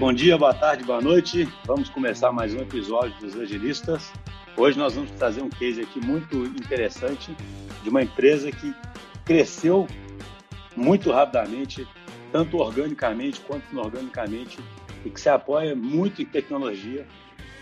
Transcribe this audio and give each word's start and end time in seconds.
Bom 0.00 0.14
dia, 0.14 0.38
boa 0.38 0.54
tarde, 0.54 0.82
boa 0.82 1.02
noite. 1.02 1.46
Vamos 1.66 1.90
começar 1.90 2.32
mais 2.32 2.54
um 2.54 2.60
episódio 2.60 3.14
dos 3.20 3.38
Agilistas. 3.38 4.10
Hoje 4.56 4.78
nós 4.78 4.94
vamos 4.94 5.10
trazer 5.10 5.42
um 5.42 5.50
case 5.50 5.82
aqui 5.82 6.00
muito 6.00 6.38
interessante 6.46 7.36
de 7.82 7.90
uma 7.90 8.02
empresa 8.02 8.50
que 8.50 8.74
cresceu 9.26 9.86
muito 10.74 11.12
rapidamente, 11.12 11.86
tanto 12.32 12.56
organicamente 12.56 13.42
quanto 13.42 13.70
inorganicamente, 13.70 14.58
e 15.04 15.10
que 15.10 15.20
se 15.20 15.28
apoia 15.28 15.76
muito 15.76 16.22
em 16.22 16.24
tecnologia. 16.24 17.06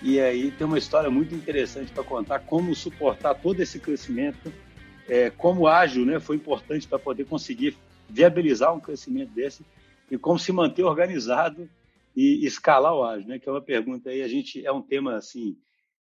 E 0.00 0.20
aí 0.20 0.52
tem 0.52 0.64
uma 0.64 0.78
história 0.78 1.10
muito 1.10 1.34
interessante 1.34 1.90
para 1.90 2.04
contar 2.04 2.38
como 2.38 2.72
suportar 2.72 3.34
todo 3.34 3.60
esse 3.60 3.80
crescimento, 3.80 4.52
é, 5.08 5.28
como 5.28 5.66
ágil 5.66 6.06
né, 6.06 6.20
foi 6.20 6.36
importante 6.36 6.86
para 6.86 7.00
poder 7.00 7.24
conseguir 7.24 7.76
viabilizar 8.08 8.72
um 8.72 8.78
crescimento 8.78 9.32
desse 9.32 9.64
e 10.08 10.16
como 10.16 10.38
se 10.38 10.52
manter 10.52 10.84
organizado 10.84 11.68
e 12.18 12.44
escalar 12.44 12.92
o 12.92 13.04
ágil, 13.04 13.28
né? 13.28 13.38
Que 13.38 13.48
é 13.48 13.52
uma 13.52 13.62
pergunta 13.62 14.10
aí, 14.10 14.22
a 14.22 14.28
gente 14.28 14.66
é 14.66 14.72
um 14.72 14.82
tema 14.82 15.14
assim 15.14 15.56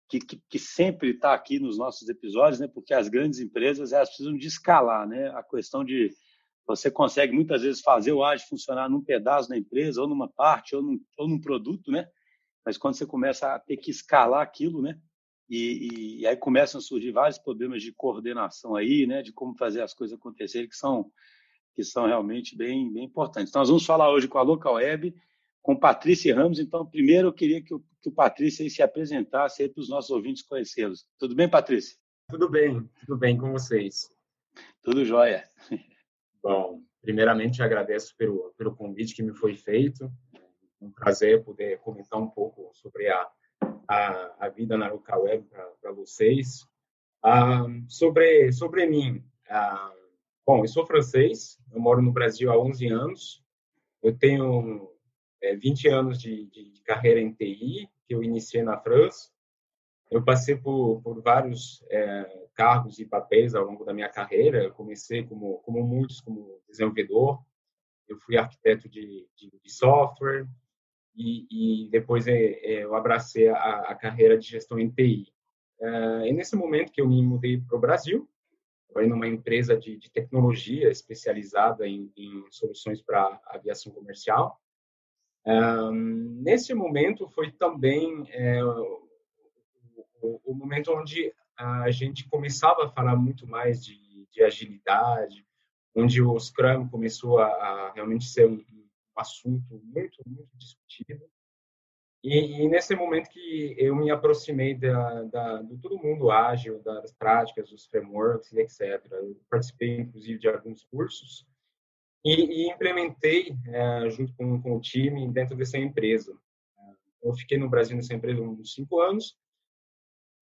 que, 0.09 0.19
que, 0.19 0.41
que 0.49 0.59
sempre 0.59 1.11
está 1.11 1.33
aqui 1.33 1.57
nos 1.57 1.77
nossos 1.77 2.09
episódios, 2.09 2.59
né? 2.59 2.67
Porque 2.67 2.93
as 2.93 3.07
grandes 3.07 3.39
empresas 3.39 3.93
elas 3.93 4.09
precisam 4.09 4.35
de 4.35 4.45
escalar, 4.45 5.07
né? 5.07 5.29
A 5.29 5.41
questão 5.41 5.85
de 5.85 6.11
você 6.67 6.91
consegue 6.91 7.31
muitas 7.31 7.61
vezes 7.61 7.79
fazer 7.79 8.11
o 8.11 8.25
ágil 8.25 8.45
funcionar 8.45 8.89
num 8.89 9.01
pedaço 9.01 9.47
da 9.47 9.57
empresa 9.57 10.01
ou 10.01 10.07
numa 10.07 10.27
parte 10.27 10.75
ou 10.75 10.81
num, 10.81 10.99
ou 11.17 11.29
num 11.29 11.39
produto, 11.39 11.89
né? 11.89 12.05
Mas 12.65 12.77
quando 12.77 12.95
você 12.95 13.05
começa 13.05 13.55
a 13.55 13.59
ter 13.59 13.77
que 13.77 13.89
escalar 13.89 14.41
aquilo, 14.41 14.81
né? 14.81 14.99
E, 15.49 16.19
e, 16.19 16.27
aí 16.27 16.35
começam 16.35 16.79
a 16.79 16.81
surgir 16.81 17.11
vários 17.11 17.37
problemas 17.37 17.81
de 17.81 17.93
coordenação 17.93 18.75
aí, 18.75 19.07
né? 19.07 19.21
De 19.21 19.31
como 19.31 19.55
fazer 19.55 19.81
as 19.81 19.93
coisas 19.93 20.17
acontecerem 20.17 20.67
que 20.67 20.75
são 20.75 21.09
que 21.73 21.85
são 21.85 22.05
realmente 22.05 22.53
bem, 22.53 22.91
bem 22.91 23.05
importantes. 23.05 23.49
Então, 23.49 23.61
nós 23.61 23.69
vamos 23.69 23.85
falar 23.85 24.11
hoje 24.11 24.27
com 24.27 24.37
a 24.37 24.41
Local 24.41 24.73
Web, 24.73 25.15
com 25.61 25.75
Patrícia 25.75 26.35
Ramos. 26.35 26.59
Então, 26.59 26.85
primeiro 26.85 27.29
eu 27.29 27.33
queria 27.33 27.61
que 27.61 27.73
o, 27.73 27.83
que 28.01 28.09
o 28.09 28.11
Patrícia 28.11 28.67
se 28.69 28.81
apresentasse 28.81 29.67
para 29.69 29.81
os 29.81 29.89
nossos 29.89 30.09
ouvintes 30.11 30.43
conhecê-los. 30.43 31.05
Tudo 31.17 31.35
bem, 31.35 31.49
Patrícia? 31.49 31.97
Tudo 32.29 32.49
bem, 32.49 32.89
tudo 33.01 33.17
bem 33.17 33.37
com 33.37 33.51
vocês. 33.51 34.09
Tudo 34.81 35.05
jóia. 35.05 35.43
Bom, 36.41 36.81
primeiramente 37.01 37.61
agradeço 37.61 38.15
pelo, 38.17 38.53
pelo 38.57 38.75
convite 38.75 39.15
que 39.15 39.23
me 39.23 39.33
foi 39.33 39.55
feito. 39.55 40.11
É 40.81 40.85
um 40.85 40.91
prazer 40.91 41.43
poder 41.43 41.79
comentar 41.79 42.19
um 42.19 42.29
pouco 42.29 42.71
sobre 42.73 43.09
a, 43.09 43.27
a, 43.87 44.45
a 44.45 44.49
vida 44.49 44.77
na 44.77 44.89
Local 44.89 45.23
Web 45.23 45.47
para 45.81 45.91
vocês. 45.91 46.65
Ah, 47.23 47.67
sobre, 47.87 48.51
sobre 48.51 48.87
mim, 48.87 49.23
ah, 49.47 49.93
Bom, 50.45 50.63
eu 50.63 50.67
sou 50.67 50.85
francês, 50.85 51.59
eu 51.71 51.79
moro 51.79 52.01
no 52.01 52.11
Brasil 52.11 52.51
há 52.51 52.59
11 52.59 52.87
anos. 52.87 53.43
Eu 54.01 54.17
tenho 54.17 54.91
é, 55.41 55.55
20 55.55 55.87
anos 55.89 56.21
de, 56.21 56.45
de, 56.45 56.81
carreira 56.83 57.19
em 57.19 57.31
TI, 57.31 57.89
que 58.05 58.13
eu 58.13 58.23
iniciei 58.23 58.63
na 58.63 58.77
França. 58.77 59.29
Eu 60.09 60.23
passei 60.23 60.55
por, 60.55 61.01
por 61.01 61.21
vários 61.21 61.83
é, 61.89 62.47
cargos 62.53 62.99
e 62.99 63.05
papéis 63.05 63.55
ao 63.55 63.65
longo 63.65 63.85
da 63.85 63.93
minha 63.93 64.09
carreira. 64.09 64.63
Eu 64.63 64.73
comecei 64.73 65.23
como, 65.23 65.59
como 65.59 65.81
muitos, 65.83 66.19
como 66.19 66.61
desenvolvedor. 66.67 67.41
Eu 68.07 68.17
fui 68.17 68.37
arquiteto 68.37 68.89
de, 68.89 69.27
de, 69.35 69.51
de 69.63 69.71
software 69.71 70.47
e, 71.15 71.85
e 71.85 71.89
depois 71.89 72.27
é, 72.27 72.33
é, 72.33 72.83
eu 72.83 72.95
abracei 72.95 73.47
a, 73.47 73.55
a, 73.55 73.95
carreira 73.95 74.37
de 74.37 74.47
gestão 74.47 74.79
em 74.79 74.89
TI. 74.89 75.33
É, 75.79 76.33
nesse 76.33 76.55
momento 76.55 76.91
que 76.91 77.01
eu 77.01 77.07
me 77.07 77.21
mudei 77.21 77.59
para 77.59 77.77
o 77.77 77.81
Brasil, 77.81 78.29
trabalhei 78.87 79.09
numa 79.09 79.27
empresa 79.27 79.77
de, 79.77 79.97
de 79.97 80.11
tecnologia 80.11 80.89
especializada 80.89 81.87
em, 81.87 82.11
em 82.15 82.45
soluções 82.49 83.01
para 83.01 83.39
aviação 83.45 83.91
comercial. 83.93 84.59
Nesse 86.41 86.73
momento 86.73 87.27
foi 87.29 87.51
também 87.51 88.25
é, 88.29 88.63
o, 88.63 90.41
o, 90.45 90.53
momento 90.53 90.93
onde 90.93 91.33
a 91.57 91.89
gente 91.89 92.27
começava 92.29 92.85
a 92.85 92.89
falar 92.89 93.15
muito 93.15 93.47
mais 93.47 93.83
de, 93.83 94.27
de 94.31 94.43
agilidade, 94.43 95.45
onde 95.95 96.21
o 96.21 96.39
Scrum 96.39 96.87
começou 96.87 97.39
a, 97.39 97.47
a 97.47 97.91
realmente 97.93 98.25
ser 98.25 98.47
um, 98.47 98.53
um 98.55 98.87
assunto 99.15 99.81
muito, 99.83 100.21
muito 100.25 100.49
discutido. 100.57 101.25
E, 102.23 102.61
e, 102.61 102.67
nesse 102.67 102.95
momento 102.95 103.29
que 103.29 103.75
eu 103.79 103.95
me 103.95 104.11
aproximei 104.11 104.75
da, 104.75 105.23
da, 105.23 105.61
do 105.63 105.75
todo 105.79 105.97
mundo 105.97 106.29
ágil, 106.29 106.79
das 106.83 107.11
práticas, 107.11 107.69
dos 107.69 107.87
frameworks 107.87 108.51
e 108.51 108.59
etc. 108.59 109.03
Eu 109.11 109.35
participei, 109.49 109.97
inclusive, 109.97 110.37
de 110.37 110.47
alguns 110.47 110.83
cursos 110.83 111.47
e, 112.23 112.65
e 112.65 112.69
implementei 112.69 113.55
é, 113.67 114.09
junto 114.09 114.33
com, 114.35 114.61
com, 114.61 114.75
o 114.75 114.81
time 114.81 115.27
dentro 115.31 115.55
dessa 115.55 115.77
empresa. 115.77 116.37
Eu 117.21 117.33
fiquei 117.33 117.57
no 117.57 117.69
Brasil 117.69 117.95
nessa 117.95 118.13
empresa 118.13 118.41
uns 118.41 118.73
cinco 118.73 118.99
anos. 118.99 119.37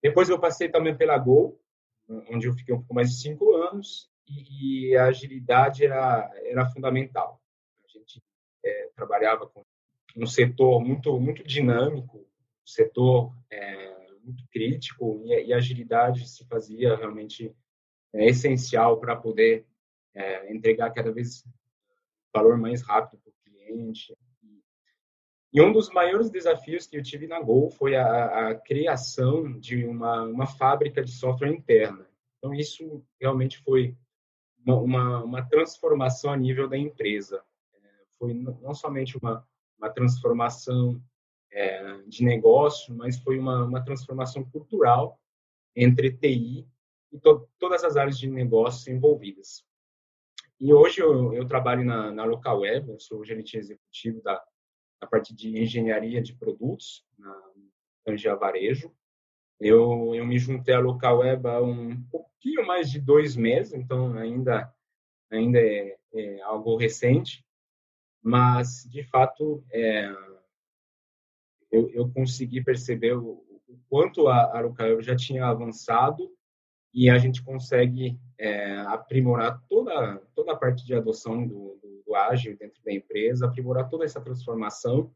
Depois 0.01 0.29
eu 0.29 0.39
passei 0.39 0.69
também 0.69 0.95
pela 0.95 1.17
Gol, 1.17 1.59
onde 2.29 2.47
eu 2.47 2.53
fiquei 2.53 2.73
um 2.73 2.79
pouco 2.79 2.93
mais 2.93 3.09
de 3.09 3.21
cinco 3.21 3.53
anos 3.53 4.09
e, 4.27 4.89
e 4.89 4.97
a 4.97 5.05
agilidade 5.05 5.85
era, 5.85 6.31
era 6.43 6.69
fundamental. 6.69 7.41
A 7.83 7.87
gente 7.87 8.23
é, 8.63 8.89
trabalhava 8.95 9.47
com 9.47 9.63
um 10.15 10.25
setor 10.25 10.81
muito 10.81 11.19
muito 11.19 11.43
dinâmico, 11.43 12.19
um 12.19 12.67
setor 12.67 13.35
é, 13.51 13.95
muito 14.23 14.43
crítico 14.51 15.21
e, 15.25 15.47
e, 15.47 15.53
a 15.53 15.57
agilidade 15.57 16.27
se 16.27 16.45
fazia 16.45 16.95
realmente 16.95 17.53
é, 18.13 18.25
essencial 18.25 18.99
para 18.99 19.15
poder 19.15 19.65
entregar 20.49 20.91
cada 20.91 21.13
vez 21.13 21.45
valor 22.33 22.57
mais 22.57 22.81
rápido 22.81 23.19
para 23.21 23.31
o 23.31 23.33
cliente. 23.43 24.15
E 25.51 25.61
um 25.61 25.73
dos 25.73 25.89
maiores 25.89 26.29
desafios 26.29 26.85
que 26.85 26.97
eu 26.97 27.03
tive 27.03 27.25
na 27.25 27.41
Gol 27.41 27.71
foi 27.71 27.95
a, 27.95 28.49
a 28.49 28.55
criação 28.55 29.59
de 29.59 29.85
uma, 29.85 30.23
uma 30.23 30.45
fábrica 30.45 31.03
de 31.03 31.11
software 31.11 31.49
interna. 31.49 32.07
Então, 32.37 32.53
isso 32.53 33.03
realmente 33.19 33.57
foi 33.63 33.97
uma, 34.63 34.75
uma, 34.75 35.23
uma 35.23 35.49
transformação 35.49 36.31
a 36.31 36.37
nível 36.37 36.69
da 36.69 36.77
empresa. 36.77 37.43
É, 37.73 37.87
foi 38.19 38.33
não 38.33 38.73
somente 38.75 39.17
uma, 39.17 39.45
uma 39.77 39.89
transformação 39.89 41.01
é, 41.51 41.97
de 42.07 42.23
negócio, 42.23 42.95
mas 42.95 43.17
foi 43.17 43.39
uma, 43.39 43.65
uma 43.65 43.83
transformação 43.83 44.43
cultural 44.43 45.19
entre 45.75 46.11
TI 46.11 46.67
e 47.11 47.19
to 47.19 47.49
todas 47.57 47.83
as 47.83 47.97
áreas 47.97 48.19
de 48.19 48.29
negócio 48.29 48.93
envolvidas. 48.93 49.65
E 50.59 50.73
hoje 50.73 51.01
eu, 51.01 51.33
eu 51.33 51.47
trabalho 51.47 51.83
na, 51.85 52.11
na 52.11 52.23
Local 52.25 52.59
Web, 52.59 52.89
eu 52.89 52.99
sou 52.99 53.23
gerente 53.23 53.57
executivo 53.57 54.21
da, 54.21 54.43
da 55.01 55.07
parte 55.07 55.33
de 55.33 55.57
engenharia 55.57 56.21
de 56.21 56.33
produtos 56.33 57.05
na 57.17 57.41
Angea 58.07 58.35
Varejo. 58.35 58.93
Eu, 59.59 60.13
eu 60.15 60.25
me 60.25 60.37
juntei 60.37 60.73
à 60.73 60.79
Local 60.79 61.19
Web 61.19 61.47
há 61.47 61.61
um 61.61 62.01
pouquinho 62.03 62.65
mais 62.65 62.89
de 62.89 62.99
dois 62.99 63.35
meses, 63.35 63.73
então 63.73 64.17
ainda, 64.17 64.73
ainda 65.29 65.59
é, 65.59 65.97
é 66.13 66.41
algo 66.41 66.75
recente 66.75 67.45
mas 68.21 68.83
de 68.89 69.03
fato 69.03 69.63
é, 69.71 70.09
eu, 71.71 71.89
eu, 71.89 72.11
consegui 72.11 72.63
perceber 72.63 73.13
o, 73.13 73.43
o 73.67 73.79
quanto 73.87 74.27
a 74.27 74.57
Arucaio 74.57 75.01
já 75.01 75.15
tinha 75.15 75.45
avançado 75.45 76.29
e 76.93 77.09
a 77.09 77.17
gente 77.17 77.43
consegue 77.43 78.19
é, 78.39 78.77
aprimorar 78.87 79.61
toda 79.67 80.17
toda 80.33 80.53
a 80.53 80.55
parte 80.55 80.85
de 80.85 80.95
adoção 80.95 81.45
do, 81.45 81.77
do, 81.81 82.03
do, 82.07 82.15
ágil 82.15 82.57
dentro 82.57 82.81
da 82.83 82.91
empresa, 82.91 83.45
aprimorar 83.45 83.89
toda 83.89 84.05
essa 84.05 84.21
transformação 84.21 85.13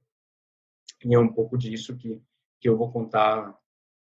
e 1.03 1.15
é 1.15 1.19
um 1.19 1.31
pouco 1.31 1.57
disso 1.57 1.95
que 1.97 2.21
que 2.59 2.69
eu 2.69 2.77
vou 2.77 2.89
contar 2.89 3.59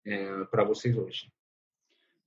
é, 0.05 0.43
para 0.45 0.65
vocês 0.65 0.97
hoje. 0.97 1.31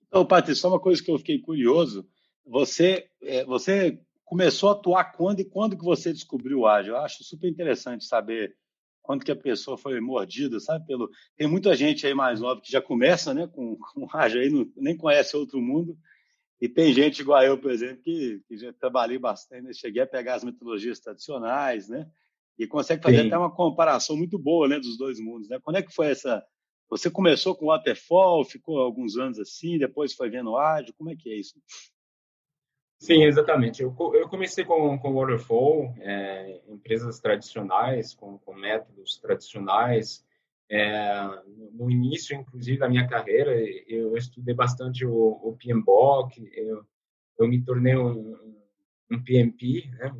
Então, 0.08 0.24
Patrícia, 0.24 0.62
só 0.62 0.68
uma 0.68 0.80
coisa 0.80 1.02
que 1.02 1.10
eu 1.10 1.18
fiquei 1.18 1.38
curioso. 1.38 2.08
Você, 2.46 3.06
é, 3.22 3.44
você 3.44 4.00
começou 4.24 4.70
a 4.70 4.72
atuar 4.72 5.12
quando 5.12 5.40
e 5.40 5.44
quando 5.44 5.76
que 5.76 5.84
você 5.84 6.10
descobriu 6.10 6.60
o 6.60 6.66
ágil? 6.66 6.94
Eu 6.94 7.00
acho 7.00 7.22
super 7.22 7.50
interessante 7.50 8.06
saber 8.06 8.56
quando 9.02 9.24
que 9.24 9.30
a 9.30 9.36
pessoa 9.36 9.76
foi 9.76 10.00
mordida, 10.00 10.58
sabe? 10.58 10.86
Pelo 10.86 11.10
tem 11.36 11.46
muita 11.46 11.74
gente 11.74 12.06
aí 12.06 12.14
mais 12.14 12.40
nova 12.40 12.62
que 12.62 12.72
já 12.72 12.80
começa, 12.80 13.34
né, 13.34 13.46
com, 13.46 13.76
com 13.76 14.08
ágil 14.16 14.40
aí 14.40 14.48
não, 14.48 14.66
nem 14.76 14.96
conhece 14.96 15.36
outro 15.36 15.60
mundo. 15.60 15.98
E 16.62 16.68
tem 16.68 16.94
gente 16.94 17.22
igual 17.22 17.42
eu, 17.42 17.58
por 17.58 17.72
exemplo, 17.72 18.00
que, 18.04 18.40
que 18.46 18.56
já 18.56 18.72
trabalhei 18.72 19.18
bastante, 19.18 19.64
né? 19.64 19.72
cheguei 19.72 20.00
a 20.00 20.06
pegar 20.06 20.36
as 20.36 20.44
metodologias 20.44 21.00
tradicionais, 21.00 21.88
né? 21.88 22.08
E 22.56 22.68
consegue 22.68 23.02
fazer 23.02 23.22
Sim. 23.22 23.26
até 23.26 23.36
uma 23.36 23.52
comparação 23.52 24.16
muito 24.16 24.38
boa, 24.38 24.68
né, 24.68 24.78
dos 24.78 24.96
dois 24.96 25.18
mundos, 25.18 25.48
né? 25.48 25.58
Quando 25.60 25.78
é 25.78 25.82
que 25.82 25.92
foi 25.92 26.12
essa 26.12 26.40
você 26.88 27.10
começou 27.10 27.56
com 27.56 27.66
waterfall, 27.66 28.44
ficou 28.44 28.78
alguns 28.78 29.16
anos 29.16 29.40
assim, 29.40 29.76
depois 29.76 30.14
foi 30.14 30.30
vendo 30.30 30.56
ágil, 30.56 30.94
como 30.96 31.10
é 31.10 31.16
que 31.16 31.32
é 31.32 31.36
isso? 31.36 31.60
Sim, 33.00 33.24
exatamente. 33.24 33.82
Eu, 33.82 33.92
eu 34.14 34.28
comecei 34.28 34.64
com, 34.64 34.96
com 34.96 35.14
Waterfall, 35.14 35.92
é, 35.98 36.60
empresas 36.68 37.18
tradicionais, 37.18 38.14
com, 38.14 38.38
com 38.38 38.54
métodos 38.54 39.18
tradicionais. 39.18 40.24
É, 40.74 41.42
no 41.74 41.90
início, 41.90 42.34
inclusive, 42.34 42.78
da 42.78 42.88
minha 42.88 43.06
carreira, 43.06 43.54
eu 43.86 44.16
estudei 44.16 44.54
bastante 44.54 45.04
o, 45.04 45.12
o 45.12 45.54
PMBOK, 45.54 46.50
eu, 46.54 46.82
eu 47.38 47.46
me 47.46 47.62
tornei 47.62 47.94
um, 47.94 48.58
um 49.10 49.22
PMP, 49.22 49.86
né, 49.98 50.16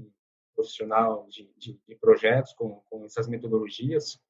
profissional 0.55 1.27
de, 1.27 1.51
de, 1.57 1.81
de 1.89 1.97
projetos 1.97 2.53
com, 2.53 2.83
com 2.91 3.03
essas 3.07 3.27
metodologias. 3.27 4.21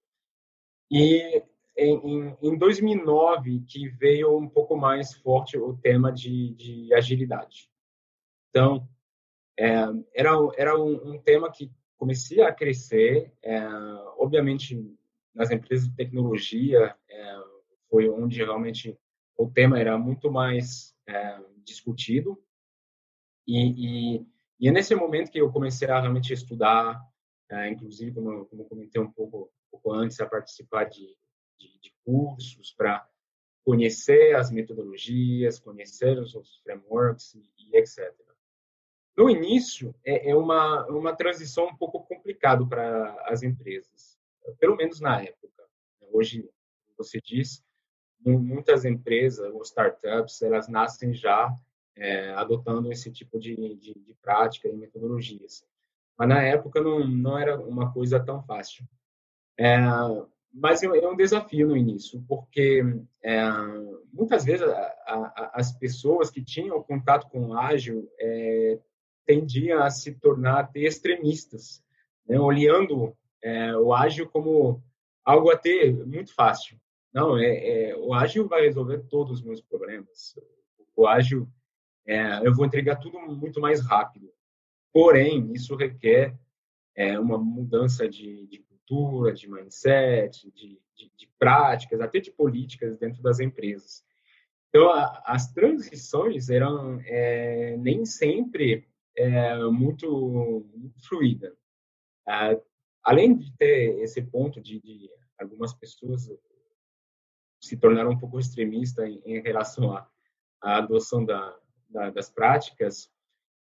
E 0.88 1.42
em, 1.76 2.36
em 2.40 2.56
2009 2.56 3.64
que 3.66 3.88
veio 3.88 4.38
um 4.38 4.48
pouco 4.48 4.76
mais 4.76 5.14
forte 5.14 5.58
o 5.58 5.76
tema 5.76 6.12
de, 6.12 6.54
de 6.54 6.94
agilidade. 6.94 7.68
Então, 8.50 8.88
é, 9.58 9.72
era, 10.14 10.30
era 10.56 10.80
um, 10.80 11.14
um, 11.14 11.18
tema 11.20 11.50
que 11.50 11.68
comecei 11.96 12.42
a 12.42 12.52
crescer, 12.52 13.32
é, 13.42 13.66
obviamente 14.18 14.76
nas 15.34 15.50
empresas 15.50 15.88
de 15.88 15.96
tecnologia 15.96 16.96
é, 17.08 17.36
foi 17.88 18.08
onde 18.08 18.42
realmente 18.44 18.98
o 19.36 19.50
tema 19.50 19.78
era 19.78 19.96
muito 19.98 20.30
mais 20.30 20.94
é, 21.06 21.40
discutido 21.64 22.42
e, 23.46 24.16
e, 24.16 24.26
e, 24.60 24.68
é 24.68 24.70
nesse 24.70 24.94
momento 24.94 25.30
que 25.30 25.40
eu 25.40 25.50
comecei 25.50 25.88
a 25.88 26.00
realmente 26.00 26.32
estudar, 26.32 27.00
é, 27.50 27.68
inclusive 27.68 28.12
como, 28.12 28.44
como 28.46 28.64
comentei 28.64 29.00
um 29.00 29.10
pouco, 29.10 29.50
um 29.68 29.70
pouco 29.70 29.92
antes, 29.92 30.20
a 30.20 30.26
participar 30.26 30.84
de 30.84 31.16
de, 31.62 31.78
de 31.78 31.94
cursos 32.04 32.72
para 32.72 33.08
conhecer 33.64 34.34
as 34.34 34.50
metodologias, 34.50 35.60
conhecer 35.60 36.18
os, 36.18 36.34
frameworks 36.64 37.34
e, 37.34 37.50
e, 37.58 37.76
etc. 37.76 38.12
No 39.16 39.30
início, 39.30 39.94
é, 40.04 40.30
é 40.30 40.34
uma, 40.34 40.86
uma 40.86 41.14
transição 41.14 41.66
um 41.68 41.76
pouco 41.76 42.00
complicada 42.00 42.66
para 42.66 43.14
as 43.28 43.42
empresas, 43.42 44.11
pelo 44.58 44.76
menos 44.76 45.00
na 45.00 45.22
época. 45.22 45.62
Hoje, 46.12 46.48
você 46.96 47.20
diz, 47.20 47.62
muitas 48.24 48.84
empresas 48.84 49.52
ou 49.52 49.62
startups, 49.62 50.42
elas 50.42 50.68
nascem 50.68 51.12
já 51.14 51.54
é, 51.96 52.30
adotando 52.30 52.90
esse 52.90 53.10
tipo 53.10 53.38
de, 53.38 53.56
de, 53.76 53.94
de, 53.94 54.14
prática 54.22 54.68
e 54.68 54.76
metodologias. 54.76 55.64
Mas 56.18 56.28
na 56.28 56.42
época 56.42 56.80
não, 56.80 57.06
não 57.06 57.38
era 57.38 57.58
uma 57.58 57.92
coisa 57.92 58.20
tão 58.20 58.42
fácil. 58.42 58.86
É, 59.58 59.76
mas 60.52 60.82
é, 60.82 60.86
é 60.86 61.08
um 61.08 61.16
desafio 61.16 61.68
no 61.68 61.76
início, 61.76 62.22
porque 62.28 62.82
é, 63.22 63.42
muitas 64.12 64.44
vezes 64.44 64.66
a, 64.66 64.96
a, 65.06 65.50
as 65.54 65.72
pessoas 65.72 66.30
que 66.30 66.42
tinham 66.42 66.82
contato 66.82 67.28
com 67.28 67.48
o 67.48 67.58
ágil 67.58 68.10
é, 68.20 68.78
tendiam 69.24 69.82
a 69.82 69.90
se 69.90 70.12
tornar 70.12 70.70
extremistas, 70.74 71.82
né? 72.26 72.38
olhando 72.38 73.16
é, 73.42 73.76
o 73.76 73.92
ágil 73.92 74.28
como 74.28 74.82
algo 75.24 75.50
até 75.50 75.90
muito 75.90 76.34
fácil. 76.34 76.78
Não, 77.12 77.36
é, 77.36 77.90
é, 77.90 77.96
o 77.96 78.14
ágil 78.14 78.48
vai 78.48 78.62
resolver 78.62 78.98
todos 79.08 79.38
os 79.38 79.42
meus 79.42 79.60
problemas. 79.60 80.34
O 80.96 81.06
ágil, 81.06 81.48
é, 82.06 82.46
eu 82.46 82.54
vou 82.54 82.64
entregar 82.64 82.96
tudo 82.96 83.18
muito 83.18 83.60
mais 83.60 83.84
rápido. 83.84 84.30
Porém, 84.92 85.52
isso 85.52 85.74
requer 85.74 86.36
uma 87.20 87.38
mudança 87.38 88.06
de, 88.06 88.46
de 88.46 88.58
cultura, 88.58 89.32
de 89.32 89.48
mindset, 89.50 90.50
de, 90.52 90.78
de, 90.94 91.10
de 91.16 91.26
práticas, 91.38 92.00
até 92.00 92.20
de 92.20 92.30
políticas 92.30 92.98
dentro 92.98 93.22
das 93.22 93.40
empresas. 93.40 94.04
Então, 94.68 94.90
a, 94.90 95.22
as 95.26 95.52
transições 95.52 96.48
eram 96.48 97.00
é, 97.04 97.76
nem 97.78 98.04
sempre 98.04 98.86
é, 99.16 99.56
muito, 99.64 100.66
muito 100.74 101.06
fluídas. 101.06 101.56
É, 102.26 102.60
além 103.02 103.36
de 103.36 103.56
ter 103.56 104.00
esse 104.00 104.22
ponto 104.22 104.60
de, 104.60 104.80
de, 104.80 105.10
algumas 105.38 105.72
pessoas 105.74 106.30
se 107.60 107.76
tornaram 107.76 108.10
um 108.10 108.18
pouco 108.18 108.38
extremistas 108.38 109.08
em, 109.08 109.22
em 109.24 109.40
relação 109.40 109.92
à, 109.92 110.08
à 110.60 110.78
adoção 110.78 111.24
da, 111.24 111.56
da, 111.88 112.10
das 112.10 112.30
práticas, 112.30 113.10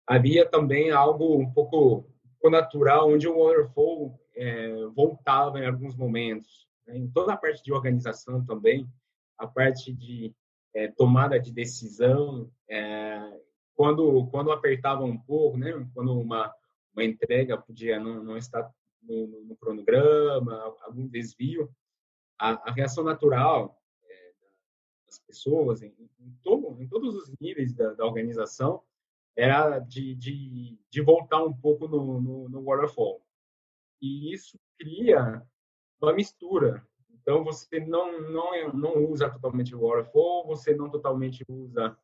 havia 0.07 0.49
também 0.49 0.91
algo 0.91 1.37
um 1.39 1.51
pouco 1.51 2.11
natural, 2.51 3.11
onde 3.11 3.27
o 3.27 3.43
waterfall 3.43 4.19
é, 4.37 4.87
voltava 4.95 5.59
em 5.59 5.67
alguns 5.67 5.97
momentos. 5.97 6.69
Né? 6.87 6.99
Em 6.99 7.11
toda 7.11 7.33
a 7.33 7.37
parte 7.37 7.63
de 7.63 7.73
organização 7.73 8.45
também, 8.45 8.87
a 9.39 9.47
parte 9.47 9.93
de 9.93 10.35
é, 10.75 10.89
tomada 10.89 11.39
de 11.39 11.53
decisão, 11.53 12.51
é, 12.69 13.41
quando 13.75 14.27
quando 14.27 14.53
apertava 14.53 15.05
um 15.05 15.19
pouco, 15.19 15.57
né? 15.57 15.73
Quando 15.95 16.19
uma 16.19 16.53
uma 16.95 17.05
entrega 17.05 17.59
podia 17.59 17.99
não, 17.99 18.23
não 18.23 18.37
estar 18.37 18.71
no, 19.05 19.45
no 19.45 19.57
cronograma, 19.57 20.77
algum 20.83 21.07
desvio, 21.07 21.71
a, 22.39 22.71
a 22.71 22.73
reação 22.73 23.05
natural 23.05 23.81
é, 24.05 24.33
das 25.07 25.19
pessoas 25.21 25.83
em, 25.83 25.95
em, 26.19 26.39
todo, 26.43 26.81
em 26.81 26.89
todos 26.89 27.15
os 27.15 27.35
níveis 27.41 27.73
da, 27.75 27.93
da 27.95 28.05
organização 28.05 28.83
era 29.37 29.79
de, 29.79 30.15
de, 30.15 30.79
de, 30.89 31.01
voltar 31.01 31.43
um 31.43 31.53
pouco 31.53 31.89
no, 31.89 32.21
no, 32.21 32.49
no 32.49 32.63
waterfall 32.63 33.21
e 34.01 34.33
isso 34.33 34.59
cria 34.79 35.43
uma 36.01 36.13
mistura. 36.13 36.87
Então 37.11 37.43
você 37.43 37.81
não 37.81 38.21
não 38.21 38.73
não 38.73 39.11
usa 39.11 39.31
totalmente 39.31 39.75
o 39.75 39.81
waterfall, 39.81 40.47
você 40.47 40.75
não 40.75 40.91
totalmente 40.91 41.45
usa 41.49 41.97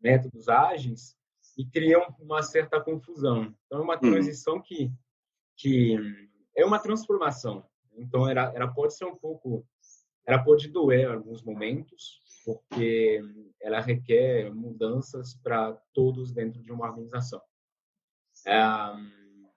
métodos 0.00 0.48
ágeis 0.48 1.16
e 1.56 1.66
cria 1.66 1.98
uma 2.20 2.42
certa 2.42 2.80
confusão. 2.80 3.54
Então 3.66 3.80
é 3.80 3.82
uma 3.82 3.94
uhum. 3.94 4.12
transição 4.12 4.62
que 4.62 4.92
que 5.56 5.96
é 6.58 6.64
uma 6.64 6.78
transformação. 6.78 7.64
Então 7.96 8.28
era 8.28 8.52
era 8.54 8.68
pode 8.68 8.94
ser 8.94 9.04
um 9.04 9.16
pouco 9.16 9.66
ela 10.26 10.42
pode 10.42 10.68
doer 10.68 11.08
em 11.08 11.14
alguns 11.14 11.42
momentos 11.42 12.20
porque 12.44 13.20
ela 13.60 13.80
requer 13.80 14.52
mudanças 14.54 15.34
para 15.34 15.72
todos 15.92 16.32
dentro 16.32 16.62
de 16.62 16.72
uma 16.72 16.86
organização. 16.86 17.40
Um, 18.46 19.48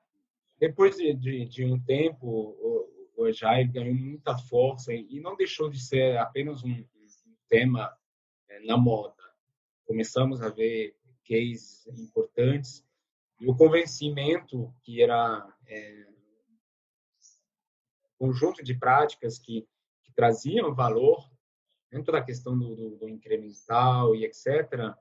depois 0.60 0.98
de, 0.98 1.14
de, 1.14 1.46
de 1.46 1.66
um 1.66 1.80
tempo, 1.82 2.28
o, 2.28 3.14
o 3.18 3.26
Agile 3.26 3.72
ganhou 3.72 3.96
muita 3.96 4.38
força 4.38 4.94
e, 4.94 5.20
não 5.20 5.36
deixou 5.36 5.70
de 5.70 5.80
ser 5.80 6.18
apenas 6.18 6.64
um, 6.64 6.72
um 6.72 7.36
tema 7.50 7.94
é, 8.50 8.60
na 8.62 8.78
moda. 8.78 9.16
Começamos 9.86 10.42
a 10.42 10.50
ver 10.50 10.96
cases 11.26 11.88
importantes 11.88 12.86
e 13.40 13.48
o 13.48 13.56
convencimento 13.56 14.74
que 14.84 15.02
era 15.02 15.48
é, 15.68 16.08
conjunto 18.22 18.64
de 18.64 18.76
práticas 18.76 19.40
que, 19.40 19.68
que 20.04 20.14
traziam 20.14 20.76
valor 20.76 21.28
dentro 21.92 22.12
da 22.12 22.22
questão 22.22 22.56
do, 22.56 22.76
do, 22.76 22.96
do 22.98 23.10
incremental 23.10 24.16
e 24.16 24.24
etc., 24.24 24.94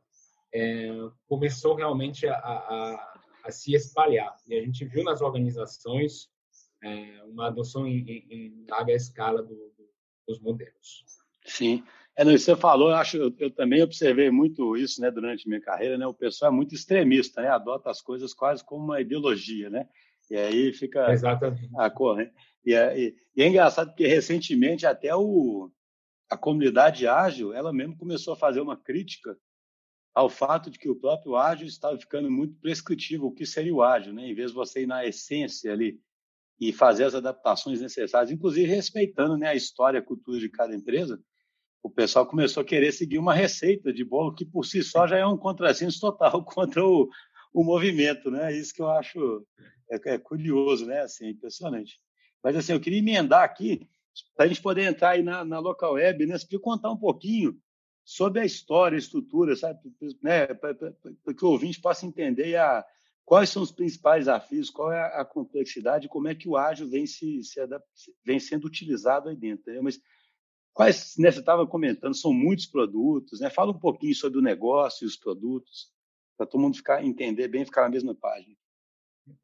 é, 0.53 0.89
começou 1.29 1.75
realmente 1.75 2.27
a, 2.27 2.35
a, 2.35 3.21
a 3.45 3.51
se 3.51 3.75
espalhar. 3.75 4.35
E 4.47 4.59
a 4.59 4.63
gente 4.63 4.87
viu 4.87 5.05
nas 5.05 5.21
organizações 5.21 6.31
é, 6.83 7.23
uma 7.25 7.49
adoção 7.49 7.87
em, 7.87 8.09
em, 8.09 8.67
larga 8.67 8.95
escala 8.95 9.43
do, 9.43 9.55
do, 9.55 9.91
dos 10.27 10.41
modelos. 10.41 11.05
Sim. 11.45 11.85
É, 12.17 12.25
não, 12.25 12.33
você 12.33 12.57
falou, 12.57 12.89
eu 12.89 12.97
acho, 12.97 13.19
eu, 13.19 13.35
eu, 13.39 13.51
também 13.51 13.83
observei 13.83 14.31
muito 14.31 14.77
isso, 14.79 15.01
né, 15.01 15.11
durante 15.11 15.47
minha 15.47 15.61
carreira, 15.61 15.97
né, 15.99 16.07
o 16.07 16.15
pessoal 16.15 16.51
é 16.51 16.55
muito 16.55 16.75
extremista, 16.75 17.41
né, 17.41 17.49
adota 17.49 17.91
as 17.91 18.03
coisas 18.03 18.35
quase 18.35 18.65
como 18.65 18.85
uma 18.85 19.01
ideologia, 19.01 19.71
né, 19.71 19.89
e 20.29 20.37
aí 20.37 20.73
fica 20.73 21.13
Exatamente. 21.13 21.71
a 21.77 21.89
corrente. 21.89 22.33
E 22.65 22.75
é, 22.75 22.99
e, 22.99 23.17
e 23.37 23.43
é 23.43 23.49
engraçado 23.49 23.89
porque 23.89 24.07
recentemente 24.07 24.87
até 24.87 25.15
o, 25.15 25.71
a 26.29 26.37
comunidade 26.37 27.07
ágil, 27.07 27.53
ela 27.53 27.73
mesmo 27.73 27.97
começou 27.97 28.35
a 28.35 28.37
fazer 28.37 28.61
uma 28.61 28.77
crítica 28.77 29.37
ao 30.15 30.29
fato 30.29 30.71
de 30.71 30.79
que 30.79 30.89
o 30.89 30.97
próprio 30.97 31.37
ágil 31.37 31.67
estava 31.67 31.99
ficando 31.99 32.31
muito 32.31 32.55
prescritivo, 32.61 33.27
o 33.27 33.33
que 33.33 33.47
seria 33.47 33.75
o 33.75 33.83
ágil, 33.83 34.13
né? 34.13 34.27
em 34.27 34.35
vez 34.35 34.51
de 34.51 34.57
você 34.57 34.83
ir 34.83 34.87
na 34.87 35.07
essência 35.07 35.73
ali 35.73 36.01
e 36.61 36.73
fazer 36.73 37.05
as 37.05 37.15
adaptações 37.15 37.81
necessárias, 37.81 38.31
inclusive 38.31 38.67
respeitando 38.67 39.37
né, 39.37 39.49
a 39.49 39.55
história, 39.55 40.01
a 40.01 40.03
cultura 40.03 40.39
de 40.39 40.49
cada 40.49 40.75
empresa, 40.75 41.19
o 41.83 41.89
pessoal 41.89 42.27
começou 42.27 42.61
a 42.61 42.67
querer 42.67 42.93
seguir 42.93 43.19
uma 43.19 43.35
receita 43.35 43.93
de 43.93 44.05
bolo 44.05 44.35
que 44.35 44.45
por 44.45 44.67
si 44.67 44.83
só 44.83 45.07
já 45.07 45.17
é 45.17 45.27
um 45.27 45.39
contrassenso 45.39 45.99
total 46.01 46.45
contra 46.45 46.85
o, 46.85 47.09
o 47.53 47.65
movimento, 47.65 48.31
né? 48.31 48.55
Isso 48.55 48.75
que 48.75 48.83
eu 48.83 48.91
acho 48.91 49.47
é, 49.91 50.15
é 50.15 50.19
curioso, 50.19 50.85
né? 50.85 51.01
Assim, 51.01 51.29
impressionante. 51.29 51.99
Mas 52.43 52.57
assim, 52.57 52.73
eu 52.73 52.81
queria 52.81 52.99
emendar 52.99 53.43
aqui 53.43 53.89
para 54.35 54.47
a 54.47 54.49
gente 54.49 54.63
poder 54.63 54.83
entrar 54.83 55.11
aí 55.11 55.23
na, 55.23 55.45
na 55.45 55.59
local 55.59 55.95
web, 55.95 56.27
né? 56.27 56.39
Você 56.39 56.45
podia 56.45 56.61
contar 56.61 56.91
um 56.91 56.97
pouquinho 56.97 57.61
sobre 58.05 58.41
a 58.41 58.45
história, 58.45 58.97
a 58.97 58.99
estrutura, 58.99 59.55
sabe? 59.55 59.81
Né? 60.23 60.47
Para 60.47 60.75
que 61.37 61.45
o 61.45 61.49
ouvinte 61.49 61.81
possa 61.81 62.07
entender 62.07 62.57
a, 62.57 62.85
quais 63.25 63.51
são 63.51 63.63
os 63.63 63.71
principais 63.71 64.23
desafios, 64.25 64.71
qual 64.71 64.93
é 64.93 65.01
a 65.15 65.25
complexidade, 65.25 66.09
como 66.09 66.29
é 66.29 66.35
que 66.35 66.49
o 66.49 66.57
ágil 66.57 66.89
vem, 66.89 67.07
se, 67.07 67.43
se 67.45 67.61
vem 68.25 68.41
sendo 68.41 68.67
utilizado 68.67 69.29
aí 69.29 69.37
dentro. 69.37 69.63
Entendeu? 69.63 69.83
Mas 69.83 70.01
quais, 70.73 71.17
né, 71.19 71.31
você 71.31 71.41
estava 71.41 71.67
comentando, 71.67 72.15
são 72.15 72.33
muitos 72.33 72.67
produtos, 72.67 73.41
né? 73.41 73.51
Fala 73.51 73.71
um 73.71 73.79
pouquinho 73.79 74.15
sobre 74.15 74.39
o 74.39 74.43
negócio 74.43 75.05
e 75.05 75.07
os 75.07 75.17
produtos, 75.17 75.93
para 76.37 76.47
todo 76.47 76.61
mundo 76.61 76.77
ficar, 76.77 77.05
entender 77.05 77.49
bem, 77.49 77.65
ficar 77.65 77.83
na 77.83 77.91
mesma 77.91 78.15
página. 78.15 78.57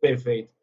Perfeito. 0.00 0.55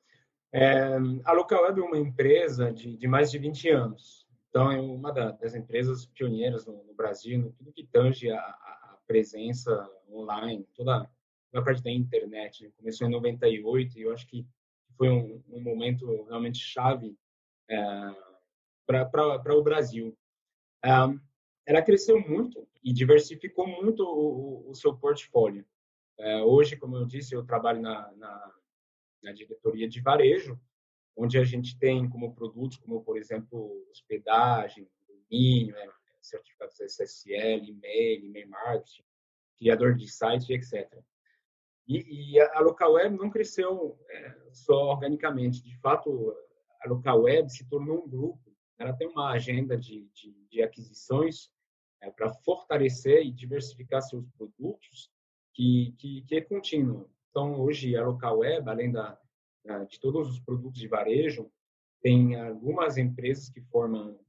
É, 0.54 0.98
a 1.26 1.32
Local 1.32 1.64
Web 1.64 1.82
é 1.82 1.84
uma 1.84 1.98
empresa 1.98 2.72
de, 2.72 2.96
de 2.96 3.08
mais 3.08 3.32
de 3.32 3.40
20 3.40 3.70
anos. 3.70 4.28
Então, 4.50 4.72
é 4.72 4.80
uma 4.80 5.12
das 5.12 5.56
empresas 5.56 6.06
pioneiras 6.06 6.68
no, 6.68 6.84
no 6.84 6.94
Brasil, 6.94 7.40
no 7.40 7.52
tudo 7.54 7.74
que 7.74 7.88
tange 7.88 8.30
a, 8.30 8.40
a 8.40 9.00
presença 9.08 9.90
online, 10.12 10.68
toda, 10.76 11.10
a 11.54 11.62
parte 11.64 11.82
da 11.82 11.90
internet. 11.90 12.72
Começou 12.78 13.08
em 13.08 13.12
98 13.12 13.98
e 13.98 14.04
eu 14.04 14.14
acho 14.14 14.28
que 14.28 14.46
foi 14.96 15.10
um, 15.10 15.44
um 15.50 15.60
momento 15.60 16.24
realmente 16.26 16.60
chave 16.60 17.18
é, 17.68 18.16
para 18.86 19.58
o 19.58 19.64
Brasil. 19.64 20.16
É, 20.86 20.90
ela 21.66 21.82
cresceu 21.82 22.20
muito 22.20 22.68
e 22.84 22.94
diversificou 22.94 23.66
muito 23.66 24.04
o, 24.04 24.70
o 24.70 24.76
seu 24.76 24.96
portfólio. 24.96 25.66
É, 26.20 26.44
hoje, 26.44 26.76
como 26.76 26.96
eu 26.96 27.06
disse, 27.06 27.34
eu 27.34 27.44
trabalho 27.44 27.82
na, 27.82 28.12
na, 28.18 28.54
na, 29.24 29.32
diretoria 29.32 29.88
de 29.88 30.02
varejo, 30.02 30.60
onde 31.16 31.38
a 31.38 31.44
gente 31.44 31.78
tem 31.78 32.10
como 32.10 32.34
produtos, 32.34 32.78
como 32.78 33.04
por 33.04 33.18
exemplo, 33.18 33.86
hospedagem, 33.90 34.88
domínio, 35.08 35.76
é, 35.76 35.90
certificados 36.22 36.80
SSL, 36.80 37.66
e-mail, 37.66 38.26
e-mail 38.26 38.50
marketing, 38.50 39.04
criador 39.58 39.96
de 39.96 40.08
site, 40.08 40.54
etc. 40.54 41.02
E, 41.88 42.34
e 42.34 42.40
a 42.40 42.60
local 42.60 42.94
web 42.94 43.18
não 43.18 43.30
cresceu 43.30 44.00
é, 44.10 44.36
só 44.52 44.92
organicamente. 44.92 45.62
De 45.62 45.78
fato, 45.80 46.36
a 46.82 46.90
local 46.90 47.24
web 47.24 47.50
se 47.50 47.68
tornou 47.68 48.04
um 48.04 48.10
grupo. 48.10 48.54
Ela 48.78 48.94
tem 48.94 49.08
uma 49.08 49.32
agenda 49.32 49.78
de, 49.78 50.08
de, 50.14 50.34
de 50.50 50.62
aquisições 50.62 51.52
é, 52.02 52.10
para 52.10 52.34
fortalecer 52.34 53.26
e 53.26 53.32
diversificar 53.32 54.02
seus 54.02 54.26
produtos 54.32 55.12
que, 55.54 55.94
que, 55.98 56.22
que 56.24 56.36
é 56.36 56.42
contínuo. 56.42 57.10
Então, 57.34 57.60
hoje, 57.60 57.96
a 57.96 58.06
local 58.06 58.38
web, 58.38 58.70
além 58.70 58.92
da, 58.92 59.20
de 59.90 60.00
todos 60.00 60.30
os 60.30 60.40
produtos 60.40 60.80
de 60.80 60.88
varejo, 60.88 61.52
tem 62.00 62.40
algumas 62.40 62.96
empresas 62.96 63.50
que 63.50 63.60
formam 63.60 64.20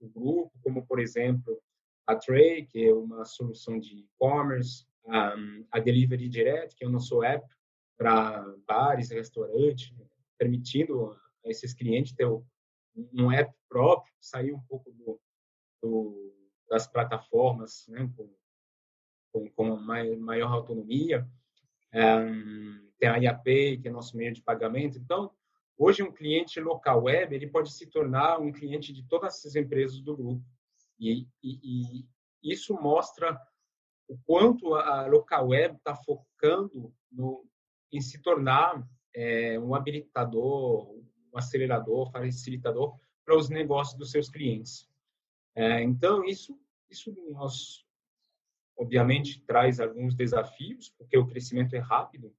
o 0.00 0.08
grupo, 0.08 0.52
como, 0.62 0.86
por 0.86 1.00
exemplo, 1.00 1.60
a 2.06 2.14
Tray, 2.14 2.64
que 2.64 2.84
é 2.84 2.94
uma 2.94 3.24
solução 3.24 3.80
de 3.80 3.96
e-commerce, 3.96 4.86
um, 5.04 5.66
a 5.72 5.80
Delivery 5.80 6.28
Direct, 6.28 6.76
que 6.76 6.84
é 6.84 6.86
o 6.86 6.90
nosso 6.90 7.24
app 7.24 7.44
para 7.98 8.44
bares 8.64 9.10
restaurantes, 9.10 9.92
permitindo 10.38 11.10
a 11.44 11.48
esses 11.50 11.74
clientes 11.74 12.12
ter 12.12 12.28
um 13.12 13.32
app 13.32 13.52
próprio, 13.68 14.14
sair 14.20 14.52
um 14.52 14.60
pouco 14.60 14.92
do, 14.92 15.20
do 15.82 16.32
das 16.68 16.86
plataformas 16.86 17.88
né, 17.88 18.08
com, 18.16 18.32
com, 19.32 19.50
com 19.50 19.76
maior 19.76 20.52
autonomia. 20.52 21.28
Tem 22.98 23.08
a 23.08 23.16
IAP, 23.16 23.78
que 23.78 23.88
é 23.88 23.90
nosso 23.90 24.16
meio 24.16 24.32
de 24.32 24.42
pagamento. 24.42 24.98
Então, 24.98 25.30
hoje 25.76 26.02
um 26.02 26.12
cliente 26.12 26.60
local 26.60 27.04
web 27.04 27.34
ele 27.34 27.46
pode 27.46 27.72
se 27.72 27.86
tornar 27.86 28.40
um 28.40 28.52
cliente 28.52 28.92
de 28.92 29.02
todas 29.04 29.38
essas 29.38 29.56
empresas 29.56 30.00
do 30.00 30.16
grupo. 30.16 30.44
E, 30.98 31.26
e, 31.42 32.06
e 32.42 32.52
isso 32.52 32.74
mostra 32.74 33.40
o 34.08 34.16
quanto 34.24 34.74
a 34.74 35.06
local 35.06 35.48
web 35.48 35.76
está 35.76 35.94
focando 35.94 36.94
no, 37.10 37.44
em 37.90 38.00
se 38.00 38.20
tornar 38.20 38.86
é, 39.14 39.58
um 39.58 39.74
habilitador, 39.74 40.90
um 40.90 41.38
acelerador, 41.38 42.10
facilitador 42.10 42.96
para 43.24 43.36
os 43.36 43.48
negócios 43.48 43.96
dos 43.96 44.10
seus 44.10 44.28
clientes. 44.28 44.88
É, 45.54 45.82
então, 45.82 46.24
isso, 46.24 46.58
isso 46.90 47.14
nós, 47.30 47.81
obviamente, 48.76 49.40
traz 49.44 49.80
alguns 49.80 50.14
desafios, 50.14 50.90
porque 50.98 51.16
o 51.16 51.26
crescimento 51.26 51.74
é 51.74 51.78
rápido, 51.78 52.34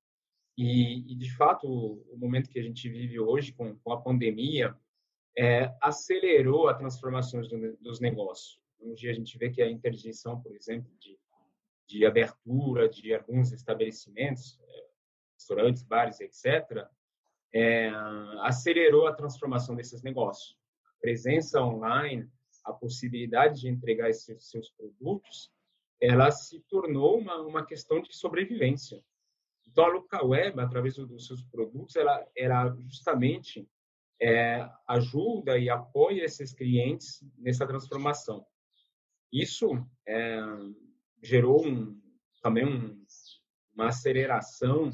e, 0.58 1.12
e 1.12 1.16
de 1.16 1.36
fato, 1.36 1.68
o, 1.68 2.18
momento 2.18 2.50
que 2.50 2.60
a 2.60 2.64
gente 2.64 2.88
vive 2.88 3.20
hoje, 3.20 3.52
com, 3.52 3.76
com 3.78 3.92
a 3.92 4.02
pandemia, 4.02 4.76
é, 5.38 5.76
acelerou 5.82 6.68
a 6.68 6.76
transformação 6.76 7.42
do, 7.42 7.76
dos 7.78 8.00
negócios. 8.00 8.60
Hoje 8.80 9.10
a 9.10 9.14
gente 9.14 9.38
vê 9.38 9.50
que 9.50 9.62
a 9.62 9.70
interdição, 9.70 10.40
por 10.42 10.54
exemplo, 10.56 10.92
de, 11.00 11.18
de 11.88 12.06
abertura 12.06 12.88
de 12.88 13.14
alguns 13.14 13.52
estabelecimentos, 13.52 14.60
é, 14.62 14.86
restaurantes, 15.36 15.84
bares, 15.84 16.20
etc., 16.20 16.88
é, 17.52 17.90
acelerou 18.42 19.08
a 19.08 19.14
transformação 19.14 19.76
desses 19.76 20.02
negócios. 20.04 20.58
A 20.86 21.02
presença 21.02 21.62
online, 21.62 22.30
a 22.64 22.74
possibilidade 22.74 23.62
de 23.62 23.70
entregar 23.70 24.10
esses 24.10 24.50
seus 24.50 24.70
produtos, 24.72 25.52
ela 26.02 26.32
se 26.32 26.60
tornou 26.62 27.20
uma, 27.20 27.42
uma 27.42 27.66
questão 27.66 28.02
de 28.02 28.16
sobrevivência. 28.16 29.04
Então, 29.68 29.86
a 29.86 29.90
local 29.90 30.30
web, 30.30 30.60
através 30.60 30.96
dos 30.96 31.26
seus 31.26 31.42
produtos, 31.44 31.96
ela, 31.96 32.26
ela 32.36 32.76
justamente 32.88 33.68
é, 34.22 34.70
ajuda 34.88 35.58
e 35.58 35.70
apoia 35.70 36.24
esses 36.24 36.54
clientes 36.54 37.24
nessa 37.38 37.66
transformação. 37.66 38.46
Isso 39.32 39.86
é, 40.08 40.40
gerou 41.22 41.66
um, 41.66 42.00
também 42.42 42.66
um, 42.66 43.04
uma 43.74 43.88
aceleração 43.88 44.92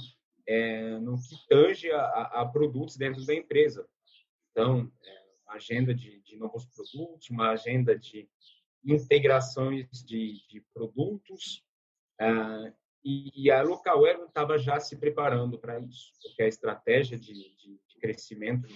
é, 0.48 0.98
no 1.00 1.22
que 1.22 1.36
tange 1.48 1.92
a, 1.92 2.02
a, 2.02 2.46
produtos 2.46 2.96
dentro 2.96 3.26
da 3.26 3.36
empresa. 3.36 3.88
Então, 4.52 4.92
é, 5.04 5.24
agenda 5.50 5.94
de, 5.94 6.22
de, 6.22 6.38
novos 6.38 6.66
produtos, 6.66 7.30
uma 7.30 7.52
agenda 7.52 7.98
de 7.98 8.30
integrações 8.84 9.88
de, 10.04 10.48
de 10.48 10.62
produtos, 10.74 11.64
é, 12.20 12.74
e, 13.04 13.46
e, 13.46 13.52
a 13.52 13.62
Localware 13.62 14.22
estava 14.26 14.58
já 14.58 14.80
se 14.80 14.98
preparando 14.98 15.58
para 15.58 15.80
isso, 15.80 16.12
porque 16.22 16.44
a 16.44 16.48
estratégia 16.48 17.18
de, 17.18 17.34
de, 17.34 17.80
de 17.88 18.00
crescimento 18.00 18.68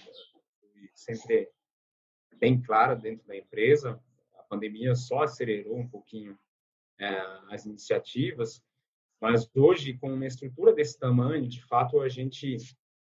sempre 0.94 1.50
bem 2.40 2.62
clara 2.62 2.96
dentro 2.96 3.28
da 3.28 3.36
empresa, 3.36 4.02
pandemia 4.54 4.94
só 4.94 5.24
acelerou 5.24 5.80
um 5.80 5.88
pouquinho 5.88 6.38
é, 7.00 7.08
as 7.50 7.66
iniciativas, 7.66 8.64
mas 9.20 9.50
hoje, 9.56 9.98
com 9.98 10.14
uma 10.14 10.28
estrutura 10.28 10.74
desse 10.74 11.00
tamanho, 11.00 11.48
de 11.48 11.64
fato, 11.66 12.02
a 12.02 12.10
gente 12.10 12.58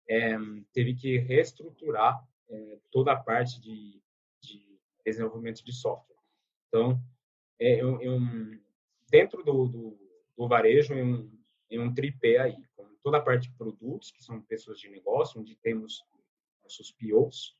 é, 0.07 0.37
teve 0.71 0.95
que 0.95 1.17
reestruturar 1.17 2.23
é, 2.49 2.79
toda 2.91 3.11
a 3.11 3.19
parte 3.19 3.59
de, 3.59 4.01
de, 4.41 4.79
desenvolvimento 5.05 5.63
de 5.65 5.73
software. 5.73 6.12
Então, 6.73 6.99
é, 7.59 7.79
eu, 7.79 8.01
eu, 8.01 8.19
dentro 9.07 9.43
do, 9.43 9.67
do, 9.67 9.99
do 10.35 10.47
varejo, 10.47 10.95
em 10.95 11.03
um, 11.03 11.31
em 11.69 11.79
um 11.79 11.93
tripé 11.93 12.39
aí, 12.39 12.57
com 12.75 12.83
toda 13.03 13.17
a 13.17 13.21
parte 13.21 13.47
de 13.47 13.55
produtos, 13.55 14.09
que 14.09 14.23
são 14.23 14.41
pessoas 14.41 14.79
de 14.79 14.89
negócio, 14.89 15.39
onde 15.39 15.55
temos 15.57 16.03
nossos 16.63 16.91
POs, 16.91 17.55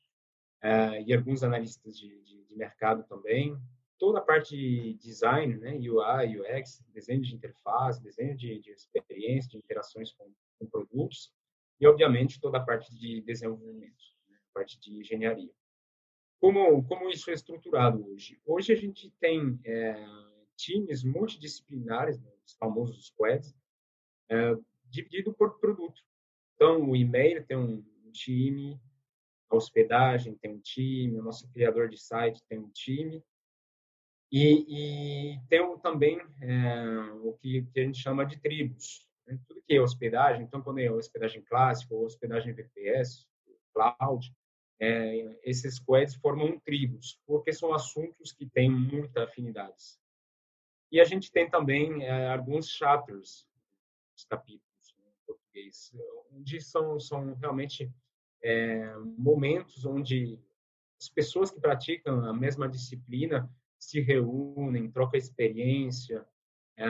uh, 0.64 1.00
e 1.06 1.14
alguns 1.14 1.44
analistas 1.44 1.96
de, 1.96 2.08
de, 2.22 2.42
de, 2.42 2.56
mercado 2.56 3.04
também. 3.04 3.56
Toda 4.00 4.18
a 4.18 4.20
parte 4.20 4.56
de 4.56 4.94
design, 4.94 5.58
né, 5.58 5.76
UI, 5.76 6.40
UX, 6.40 6.82
desenho 6.92 7.22
de 7.22 7.36
interface, 7.36 8.02
desenho 8.02 8.36
de, 8.36 8.58
de 8.58 8.72
experiência, 8.72 9.48
de 9.48 9.58
interações 9.58 10.12
com, 10.12 10.28
com, 10.58 10.66
produtos, 10.66 11.32
e, 11.80 11.86
obviamente, 11.86 12.40
toda 12.40 12.58
a 12.58 12.64
parte 12.64 12.92
de 12.98 13.20
desenvolvimento, 13.20 14.02
né, 14.28 14.36
parte 14.52 14.80
de 14.80 14.98
engenharia. 14.98 15.54
Como, 16.44 16.84
como 16.84 17.08
isso 17.08 17.30
é 17.30 17.32
estruturado 17.32 18.06
hoje? 18.06 18.38
Hoje 18.44 18.70
a 18.70 18.76
gente 18.76 19.10
tem 19.18 19.58
é, 19.64 19.94
times 20.54 21.02
multidisciplinares, 21.02 22.20
né, 22.20 22.30
os 22.44 22.52
famosos 22.56 23.06
squads, 23.06 23.56
é, 24.28 24.54
dividido 24.90 25.32
por 25.32 25.58
produto. 25.58 26.02
Então, 26.54 26.90
o 26.90 26.94
e-mail 26.94 27.42
tem 27.46 27.56
um 27.56 27.82
time, 28.12 28.78
a 29.48 29.56
hospedagem 29.56 30.34
tem 30.34 30.52
um 30.52 30.60
time, 30.60 31.18
o 31.18 31.22
nosso 31.22 31.50
criador 31.50 31.88
de 31.88 31.96
site 31.96 32.44
tem 32.46 32.58
um 32.58 32.68
time. 32.68 33.24
E, 34.30 34.66
e 34.68 35.40
tem 35.48 35.62
também 35.78 36.20
é, 36.42 37.10
o 37.22 37.32
que, 37.40 37.62
que, 37.72 37.80
a 37.80 37.84
gente 37.84 38.02
chama 38.02 38.26
de 38.26 38.38
tribos. 38.38 39.08
Né? 39.26 39.40
Tudo 39.48 39.62
que 39.66 39.72
é 39.72 39.80
hospedagem, 39.80 40.42
então, 40.42 40.60
quando 40.60 40.80
é 40.80 40.90
hospedagem 40.90 41.40
clássica 41.40 41.94
ou 41.94 42.04
hospedagem 42.04 42.52
VPS, 42.52 43.26
cloud, 43.72 44.30
é, 44.80 45.38
esses 45.44 45.76
squads 45.76 46.14
formam 46.16 46.58
tribos, 46.60 47.20
porque 47.26 47.52
são 47.52 47.72
assuntos 47.72 48.32
que 48.32 48.46
têm 48.46 48.70
muita 48.70 49.24
afinidades. 49.24 49.98
E 50.90 51.00
a 51.00 51.04
gente 51.04 51.30
tem 51.32 51.48
também 51.48 52.04
é, 52.04 52.28
alguns 52.28 52.68
chapters, 52.68 53.48
os 54.16 54.24
capítulos 54.24 54.94
em 54.98 55.26
português, 55.26 55.92
onde 56.32 56.60
são, 56.60 57.00
são 57.00 57.34
realmente 57.34 57.90
é, 58.42 58.94
momentos 59.16 59.84
onde 59.84 60.38
as 61.00 61.08
pessoas 61.08 61.50
que 61.50 61.60
praticam 61.60 62.24
a 62.24 62.32
mesma 62.32 62.68
disciplina 62.68 63.50
se 63.78 64.00
reúnem, 64.00 64.90
trocam 64.90 65.18
experiência, 65.18 66.26
é, 66.76 66.86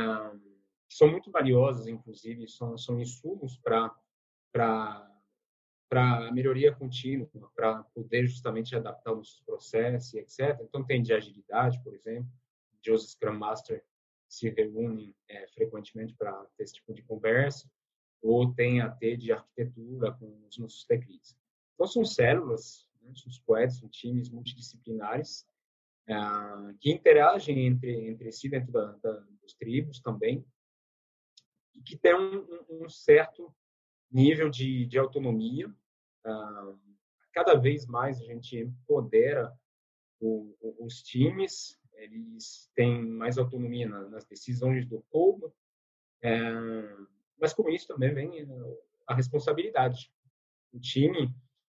são 0.89 1.11
muito 1.11 1.31
valiosos, 1.31 1.89
inclusive, 1.89 2.47
são, 2.49 2.79
são 2.79 3.01
insumos 3.01 3.57
para 3.57 5.11
para 5.95 6.27
a 6.27 6.33
melhoria 6.33 6.75
contínua, 6.75 7.31
para 7.55 7.85
poder 7.95 8.27
justamente 8.27 8.75
adaptar 8.75 9.13
os 9.13 9.41
processos, 9.47 10.13
etc. 10.15 10.59
Então, 10.61 10.85
tem 10.85 11.01
de 11.01 11.15
agilidade, 11.15 11.81
por 11.85 11.95
exemplo, 11.95 12.29
de 12.83 12.91
os 12.91 13.13
Scrum 13.13 13.39
Master 13.39 13.85
se 14.29 14.51
reúnem 14.51 15.15
é, 15.29 15.47
frequentemente 15.47 16.13
para 16.13 16.33
ter 16.57 16.65
esse 16.65 16.75
tipo 16.75 16.93
de 16.93 17.01
conversa, 17.03 17.71
ou 18.21 18.53
tem 18.53 18.81
a 18.81 18.91
T 18.91 19.17
de 19.17 19.31
arquitetura 19.31 20.11
com 20.15 20.45
os 20.49 20.59
nossos 20.59 20.85
leads. 20.89 21.37
Então, 21.75 21.87
são 21.87 22.05
células, 22.05 22.89
né, 23.01 23.13
são 23.15 23.31
squads, 23.31 23.79
são 23.79 23.89
times 23.89 24.29
multidisciplinares 24.31 25.47
uh, 26.09 26.77
que 26.81 26.91
interagem 26.91 27.69
entre, 27.69 28.09
entre 28.09 28.33
si 28.33 28.49
dentro 28.49 28.73
da, 28.73 28.97
da, 28.97 29.13
dos 29.41 29.55
tribos 29.55 30.01
também 30.01 30.45
e 31.73 31.81
que 31.83 31.97
tem 31.97 32.17
um, 32.17 32.65
um 32.69 32.89
certo 32.89 33.55
nível 34.11 34.51
de, 34.51 34.87
de 34.87 34.99
autonomia 34.99 35.73
uh, 36.27 36.79
cada 37.33 37.55
vez 37.55 37.87
mais 37.87 38.21
a 38.21 38.25
gente 38.25 38.57
empodera 38.57 39.53
o, 40.21 40.57
o, 40.61 40.85
os 40.87 41.03
times, 41.03 41.79
eles 41.95 42.71
têm 42.75 43.05
mais 43.05 43.37
autonomia 43.37 43.89
na, 43.89 44.09
nas 44.09 44.25
decisões 44.25 44.87
do 44.87 45.05
todo, 45.11 45.53
é, 46.23 46.41
mas 47.39 47.53
com 47.53 47.69
isso 47.69 47.89
também 47.89 48.15
vem 48.15 48.49
a 49.07 49.15
responsabilidade. 49.15 50.11
O 50.73 50.79
time, 50.79 51.31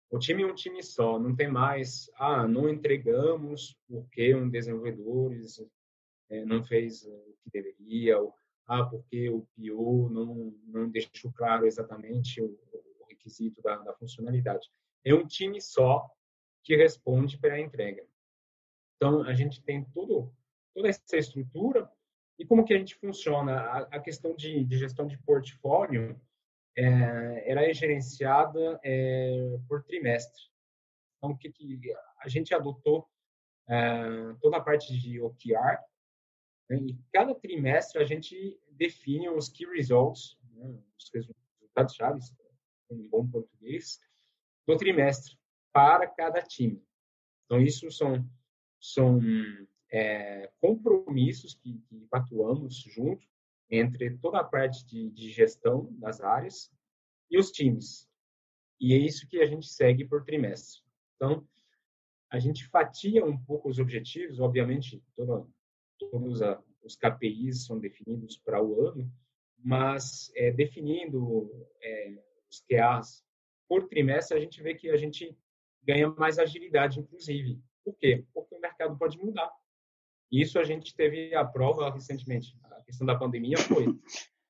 o 0.10 0.18
time 0.18 0.44
é 0.44 0.46
um 0.46 0.56
time 0.56 0.82
só, 0.82 1.20
não 1.20 1.36
tem 1.36 1.50
mais, 1.50 2.10
ah, 2.16 2.48
não 2.48 2.70
entregamos 2.70 3.78
porque 3.88 4.34
um 4.34 4.50
desenvolvedor 4.50 5.34
é, 6.30 6.46
não 6.46 6.64
fez 6.64 7.04
o 7.04 7.36
que 7.44 7.50
deveria, 7.52 8.20
ou, 8.20 8.34
ah, 8.68 8.86
porque 8.86 9.30
o 9.30 9.46
PO 9.56 10.10
não, 10.10 10.54
não 10.66 10.90
deixou 10.90 11.32
claro 11.34 11.66
exatamente 11.66 12.42
o, 12.42 12.58
o 13.28 13.30
requisito 13.30 13.62
da, 13.62 13.78
da 13.78 13.94
funcionalidade. 13.94 14.70
É 15.06 15.14
um 15.14 15.28
time 15.28 15.62
só 15.62 16.10
que 16.64 16.76
responde 16.76 17.38
para 17.38 17.56
a 17.56 17.60
entrega. 17.60 18.06
Então, 18.96 19.24
a 19.24 19.34
gente 19.34 19.62
tem 19.62 19.84
tudo, 19.86 20.34
toda 20.74 20.90
essa 20.90 21.18
estrutura 21.18 21.90
e 22.40 22.46
como 22.46 22.64
que 22.64 22.74
a 22.74 22.78
gente 22.78 22.96
funciona? 22.96 23.60
A, 23.60 23.80
a 23.80 24.00
questão 24.00 24.36
de, 24.36 24.64
de, 24.64 24.78
gestão 24.78 25.08
de 25.08 25.18
portfólio, 25.20 26.20
é, 26.76 27.52
ela 27.52 27.64
é 27.64 27.74
gerenciada 27.74 28.80
é, 28.84 29.58
por 29.68 29.84
trimestre. 29.84 30.44
Então, 31.18 31.32
o 31.32 31.38
que, 31.38 31.52
que 31.52 31.80
a 32.20 32.28
gente 32.28 32.54
adotou 32.54 33.08
é, 33.68 34.34
toda 34.40 34.58
a 34.58 34.62
parte 34.62 34.96
de 34.98 35.20
OKR, 35.20 35.80
né? 36.70 36.78
e 36.78 36.98
cada 37.12 37.34
trimestre 37.34 38.02
a 38.02 38.06
gente 38.06 38.60
define 38.72 39.30
os 39.30 39.50
key 39.50 39.66
results, 39.66 40.38
né? 40.54 40.80
os 40.98 41.10
resultados 41.12 41.96
chaves, 41.96 42.32
em 42.90 43.08
bom 43.08 43.28
português, 43.28 44.00
do 44.66 44.76
trimestre 44.78 45.38
para 45.72 46.08
cada 46.08 46.42
time. 46.42 46.82
Então, 47.46 47.62
isso 47.62 47.90
são, 47.92 48.28
são 48.80 49.20
é, 49.92 50.52
compromissos 50.60 51.54
que, 51.54 51.80
que 51.88 52.08
junto 52.90 53.26
entre 53.70 54.18
toda 54.18 54.40
a 54.40 54.44
parte 54.44 54.86
de, 54.86 55.10
de, 55.12 55.30
gestão 55.30 55.94
das 55.94 56.22
áreas 56.22 56.72
e 57.30 57.38
os 57.38 57.52
times. 57.52 58.10
E 58.80 58.94
é 58.94 58.98
isso 58.98 59.28
que 59.28 59.40
a 59.40 59.46
gente 59.46 59.68
segue 59.68 60.06
por 60.06 60.24
trimestre. 60.24 60.82
Então, 61.16 61.48
a 62.30 62.40
gente 62.40 62.66
fatia 62.66 63.26
um 63.26 63.38
pouco 63.38 63.70
os 63.70 63.80
objetivos, 63.80 64.40
obviamente, 64.40 65.02
toda, 65.16 65.46
todos 65.98 66.42
a, 66.42 66.62
os 66.84 66.96
KPIs 66.96 67.66
são 67.66 67.80
definidos 67.80 68.38
para 68.38 68.62
o 68.62 68.88
ano, 68.88 69.12
mas 69.58 70.32
é, 70.36 70.52
definindo 70.52 71.50
é, 71.82 72.24
os 72.50 72.64
QAs 72.70 73.24
por 73.68 73.88
trimestre, 73.88 74.38
a 74.38 74.40
gente 74.40 74.62
vê 74.62 74.74
que 74.74 74.90
a 74.90 74.98
gente 74.98 75.38
ganha 75.84 76.10
mais 76.10 76.40
agilidade, 76.40 77.00
inclusive. 77.00 77.62
Por 77.84 77.96
quê? 77.96 78.26
Porque 78.34 78.56
o 78.56 78.60
mercado 78.60 78.98
pode 78.98 79.18
mudar. 79.18 79.52
Isso 80.32 80.60
a 80.60 80.64
gente 80.64 80.96
teve 80.96 81.34
a 81.36 81.46
prova 81.46 81.92
recentemente. 81.92 82.58
A 82.64 82.82
questão 82.84 83.06
da 83.06 83.18
pandemia 83.18 83.58
foi. 83.58 83.88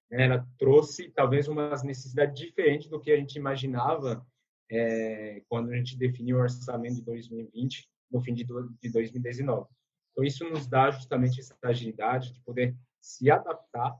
Né, 0.10 0.26
ela 0.26 0.48
trouxe 0.58 1.12
talvez 1.12 1.48
uma 1.48 1.70
necessidade 1.84 2.34
diferente 2.34 2.90
do 2.90 3.00
que 3.00 3.12
a 3.12 3.18
gente 3.18 3.36
imaginava 3.36 4.26
é, 4.72 5.44
quando 5.50 5.70
a 5.72 5.76
gente 5.76 5.98
definiu 5.98 6.38
o 6.38 6.40
orçamento 6.40 6.96
de 6.96 7.02
2020 7.04 7.90
no 8.12 8.22
fim 8.22 8.34
de, 8.34 8.46
de 8.46 8.92
2019. 8.92 9.68
Então, 10.12 10.24
isso 10.24 10.50
nos 10.50 10.68
dá 10.68 10.90
justamente 10.90 11.40
essa 11.40 11.56
agilidade 11.62 12.34
de 12.34 12.42
poder 12.42 12.76
se 13.00 13.30
adaptar 13.30 13.96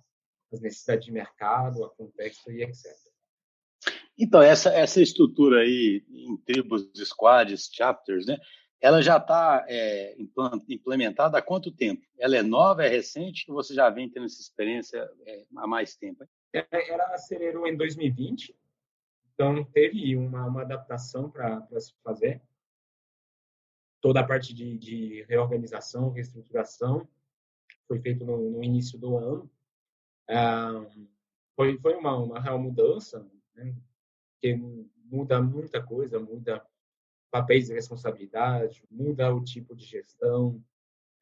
às 0.52 0.62
necessidades 0.62 1.06
de 1.06 1.12
mercado, 1.12 1.84
a 1.84 1.90
contexto 1.90 2.52
e 2.52 2.64
etc. 2.64 2.86
Então, 4.18 4.42
essa, 4.42 4.70
essa 4.70 5.02
estrutura 5.02 5.62
aí 5.62 6.04
em 6.10 6.38
tribos, 6.38 6.90
squads, 6.96 7.70
chapters, 7.72 8.26
né? 8.26 8.38
Ela 8.80 9.02
já 9.02 9.18
está 9.18 9.66
é, 9.68 10.16
implementada 10.68 11.38
há 11.38 11.42
quanto 11.42 11.72
tempo? 11.72 12.06
Ela 12.18 12.38
é 12.38 12.44
nova, 12.44 12.86
é 12.86 12.88
recente 12.88 13.50
ou 13.50 13.56
você 13.56 13.74
já 13.74 13.90
vem 13.90 14.10
tendo 14.10 14.26
essa 14.26 14.40
experiência 14.40 15.10
é, 15.26 15.46
há 15.56 15.68
mais 15.68 15.96
tempo? 15.96 16.26
Ela 16.54 17.14
acelerou 17.14 17.68
em 17.68 17.76
2020, 17.76 18.56
então 19.34 19.64
teve 19.66 20.16
uma, 20.16 20.46
uma 20.46 20.62
adaptação 20.62 21.30
para 21.30 21.68
se 21.80 21.94
fazer. 22.04 22.42
Toda 24.00 24.20
a 24.20 24.28
parte 24.28 24.54
de, 24.54 24.78
de 24.78 25.24
reorganização, 25.28 26.12
reestruturação 26.12 27.08
foi 27.88 28.00
feito 28.00 28.24
no, 28.24 28.52
no 28.52 28.64
início 28.64 28.98
do 29.00 29.18
ano. 29.18 29.52
Ah, 30.30 30.86
foi, 31.56 31.80
foi 31.80 31.96
uma, 31.96 32.16
uma 32.16 32.40
real 32.40 32.60
mudança, 32.60 33.28
né? 33.56 33.76
Que 34.56 34.94
muda 35.06 35.42
muita 35.42 35.82
coisa, 35.84 36.20
muda 36.20 36.66
papéis 37.32 37.68
de 37.68 37.74
responsabilidade, 37.74 38.84
muda 38.90 39.34
o 39.34 39.44
tipo 39.44 39.76
de 39.76 39.86
gestão, 39.86 40.64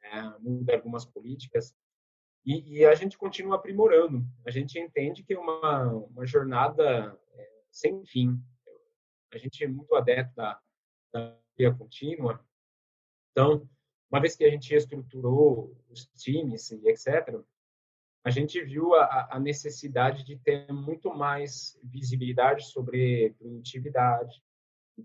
é, 0.04 0.22
muda 0.40 0.76
algumas 0.76 1.06
políticas. 1.06 1.76
E, 2.46 2.78
e, 2.78 2.86
a 2.86 2.94
gente 2.94 3.18
continua 3.18 3.56
aprimorando. 3.56 4.24
A 4.46 4.52
gente 4.52 4.78
entende 4.78 5.24
que 5.24 5.34
é 5.34 5.40
uma, 5.40 5.92
uma 5.94 6.26
jornada 6.26 7.20
é, 7.34 7.64
sem 7.72 8.06
fim. 8.06 8.40
A 9.34 9.38
gente 9.38 9.64
é 9.64 9.68
muito 9.68 9.96
adepto 9.96 10.36
da, 10.36 10.62
da 11.12 11.38
via 11.58 11.74
contínua. 11.74 12.40
Então, 13.32 13.68
uma 14.12 14.22
vez 14.22 14.36
que 14.36 14.46
a 14.46 14.50
gente 14.50 14.74
estruturou 14.74 15.76
os 15.90 16.06
times 16.16 16.72
e 16.72 16.88
etc., 16.88 17.44
a 18.26 18.32
gente 18.32 18.60
viu 18.64 18.96
a, 18.96 19.36
a, 19.36 19.40
necessidade 19.40 20.24
de 20.26 20.36
ter 20.36 20.74
muito 20.74 21.14
mais 21.14 21.80
visibilidade 21.84 22.66
sobre 22.66 23.36
produtividade, 23.38 24.44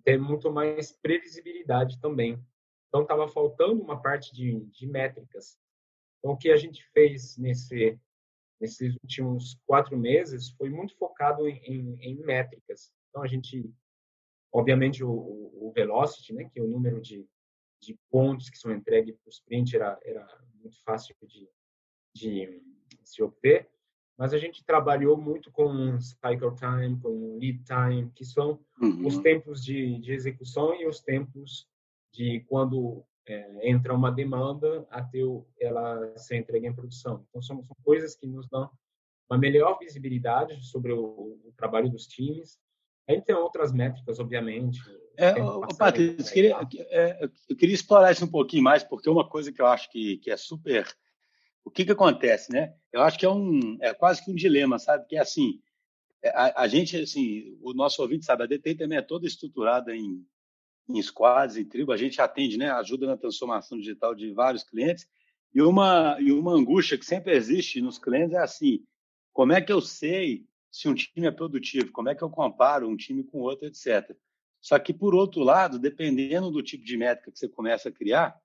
ter 0.03 0.19
muito 0.19 0.51
mais 0.51 0.91
previsibilidade 0.91 2.01
também. 2.01 2.43
Então, 2.89 3.03
estava 3.03 3.29
faltando 3.29 3.83
uma 3.83 4.01
parte 4.01 4.35
de, 4.35 4.59
de 4.71 4.87
métricas. 4.87 5.59
Então, 6.19 6.33
o 6.33 6.37
que 6.37 6.51
a 6.51 6.57
gente 6.57 6.83
fez 6.95 7.37
nesse, 7.37 8.01
nesses 8.59 8.97
últimos 9.03 9.61
quatro 9.67 9.99
meses 9.99 10.51
foi 10.53 10.71
muito 10.71 10.97
focado 10.97 11.47
em, 11.47 11.59
em, 11.59 12.01
em 12.01 12.17
métricas. 12.25 12.91
Então, 13.11 13.23
a 13.23 13.27
gente, 13.27 13.71
obviamente, 14.51 15.05
o, 15.05 15.11
o, 15.11 15.71
velocity, 15.75 16.33
né, 16.33 16.49
que 16.51 16.59
é 16.59 16.63
o 16.63 16.69
número 16.69 17.03
de, 17.03 17.29
de 17.83 17.99
pontos 18.11 18.49
que 18.49 18.57
são 18.57 18.73
entregues 18.73 19.15
para 19.19 19.29
o 19.29 19.31
sprint, 19.31 19.77
era, 19.77 20.01
era 20.03 20.27
muito 20.55 20.83
fácil 20.85 21.15
de, 21.23 21.47
de 22.15 22.63
obter, 23.23 23.69
mas 24.17 24.35
a 24.35 24.39
gente 24.39 24.65
trabalhou 24.65 25.17
muito 25.17 25.51
com 25.51 25.99
cycle 25.99 26.55
time, 26.55 27.01
com 27.01 27.39
lead 27.39 27.65
time, 27.65 28.11
que 28.15 28.25
são 28.25 28.61
uhum. 28.81 29.07
os 29.07 29.19
tempos 29.19 29.65
de, 29.65 29.99
de 29.99 30.13
execução 30.13 30.75
e 30.75 30.87
os 30.87 31.01
tempos 31.01 31.67
de 32.13 32.41
quando 32.49 33.03
é, 33.27 33.71
entra 33.71 33.95
uma 33.95 34.11
demanda 34.11 34.87
até 34.91 35.21
ela 35.59 36.17
ser 36.19 36.37
entregue 36.37 36.67
em 36.67 36.75
produção. 36.75 37.25
Então, 37.31 37.41
são, 37.41 37.65
são 37.65 37.77
coisas 37.83 38.15
que 38.15 38.27
nos 38.27 38.49
dão 38.49 38.71
uma 39.31 39.39
melhor 39.39 39.79
visibilidade 39.79 40.63
sobre 40.67 40.93
o, 40.93 41.39
o 41.45 41.53
trabalho 41.57 41.89
dos 41.89 42.07
times. 42.07 42.59
A 43.09 43.13
gente 43.13 43.25
tem 43.25 43.35
outras 43.35 43.73
métricas, 43.73 44.19
obviamente. 44.19 44.81
É, 45.17 45.35
Patrícia, 45.79 46.33
queria, 46.33 46.57
é, 46.91 47.31
eu 47.49 47.57
queria 47.57 47.75
explorar 47.75 48.13
isso 48.13 48.25
um 48.25 48.31
pouquinho 48.31 48.65
mais, 48.65 48.83
porque 48.83 49.09
uma 49.09 49.29
coisa 49.29 49.53
que 49.53 49.63
eu 49.63 49.67
acho 49.67 49.91
que, 49.91 50.19
que 50.19 50.31
é 50.31 50.37
super 50.37 50.87
o 51.65 51.71
que, 51.71 51.85
que 51.85 51.93
acontece, 51.93 52.53
né? 52.53 52.75
Eu 52.93 53.03
acho 53.03 53.19
que 53.19 53.27
é 53.27 53.31
um 53.31 53.77
é 53.81 53.95
quase 53.95 54.25
que 54.25 54.31
um 54.31 54.35
dilema, 54.35 54.79
sabe? 54.79 55.07
Que 55.07 55.17
é 55.17 55.21
assim, 55.21 55.61
é, 56.23 56.31
a, 56.31 56.63
a 56.63 56.69
gente, 56.69 56.97
assim, 56.97 57.59
o 57.63 57.73
nosso 57.73 58.03
ouvinte 58.03 58.25
sabe, 58.25 58.43
a 58.43 58.47
DTI 58.47 58.75
também 58.75 58.99
é 58.99 59.03
toda 59.03 59.27
estruturada 59.27 59.95
em, 59.95 60.25
em 60.89 61.03
squads, 61.03 61.57
em 61.57 61.65
tribo, 61.65 61.93
a 61.93 61.97
gente 61.97 62.21
atende, 62.21 62.57
né? 62.57 62.71
Ajuda 62.71 63.07
na 63.07 63.17
transformação 63.17 63.79
digital 63.79 64.15
de 64.15 64.33
vários 64.33 64.65
clientes 64.65 65.07
e 65.55 65.61
uma 65.63 66.17
e 66.21 66.33
uma 66.33 66.53
angústia 66.53 66.97
que 66.97 67.05
sempre 67.05 67.35
existe 67.35 67.81
nos 67.81 67.99
clientes 67.99 68.35
é 68.35 68.39
assim, 68.39 68.85
como 69.33 69.53
é 69.53 69.61
que 69.61 69.73
eu 69.73 69.81
sei 69.81 70.47
se 70.71 70.89
um 70.89 70.95
time 70.95 71.27
é 71.27 71.31
produtivo? 71.31 71.91
Como 71.93 72.09
é 72.09 72.15
que 72.15 72.23
eu 72.23 72.31
comparo 72.31 72.89
um 72.89 72.97
time 72.97 73.25
com 73.25 73.41
outro, 73.41 73.67
etc. 73.67 74.17
Só 74.61 74.79
que, 74.79 74.93
por 74.93 75.15
outro 75.15 75.43
lado, 75.43 75.79
dependendo 75.79 76.51
do 76.51 76.63
tipo 76.63 76.85
de 76.85 76.97
métrica 76.97 77.33
que 77.33 77.39
você 77.39 77.49
começa 77.49 77.89
a 77.89 77.93
criar, 77.93 78.39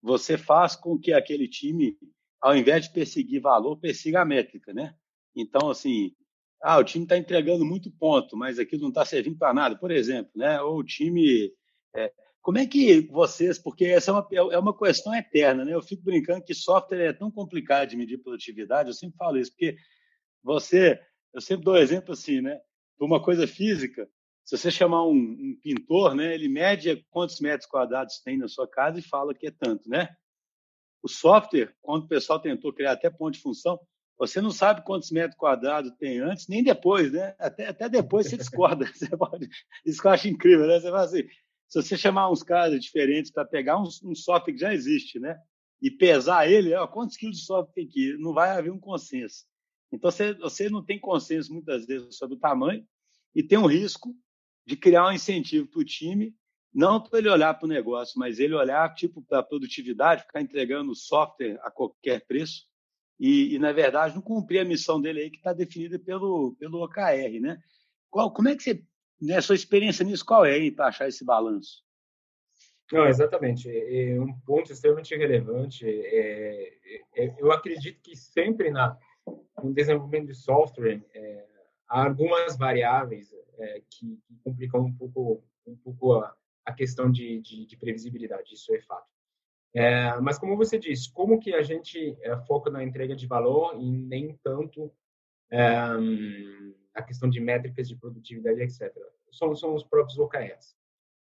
você 0.00 0.38
faz 0.38 0.74
com 0.76 0.98
que 0.98 1.12
aquele 1.12 1.48
time 1.48 1.98
ao 2.42 2.56
invés 2.56 2.84
de 2.84 2.92
perseguir 2.92 3.40
valor, 3.40 3.78
persiga 3.78 4.20
a 4.20 4.24
métrica, 4.24 4.74
né? 4.74 4.94
Então, 5.34 5.70
assim, 5.70 6.12
ah, 6.60 6.78
o 6.78 6.84
time 6.84 7.04
está 7.04 7.16
entregando 7.16 7.64
muito 7.64 7.90
ponto, 7.90 8.36
mas 8.36 8.58
aquilo 8.58 8.82
não 8.82 8.88
está 8.88 9.04
servindo 9.04 9.38
para 9.38 9.54
nada, 9.54 9.78
por 9.78 9.92
exemplo, 9.92 10.32
né? 10.34 10.60
Ou 10.60 10.78
o 10.78 10.84
time... 10.84 11.52
É, 11.94 12.12
como 12.42 12.58
é 12.58 12.66
que 12.66 13.02
vocês, 13.02 13.56
porque 13.56 13.84
essa 13.84 14.10
é 14.10 14.14
uma, 14.14 14.28
é 14.52 14.58
uma 14.58 14.76
questão 14.76 15.14
eterna, 15.14 15.64
né? 15.64 15.72
Eu 15.72 15.82
fico 15.82 16.02
brincando 16.02 16.44
que 16.44 16.52
software 16.52 17.06
é 17.06 17.12
tão 17.12 17.30
complicado 17.30 17.90
de 17.90 17.96
medir 17.96 18.18
produtividade, 18.18 18.88
eu 18.88 18.94
sempre 18.94 19.16
falo 19.16 19.38
isso, 19.38 19.52
porque 19.52 19.76
você, 20.42 21.00
eu 21.32 21.40
sempre 21.40 21.64
dou 21.64 21.76
exemplo 21.76 22.12
assim, 22.12 22.40
né? 22.40 22.60
Uma 22.98 23.22
coisa 23.22 23.46
física, 23.46 24.08
se 24.44 24.58
você 24.58 24.70
chamar 24.70 25.06
um, 25.06 25.14
um 25.14 25.58
pintor, 25.62 26.16
né? 26.16 26.34
Ele 26.34 26.48
mede 26.48 27.06
quantos 27.10 27.38
metros 27.38 27.68
quadrados 27.68 28.20
tem 28.20 28.36
na 28.36 28.48
sua 28.48 28.68
casa 28.68 28.98
e 28.98 29.02
fala 29.02 29.32
que 29.32 29.46
é 29.46 29.52
tanto, 29.52 29.88
né? 29.88 30.08
O 31.02 31.08
software, 31.08 31.74
quando 31.82 32.04
o 32.04 32.08
pessoal 32.08 32.38
tentou 32.38 32.72
criar 32.72 32.92
até 32.92 33.10
ponto 33.10 33.34
de 33.34 33.40
função, 33.40 33.78
você 34.18 34.40
não 34.40 34.50
sabe 34.52 34.84
quantos 34.84 35.10
metros 35.10 35.36
quadrados 35.36 35.92
tem 35.98 36.20
antes, 36.20 36.46
nem 36.46 36.62
depois, 36.62 37.10
né? 37.12 37.34
Até, 37.38 37.66
até 37.66 37.88
depois 37.88 38.28
você 38.28 38.36
discorda. 38.36 38.86
Você 38.94 39.08
pode... 39.16 39.48
Isso 39.84 40.00
que 40.00 40.06
eu 40.06 40.12
acho 40.12 40.28
incrível, 40.28 40.66
né? 40.66 40.78
Você 40.78 40.90
fala 40.90 41.02
assim, 41.02 41.24
se 41.68 41.82
você 41.82 41.96
chamar 41.96 42.30
uns 42.30 42.42
caras 42.42 42.78
diferentes 42.80 43.32
para 43.32 43.44
pegar 43.44 43.78
um, 43.78 43.88
um, 44.04 44.14
software 44.14 44.52
que 44.52 44.60
já 44.60 44.72
existe, 44.72 45.18
né? 45.18 45.36
E 45.80 45.90
pesar 45.90 46.48
ele, 46.48 46.72
ó, 46.74 46.86
quantos 46.86 47.16
quilos 47.16 47.38
de 47.38 47.44
software 47.44 47.74
tem 47.74 47.86
aqui? 47.86 48.16
Não 48.18 48.32
vai 48.32 48.50
haver 48.50 48.70
um 48.70 48.78
consenso. 48.78 49.44
Então, 49.90 50.10
você, 50.10 50.34
você 50.34 50.70
não 50.70 50.84
tem 50.84 51.00
consenso 51.00 51.52
muitas 51.52 51.84
vezes 51.84 52.16
sobre 52.16 52.36
o 52.36 52.38
tamanho 52.38 52.86
e 53.34 53.42
tem 53.42 53.58
um 53.58 53.66
risco 53.66 54.14
de 54.64 54.76
criar 54.76 55.08
um 55.08 55.12
incentivo 55.12 55.66
para 55.66 55.80
o 55.80 55.84
time, 55.84 56.34
não 56.74 57.00
para 57.00 57.18
ele 57.18 57.28
olhar 57.28 57.54
para 57.54 57.66
o 57.66 57.68
negócio, 57.68 58.18
mas 58.18 58.38
ele 58.38 58.54
olhar 58.54 58.94
tipo 58.94 59.22
para 59.22 59.40
a 59.40 59.42
produtividade, 59.42 60.22
ficar 60.22 60.40
entregando 60.40 60.94
software 60.94 61.58
a 61.62 61.70
qualquer 61.70 62.24
preço 62.26 62.66
e, 63.20 63.54
e, 63.54 63.58
na 63.58 63.72
verdade, 63.72 64.14
não 64.14 64.22
cumprir 64.22 64.60
a 64.60 64.64
missão 64.64 65.00
dele 65.00 65.20
aí 65.20 65.30
que 65.30 65.36
está 65.36 65.52
definida 65.52 65.98
pelo, 65.98 66.56
pelo 66.58 66.82
OKR, 66.82 67.40
né? 67.40 67.62
Qual, 68.10 68.32
como 68.32 68.48
é 68.48 68.56
que 68.56 68.62
você, 68.62 68.82
né, 69.20 69.40
sua 69.40 69.54
experiência 69.54 70.04
nisso, 70.04 70.24
qual 70.24 70.44
é 70.44 70.52
aí 70.52 70.72
para 70.72 70.88
achar 70.88 71.08
esse 71.08 71.24
balanço? 71.24 71.84
Não, 72.90 73.06
exatamente. 73.06 73.70
É 73.70 74.20
um 74.20 74.38
ponto 74.40 74.72
extremamente 74.72 75.16
relevante. 75.16 75.86
É, 75.86 76.74
é, 77.16 77.34
eu 77.38 77.52
acredito 77.52 78.00
que 78.02 78.16
sempre 78.16 78.70
na, 78.70 78.98
no 79.62 79.72
desenvolvimento 79.72 80.26
de 80.26 80.34
software 80.34 81.02
é, 81.14 81.46
há 81.88 82.04
algumas 82.04 82.56
variáveis 82.58 83.32
é, 83.58 83.82
que, 83.88 84.18
que, 84.26 84.36
complicam 84.44 84.80
um 84.80 84.92
pouco, 84.92 85.42
um 85.66 85.76
pouco 85.76 86.14
a, 86.14 86.36
a 86.64 86.72
questão 86.72 87.10
de, 87.10 87.40
de, 87.40 87.66
de 87.66 87.76
previsibilidade. 87.76 88.54
Isso 88.54 88.74
é 88.74 88.80
fato. 88.80 89.06
É, 89.74 90.20
mas 90.20 90.38
como 90.38 90.56
você 90.56 90.78
disse, 90.78 91.10
como 91.12 91.40
que 91.40 91.54
a 91.54 91.62
gente 91.62 92.16
é, 92.20 92.36
foca 92.46 92.70
na 92.70 92.84
entrega 92.84 93.16
de 93.16 93.26
valor 93.26 93.74
e 93.80 93.90
nem 93.90 94.38
tanto 94.42 94.92
é, 95.50 95.66
a 96.94 97.02
questão 97.02 97.28
de 97.28 97.40
métricas 97.40 97.88
de 97.88 97.96
produtividade, 97.96 98.60
etc. 98.60 98.94
São, 99.30 99.54
são 99.56 99.74
os 99.74 99.84
próprios 99.84 100.18
OKRs. 100.18 100.76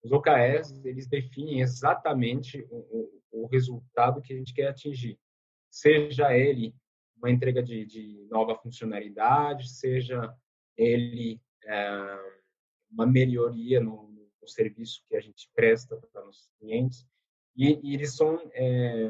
Os 0.03 0.11
OKRs, 0.11 0.85
eles 0.85 1.07
definem 1.07 1.61
exatamente 1.61 2.65
o, 2.69 2.77
o, 3.31 3.43
o, 3.43 3.47
resultado 3.47 4.21
que 4.21 4.33
a 4.33 4.37
gente 4.37 4.53
quer 4.53 4.67
atingir. 4.67 5.19
Seja 5.69 6.35
ele 6.37 6.75
uma 7.17 7.31
entrega 7.31 7.63
de, 7.63 7.85
de 7.85 8.27
nova 8.29 8.55
funcionalidade, 8.55 9.67
seja 9.67 10.31
ele 10.77 11.41
é, 11.65 12.19
uma 12.91 13.07
melhoria 13.07 13.79
no, 13.79 14.06
no 14.47 14.49
serviço 14.49 15.03
que 15.05 15.15
a 15.15 15.19
gente 15.19 15.49
presta 15.53 15.97
para 16.13 16.25
os 16.25 16.49
clientes, 16.57 17.05
e, 17.55 17.79
e 17.83 17.93
eles 17.93 18.15
são 18.15 18.39
é, 18.53 19.09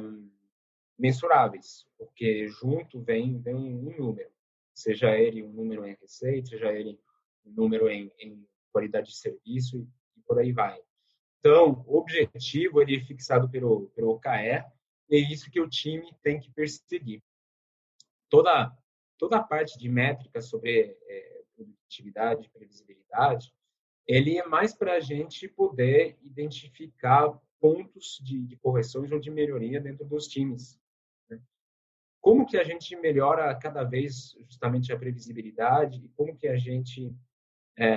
mensuráveis, 0.97 1.86
porque 1.97 2.47
junto 2.47 3.02
vem, 3.02 3.39
vem 3.39 3.56
um, 3.56 3.91
número, 3.97 4.32
seja 4.73 5.15
ele 5.15 5.43
um 5.43 5.52
número 5.52 5.86
em 5.86 5.95
receita, 5.95 6.50
seja 6.50 6.73
ele 6.73 7.00
um 7.45 7.52
número 7.52 7.88
em, 7.88 8.12
em 8.19 8.47
qualidade 8.71 9.10
de 9.10 9.17
serviço 9.17 9.88
e, 10.15 10.21
por 10.21 10.39
aí 10.39 10.52
vai. 10.52 10.80
Então, 11.39 11.84
o 11.86 11.97
objetivo 11.97 12.82
ele 12.82 12.95
é 12.95 13.00
fixado 13.02 13.50
pelo, 13.50 13.89
pelo 13.89 14.10
OKR 14.10 14.65
e 15.10 15.15
é 15.15 15.19
isso 15.19 15.52
que 15.52 15.62
o 15.62 15.69
time 15.69 16.12
tem 16.23 16.39
que 16.39 16.52
perseguir. 16.52 17.21
Toda, 18.30 18.76
toda 19.17 19.38
a 19.38 19.43
parte 19.43 19.78
de 19.78 19.88
métricas 19.88 20.50
sobre 20.50 20.97
é, 21.08 21.43
produtividade, 21.56 22.50
previsibilidade, 22.50 23.54
ele 24.08 24.38
é 24.38 24.48
mais 24.48 24.74
para 24.74 24.93
a 24.93 25.00
gente 25.00 25.48
poder 25.48 26.17
identificar 26.22 27.30
pontos 27.60 28.20
de, 28.24 28.46
de 28.46 28.56
correções 28.56 29.12
ou 29.12 29.20
de 29.20 29.30
melhoria 29.30 29.82
dentro 29.82 30.06
dos 30.06 30.28
times. 30.28 30.80
Né? 31.30 31.41
Como 32.22 32.46
que 32.46 32.58
a 32.58 32.63
gente 32.63 32.96
melhora 32.96 33.54
cada 33.56 33.84
vez 33.84 34.38
justamente 34.46 34.93
a 34.93 34.98
previsibilidade 34.98 36.04
e 36.04 36.10
como 36.10 36.38
que 36.38 36.48
a 36.48 36.56
gente 36.56 37.13
é, 37.78 37.91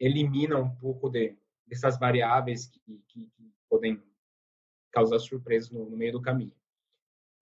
elimina 0.00 0.58
um 0.58 0.74
pouco 0.76 1.10
de, 1.10 1.36
dessas 1.66 1.98
variáveis 1.98 2.66
que, 2.66 2.80
que, 3.08 3.26
que 3.26 3.52
podem 3.68 4.02
causar 4.90 5.18
surpresas 5.18 5.70
no, 5.70 5.90
no 5.90 5.96
meio 5.96 6.12
do 6.12 6.22
caminho. 6.22 6.54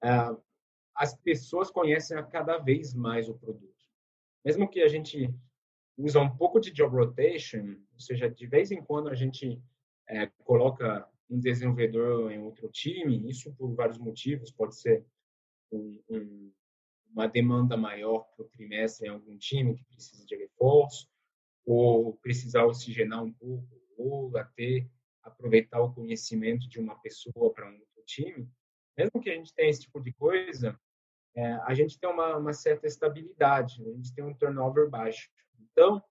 É, 0.02 0.10
as 0.94 1.14
pessoas 1.14 1.70
conhecem 1.70 2.16
cada 2.30 2.58
vez 2.58 2.94
mais 2.94 3.28
o 3.28 3.38
produto. 3.38 3.76
Mesmo 4.44 4.68
que 4.68 4.80
a 4.80 4.88
gente 4.88 5.32
usa 5.96 6.20
um 6.20 6.34
pouco 6.36 6.60
de 6.60 6.70
job 6.70 6.96
rotation, 6.96 7.76
ou 7.92 8.00
seja, 8.00 8.28
de 8.28 8.46
vez 8.46 8.70
em 8.70 8.82
quando 8.82 9.08
a 9.08 9.14
gente 9.14 9.60
é, 10.08 10.26
coloca 10.44 11.08
um 11.28 11.38
desenvolvedor 11.38 12.30
em 12.30 12.40
outro 12.40 12.68
time, 12.68 13.28
isso 13.28 13.52
por 13.54 13.74
vários 13.74 13.98
motivos, 13.98 14.50
pode 14.50 14.76
ser 14.76 15.04
um, 15.72 16.00
um, 16.08 16.52
uma 17.10 17.26
demanda 17.26 17.76
maior 17.76 18.20
para 18.36 18.44
o 18.44 18.48
trimestre 18.48 19.06
em 19.06 19.10
algum 19.10 19.36
time 19.36 19.74
que 19.74 19.84
precisa 19.84 20.24
de 20.24 20.36
reforço, 20.36 21.08
ou 21.64 22.14
precisar 22.18 22.64
oxigenar 22.64 23.24
um 23.24 23.32
pouco, 23.32 23.66
ou 23.96 24.36
até 24.36 24.86
aproveitar 25.22 25.80
o 25.80 25.92
conhecimento 25.92 26.68
de 26.68 26.78
uma 26.78 26.94
pessoa 27.00 27.52
para 27.52 27.68
um 27.68 27.74
outro 27.74 28.02
time. 28.04 28.48
Mesmo 28.96 29.20
que 29.20 29.30
a 29.30 29.34
gente 29.34 29.52
tenha 29.52 29.68
esse 29.68 29.80
tipo 29.80 30.00
de 30.00 30.12
coisa, 30.12 30.78
é, 31.34 31.52
a 31.64 31.74
gente 31.74 31.98
tem 31.98 32.08
uma, 32.08 32.36
uma 32.36 32.52
certa 32.52 32.86
estabilidade, 32.86 33.82
a 33.82 33.92
gente 33.92 34.14
tem 34.14 34.24
um 34.24 34.34
turnover 34.34 34.88
baixo. 34.88 35.28
Então, 35.76 36.02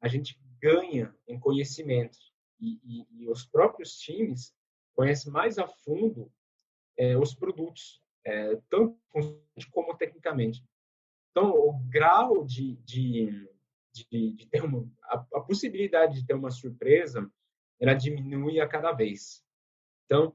a 0.00 0.08
gente 0.08 0.40
ganha 0.62 1.14
em 1.28 1.38
conhecimento 1.38 2.16
e, 2.58 2.80
e, 2.82 3.06
e 3.10 3.28
os 3.28 3.44
próprios 3.44 3.98
times 3.98 4.54
conhecem 4.94 5.30
mais 5.30 5.58
a 5.58 5.68
fundo 5.68 6.32
é, 6.96 7.18
os 7.18 7.34
produtos, 7.34 8.02
é, 8.24 8.56
tanto 8.70 8.98
como 9.70 9.94
tecnicamente. 9.98 10.64
Então, 11.30 11.50
o 11.50 11.78
grau 11.90 12.46
de, 12.46 12.76
de, 12.76 13.46
de, 13.92 14.32
de 14.32 14.46
ter 14.46 14.64
uma, 14.64 14.90
a, 15.04 15.26
a, 15.34 15.40
possibilidade 15.42 16.14
de 16.14 16.26
ter 16.26 16.34
uma 16.34 16.50
surpresa, 16.50 17.30
ela 17.78 17.92
diminui 17.92 18.58
a 18.58 18.66
cada 18.66 18.92
vez. 18.92 19.44
Então, 20.06 20.34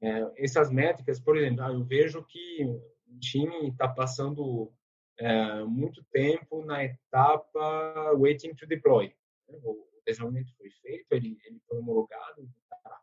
é, 0.00 0.44
essas 0.44 0.70
métricas, 0.70 1.18
por 1.18 1.36
exemplo, 1.36 1.64
ah, 1.64 1.72
eu 1.72 1.84
vejo 1.84 2.24
que 2.24 2.64
o 2.64 3.18
time 3.18 3.68
está 3.68 3.88
passando 3.88 4.72
é, 5.18 5.64
muito 5.64 6.02
tempo 6.10 6.64
na 6.64 6.84
etapa 6.84 8.12
waiting 8.16 8.54
to 8.54 8.66
deploy, 8.66 9.14
né? 9.48 9.58
o 9.62 9.86
desenvolvimento 10.06 10.52
foi 10.56 10.70
feito, 10.70 11.12
ele, 11.12 11.38
ele 11.44 11.60
foi 11.68 11.78
homologado. 11.78 12.48
Tá. 12.68 13.00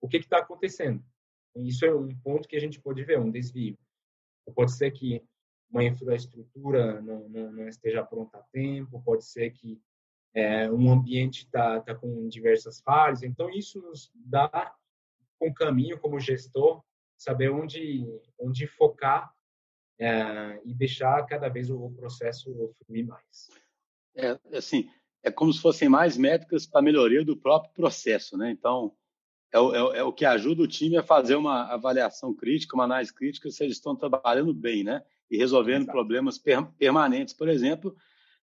O 0.00 0.08
que 0.08 0.16
está 0.16 0.38
acontecendo? 0.38 1.04
Isso 1.56 1.84
é 1.84 1.94
um 1.94 2.08
ponto 2.20 2.48
que 2.48 2.56
a 2.56 2.60
gente 2.60 2.80
pode 2.80 3.02
ver, 3.04 3.18
um 3.18 3.30
desvio. 3.30 3.78
Pode 4.54 4.72
ser 4.72 4.90
que 4.90 5.22
uma 5.70 5.84
infraestrutura 5.84 7.00
não, 7.00 7.28
não, 7.28 7.52
não 7.52 7.68
esteja 7.68 8.04
pronta 8.04 8.38
a 8.38 8.42
tempo, 8.52 9.02
pode 9.02 9.24
ser 9.24 9.50
que 9.50 9.80
é, 10.34 10.70
um 10.70 10.90
ambiente 10.90 11.44
está 11.44 11.80
tá 11.80 11.94
com 11.94 12.28
diversas 12.28 12.80
falhas. 12.80 13.22
Então, 13.22 13.50
isso 13.50 13.80
nos 13.80 14.10
dá 14.14 14.74
um 15.40 15.52
caminho 15.52 15.98
como 15.98 16.20
gestor, 16.20 16.82
saber 17.16 17.50
onde, 17.50 18.06
onde 18.38 18.66
focar 18.66 19.32
é, 20.00 20.58
e 20.64 20.72
deixar 20.72 21.24
cada 21.26 21.48
vez 21.50 21.70
o 21.70 21.90
processo 21.90 22.74
fluir 22.86 23.06
mais. 23.06 23.50
É, 24.16 24.38
assim, 24.56 24.88
é 25.22 25.30
como 25.30 25.52
se 25.52 25.60
fossem 25.60 25.90
mais 25.90 26.16
métricas 26.16 26.66
para 26.66 26.80
melhoria 26.80 27.22
do 27.22 27.36
próprio 27.36 27.72
processo, 27.74 28.36
né? 28.38 28.50
Então, 28.50 28.96
é 29.52 29.60
o, 29.60 29.92
é, 29.92 29.98
é 29.98 30.02
o, 30.02 30.12
que 30.12 30.24
ajuda 30.24 30.62
o 30.62 30.66
time 30.66 30.96
a 30.96 31.02
fazer 31.02 31.34
uma 31.34 31.64
avaliação 31.64 32.34
crítica, 32.34 32.74
uma 32.74 32.84
análise 32.84 33.12
crítica, 33.12 33.50
se 33.50 33.62
eles 33.62 33.76
estão 33.76 33.94
trabalhando 33.94 34.54
bem, 34.54 34.82
né? 34.82 35.04
E 35.30 35.36
resolvendo 35.36 35.82
Exato. 35.82 35.92
problemas 35.92 36.38
per, 36.38 36.64
permanentes, 36.78 37.34
por 37.34 37.48
exemplo. 37.48 37.94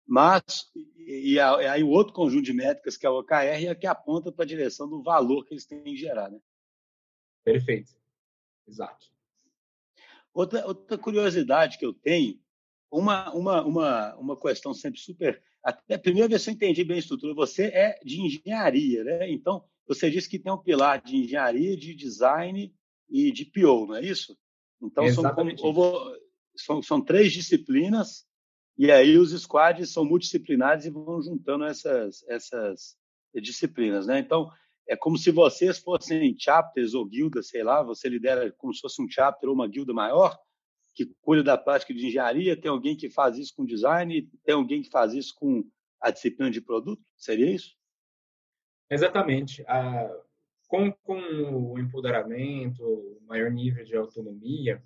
Mas, 0.06 0.72
e, 0.96 1.34
e 1.34 1.40
aí 1.40 1.84
o 1.84 1.90
outro 1.90 2.14
conjunto 2.14 2.46
de 2.46 2.54
métricas, 2.54 2.96
que 2.96 3.06
é 3.06 3.10
o 3.10 3.20
OKR, 3.20 3.68
é 3.68 3.76
que 3.76 3.88
aponta 3.88 4.32
para 4.32 4.46
a 4.46 4.48
direção 4.48 4.88
do 4.88 5.02
valor 5.02 5.44
que 5.44 5.56
eles 5.56 5.66
têm 5.66 5.82
em 5.86 5.98
gerar, 5.98 6.30
né? 6.30 6.40
Perfeito. 7.44 7.94
Exato. 8.68 9.17
Outra, 10.34 10.66
outra 10.66 10.98
curiosidade 10.98 11.78
que 11.78 11.86
eu 11.86 11.94
tenho, 11.94 12.40
uma, 12.92 13.34
uma, 13.34 13.66
uma, 13.66 14.16
uma 14.16 14.40
questão 14.40 14.74
sempre 14.74 15.00
super 15.00 15.42
até 15.68 15.98
primeira 15.98 16.30
vez 16.30 16.46
que 16.46 16.50
eu 16.50 16.54
entendi 16.54 16.84
bem 16.86 16.96
a 16.96 17.00
estrutura, 17.00 17.34
você 17.34 17.66
é 17.66 18.00
de 18.02 18.22
engenharia, 18.22 19.04
né? 19.04 19.30
Então, 19.30 19.66
você 19.86 20.10
disse 20.10 20.30
que 20.30 20.40
tem 20.40 20.50
um 20.50 20.58
pilar 20.58 21.02
de 21.02 21.18
engenharia, 21.18 21.76
de 21.76 21.94
design 21.94 22.74
e 23.10 23.32
de 23.34 23.44
PO, 23.44 23.88
não 23.88 23.96
é 23.96 24.02
isso? 24.02 24.38
Então, 24.82 25.06
são, 25.12 25.36
como, 25.36 25.52
são, 26.56 26.82
são, 26.82 27.02
três 27.02 27.34
disciplinas 27.34 28.26
e 28.78 28.90
aí 28.90 29.18
os 29.18 29.32
squads 29.32 29.92
são 29.92 30.06
multidisciplinares 30.06 30.86
e 30.86 30.90
vão 30.90 31.22
juntando 31.22 31.66
essas, 31.66 32.24
essas 32.30 32.96
disciplinas, 33.36 34.08
né? 34.08 34.20
Então, 34.20 34.50
é 34.88 34.96
como 34.96 35.18
se 35.18 35.32
vocês 35.32 35.78
fossem 35.78 36.36
chapters 36.40 36.94
ou 36.94 37.06
guildas, 37.06 37.50
sei 37.50 37.64
lá, 37.64 37.84
você 37.84 38.08
lidera 38.08 38.52
como 38.54 38.74
se 38.74 38.80
fosse 38.80 39.02
um 39.02 39.10
chapter 39.10 39.50
ou 39.50 39.56
uma 39.56 39.68
guilda 39.68 39.94
maior, 39.94 40.38
que 40.96 41.06
cuida 41.22 41.44
da 41.44 41.58
prática 41.58 41.94
de 41.94 42.08
engenharia, 42.08 42.60
tem 42.60 42.72
alguém 42.72 42.96
que 42.96 43.10
faz 43.10 43.38
isso 43.38 43.54
com 43.56 43.66
design, 43.66 44.30
tem 44.44 44.56
alguém 44.56 44.82
que 44.82 44.90
faz 44.90 45.14
isso 45.14 45.36
com 45.36 45.64
a 46.02 46.10
disciplina 46.10 46.50
de 46.50 46.62
produto? 46.62 47.04
Seria 47.16 47.52
isso? 47.52 47.76
Exatamente. 48.90 49.64
Com, 50.68 50.92
com 50.92 51.20
o 51.20 51.80
empoderamento, 51.80 52.84
o 52.84 53.22
maior 53.28 53.52
nível 53.52 53.84
de 53.84 53.96
autonomia, 53.96 54.82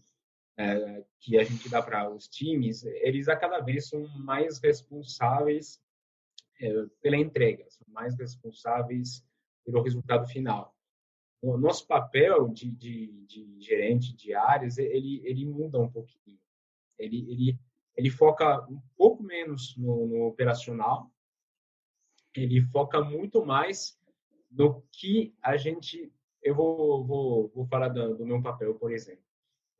é, 0.58 1.04
que 1.20 1.38
a 1.38 1.44
gente 1.44 1.70
dá 1.70 1.82
para 1.82 2.10
os 2.10 2.28
times, 2.28 2.84
eles 2.84 3.28
a 3.28 3.36
cada 3.36 3.60
vez 3.60 3.88
são 3.88 4.08
mais 4.20 4.60
responsáveis 4.60 5.82
é, 6.60 6.86
pela 7.02 7.18
entrega, 7.18 7.66
são 7.70 7.88
mais 7.90 8.18
responsáveis 8.18 9.24
pelo 9.66 9.82
resultado 9.82 10.28
final. 10.28 10.76
O 11.42 11.58
nosso 11.58 11.88
papel 11.88 12.50
de, 12.50 12.70
de, 12.72 13.08
de 13.26 13.60
gerente 13.60 14.16
de 14.16 14.34
áreas, 14.34 14.78
ele, 14.78 15.22
ele 15.26 15.46
muda 15.46 15.80
um 15.80 15.90
pouquinho. 15.90 16.40
Ele, 17.00 17.32
ele, 17.32 17.60
ele 17.96 18.10
foca 18.10 18.64
um 18.70 18.80
pouco 18.96 19.24
menos 19.24 19.76
no, 19.76 20.08
no 20.08 20.28
operacional, 20.28 21.12
ele 22.36 22.62
foca 22.62 23.02
muito 23.02 23.46
mais 23.46 24.00
no 24.50 24.82
que 24.92 25.34
a 25.42 25.58
gente. 25.58 26.12
Eu 26.44 26.56
vou, 26.56 27.06
vou, 27.06 27.50
vou 27.50 27.66
falar 27.66 27.90
do, 27.90 28.16
do 28.16 28.26
meu 28.26 28.42
papel, 28.42 28.76
por 28.76 28.92
exemplo. 28.92 29.24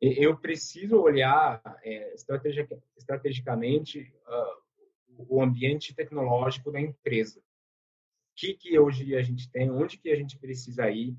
Eu 0.00 0.36
preciso 0.36 1.00
olhar 1.00 1.62
é, 1.84 2.12
estrategic, 2.12 2.68
estrategicamente 2.96 4.12
uh, 4.26 5.26
o 5.28 5.40
ambiente 5.40 5.94
tecnológico 5.94 6.72
da 6.72 6.80
empresa. 6.80 7.40
Que, 8.34 8.54
que 8.54 8.78
hoje 8.78 9.14
a 9.14 9.22
gente 9.22 9.50
tem, 9.50 9.70
onde 9.70 9.98
que 9.98 10.10
a 10.10 10.16
gente 10.16 10.38
precisa 10.38 10.90
ir, 10.90 11.16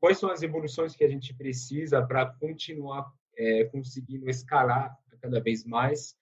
quais 0.00 0.18
são 0.18 0.30
as 0.30 0.42
evoluções 0.42 0.94
que 0.94 1.04
a 1.04 1.08
gente 1.08 1.34
precisa 1.34 2.04
para 2.04 2.26
continuar 2.26 3.12
é, 3.36 3.64
conseguindo 3.64 4.28
escalar 4.28 4.96
cada 5.20 5.40
vez 5.40 5.64
mais, 5.64 6.16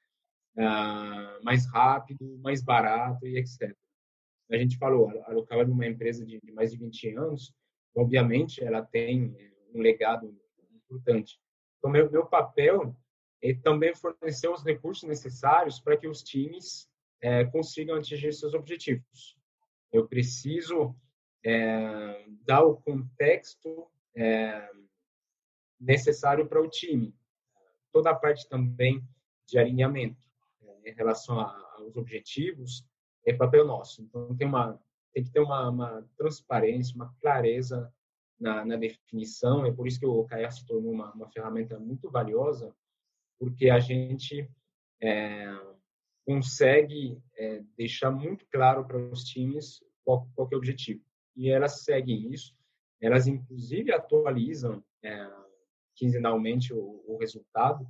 uh, 0.56 1.42
mais 1.42 1.66
rápido, 1.66 2.38
mais 2.38 2.62
barato 2.62 3.26
e 3.26 3.38
etc. 3.38 3.74
A 4.50 4.56
gente 4.56 4.76
falou, 4.76 5.08
a 5.24 5.32
Local 5.32 5.62
é 5.62 5.64
uma 5.64 5.86
empresa 5.86 6.24
de, 6.24 6.38
de 6.38 6.52
mais 6.52 6.70
de 6.72 6.78
20 6.78 7.16
anos, 7.16 7.54
obviamente 7.94 8.62
ela 8.62 8.82
tem 8.82 9.34
é, 9.38 9.52
um 9.74 9.80
legado 9.80 10.36
importante. 10.74 11.40
Então, 11.78 11.90
meu, 11.90 12.10
meu 12.10 12.26
papel 12.26 12.94
é 13.42 13.54
também 13.54 13.94
fornecer 13.94 14.48
os 14.48 14.62
recursos 14.62 15.08
necessários 15.08 15.80
para 15.80 15.96
que 15.96 16.06
os 16.06 16.22
times 16.22 16.86
é, 17.22 17.44
consigam 17.46 17.96
atingir 17.96 18.32
seus 18.34 18.52
objetivos. 18.52 19.39
Eu 19.92 20.06
preciso 20.06 20.94
é, 21.44 22.26
dar 22.46 22.64
o 22.64 22.76
contexto 22.76 23.90
é, 24.14 24.70
necessário 25.78 26.46
para 26.46 26.60
o 26.60 26.68
time. 26.68 27.14
Toda 27.92 28.10
a 28.10 28.14
parte 28.14 28.48
também 28.48 29.02
de 29.46 29.58
alinhamento 29.58 30.24
é, 30.62 30.90
em 30.90 30.94
relação 30.94 31.40
a, 31.40 31.74
aos 31.78 31.96
objetivos 31.96 32.84
é 33.26 33.32
papel 33.32 33.66
nosso. 33.66 34.02
Então 34.02 34.36
tem 34.36 34.46
uma 34.46 34.80
tem 35.12 35.24
que 35.24 35.30
ter 35.30 35.40
uma, 35.40 35.68
uma 35.68 36.08
transparência, 36.16 36.94
uma 36.94 37.12
clareza 37.20 37.92
na, 38.38 38.64
na, 38.64 38.76
definição. 38.76 39.66
É 39.66 39.72
por 39.72 39.88
isso 39.88 39.98
que 39.98 40.06
o 40.06 40.20
OKR 40.20 40.50
se 40.52 40.64
tornou 40.64 40.92
uma, 40.92 41.12
uma 41.12 41.28
ferramenta 41.30 41.78
muito 41.80 42.08
valiosa, 42.08 42.72
porque 43.36 43.70
a 43.70 43.80
gente 43.80 44.48
é, 45.02 45.52
consegue 46.24 47.20
é, 47.36 47.62
deixar 47.76 48.10
muito 48.10 48.46
claro 48.50 48.84
para 48.84 48.98
os 48.98 49.24
times 49.24 49.82
qual, 50.04 50.28
qual 50.34 50.48
é 50.50 50.54
o 50.54 50.58
objetivo 50.58 51.02
e 51.40 51.50
elas 51.50 51.84
seguem 51.84 52.30
isso. 52.32 52.54
Elas, 53.00 53.26
inclusive, 53.26 53.92
atualizam 53.92 54.84
é, 55.02 55.26
quinzenalmente 55.96 56.72
o, 56.74 57.02
o 57.06 57.16
resultado, 57.16 57.86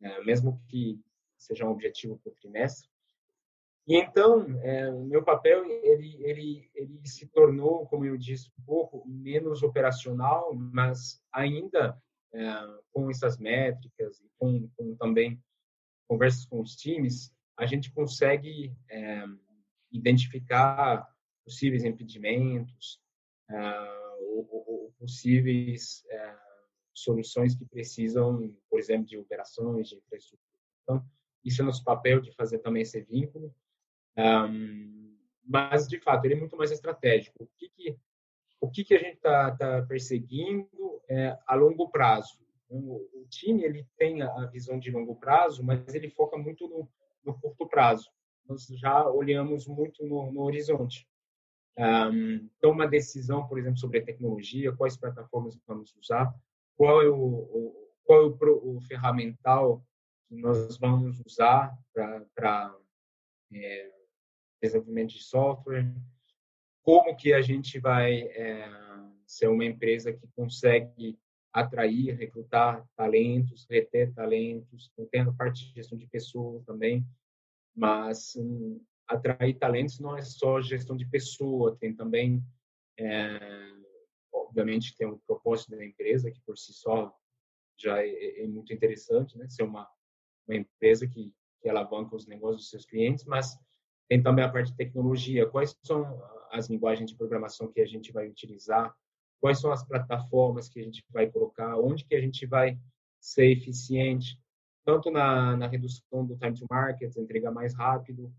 é, 0.00 0.22
mesmo 0.24 0.62
que 0.68 1.00
seja 1.36 1.66
um 1.66 1.70
objetivo 1.70 2.20
por 2.22 2.32
trimestre. 2.34 2.88
E 3.86 3.96
então, 3.96 4.46
é, 4.62 4.90
meu 4.92 5.24
papel 5.24 5.64
ele, 5.66 6.16
ele, 6.24 6.70
ele 6.72 7.00
se 7.04 7.26
tornou, 7.26 7.86
como 7.86 8.04
eu 8.04 8.16
disse, 8.16 8.48
um 8.58 8.64
pouco 8.64 9.04
menos 9.06 9.62
operacional, 9.62 10.54
mas 10.54 11.20
ainda 11.32 12.00
é, 12.32 12.44
com 12.92 13.10
essas 13.10 13.38
métricas 13.38 14.20
e 14.20 14.30
com, 14.38 14.68
com, 14.76 14.94
também 14.96 15.42
conversas 16.08 16.46
com 16.46 16.60
os 16.60 16.76
times, 16.76 17.33
a 17.56 17.66
gente 17.66 17.90
consegue 17.92 18.74
é, 18.90 19.24
identificar 19.92 21.08
possíveis 21.44 21.84
impedimentos, 21.84 23.00
uh, 23.50 24.22
ou, 24.22 24.48
ou, 24.50 24.94
possíveis 24.98 26.02
uh, 26.06 26.38
soluções 26.92 27.54
que 27.54 27.64
precisam, 27.66 28.50
por 28.70 28.78
exemplo, 28.78 29.06
de 29.06 29.18
operações, 29.18 29.88
de 29.88 29.96
infraestrutura. 29.96 30.62
Então, 30.82 31.04
isso 31.44 31.60
é 31.60 31.64
nosso 31.64 31.84
papel 31.84 32.20
de 32.20 32.32
fazer 32.32 32.58
também 32.58 32.82
esse 32.82 33.00
vínculo. 33.02 33.54
Mas, 35.46 35.86
de 35.86 35.98
fato, 36.00 36.24
ele 36.24 36.34
é 36.34 36.38
muito 36.38 36.56
mais 36.56 36.70
estratégico. 36.70 37.44
O 37.44 37.48
que, 37.58 37.68
que, 37.68 37.96
o 38.60 38.70
que, 38.70 38.84
que 38.84 38.94
a 38.94 38.98
gente 38.98 39.16
está 39.16 39.54
tá 39.54 39.82
perseguindo 39.82 41.02
é, 41.08 41.38
a 41.46 41.54
longo 41.54 41.90
prazo? 41.90 42.38
O, 42.68 42.96
o, 43.12 43.26
time 43.28 43.62
ele 43.62 43.86
tem 43.98 44.22
a 44.22 44.46
visão 44.46 44.78
de 44.78 44.90
longo 44.90 45.16
prazo, 45.16 45.62
mas 45.62 45.94
ele 45.94 46.08
foca 46.08 46.38
muito 46.38 46.66
no, 46.66 46.88
no 47.24 47.38
curto 47.38 47.66
prazo. 47.66 48.10
Nós 48.46 48.66
já 48.66 49.08
olhamos 49.08 49.66
muito 49.66 50.04
no, 50.04 50.30
no 50.30 50.42
horizonte 50.42 51.06
um, 51.76 52.48
toma 52.60 52.86
decisão, 52.86 53.46
por 53.48 53.58
exemplo, 53.58 53.78
sobre 53.78 53.98
a 53.98 54.04
tecnologia, 54.04 54.74
quais 54.74 54.96
plataformas 54.96 55.58
vamos 55.66 55.94
usar, 55.96 56.32
qual 56.76 57.02
é 57.02 57.08
o, 57.08 57.16
o 57.16 57.84
qual 58.04 58.20
é 58.20 58.26
o, 58.26 58.76
o, 58.76 58.80
ferramental 58.82 59.82
que 60.28 60.36
nós 60.36 60.76
vamos 60.76 61.20
usar 61.24 61.74
para 61.92 62.76
é, 63.52 63.90
desenvolvimento 64.62 65.14
de 65.14 65.22
software, 65.22 65.90
como 66.82 67.16
que 67.16 67.32
a 67.32 67.40
gente 67.40 67.78
vai 67.78 68.20
é, 68.20 68.68
ser 69.26 69.48
uma 69.48 69.64
empresa 69.64 70.12
que 70.12 70.28
consegue 70.36 71.18
atrair, 71.54 72.16
recrutar 72.16 72.84
talentos, 72.96 73.64
reter 73.70 74.12
talentos, 74.12 74.92
tem 75.12 75.20
a 75.20 75.32
parte 75.32 75.68
de 75.68 75.72
gestão 75.72 75.96
de 75.96 76.08
pessoas 76.08 76.64
também, 76.64 77.06
mas 77.74 78.34
um, 78.34 78.80
atrair 79.06 79.56
talentos 79.56 80.00
não 80.00 80.16
é 80.18 80.22
só 80.22 80.60
gestão 80.60 80.96
de 80.96 81.06
pessoa, 81.06 81.76
tem 81.76 81.94
também, 81.94 82.42
é, 82.98 83.38
obviamente, 84.32 84.96
tem 84.96 85.06
o 85.06 85.20
propósito 85.24 85.70
da 85.70 85.84
empresa, 85.84 86.30
que 86.30 86.40
por 86.40 86.58
si 86.58 86.72
só 86.72 87.14
já 87.78 88.02
é, 88.02 88.42
é 88.42 88.46
muito 88.48 88.72
interessante, 88.72 89.38
né? 89.38 89.48
Ser 89.48 89.62
uma, 89.62 89.88
uma 90.48 90.56
empresa 90.56 91.06
que, 91.06 91.32
que 91.60 91.68
alavanca 91.68 92.16
os 92.16 92.26
negócios 92.26 92.62
dos 92.62 92.70
seus 92.70 92.84
clientes, 92.84 93.24
mas 93.24 93.56
tem 94.08 94.20
também 94.20 94.44
a 94.44 94.48
parte 94.48 94.72
de 94.72 94.76
tecnologia. 94.76 95.48
Quais 95.48 95.76
são 95.84 96.20
as 96.50 96.68
linguagens 96.68 97.10
de 97.10 97.16
programação 97.16 97.70
que 97.70 97.80
a 97.80 97.86
gente 97.86 98.12
vai 98.12 98.28
utilizar? 98.28 98.94
Quais 99.44 99.60
são 99.60 99.70
as 99.70 99.86
plataformas 99.86 100.70
que 100.70 100.80
a 100.80 100.82
gente 100.82 101.04
vai 101.10 101.30
colocar? 101.30 101.76
Onde 101.76 102.02
que 102.02 102.14
a 102.14 102.20
gente 102.22 102.46
vai 102.46 102.78
ser 103.20 103.48
eficiente? 103.48 104.40
Tanto 104.86 105.10
na, 105.10 105.54
na 105.54 105.66
redução 105.66 106.24
do 106.24 106.34
time 106.34 106.54
to 106.54 106.64
market, 106.70 107.14
entregar 107.14 107.50
mais 107.50 107.74
rápido, 107.74 108.32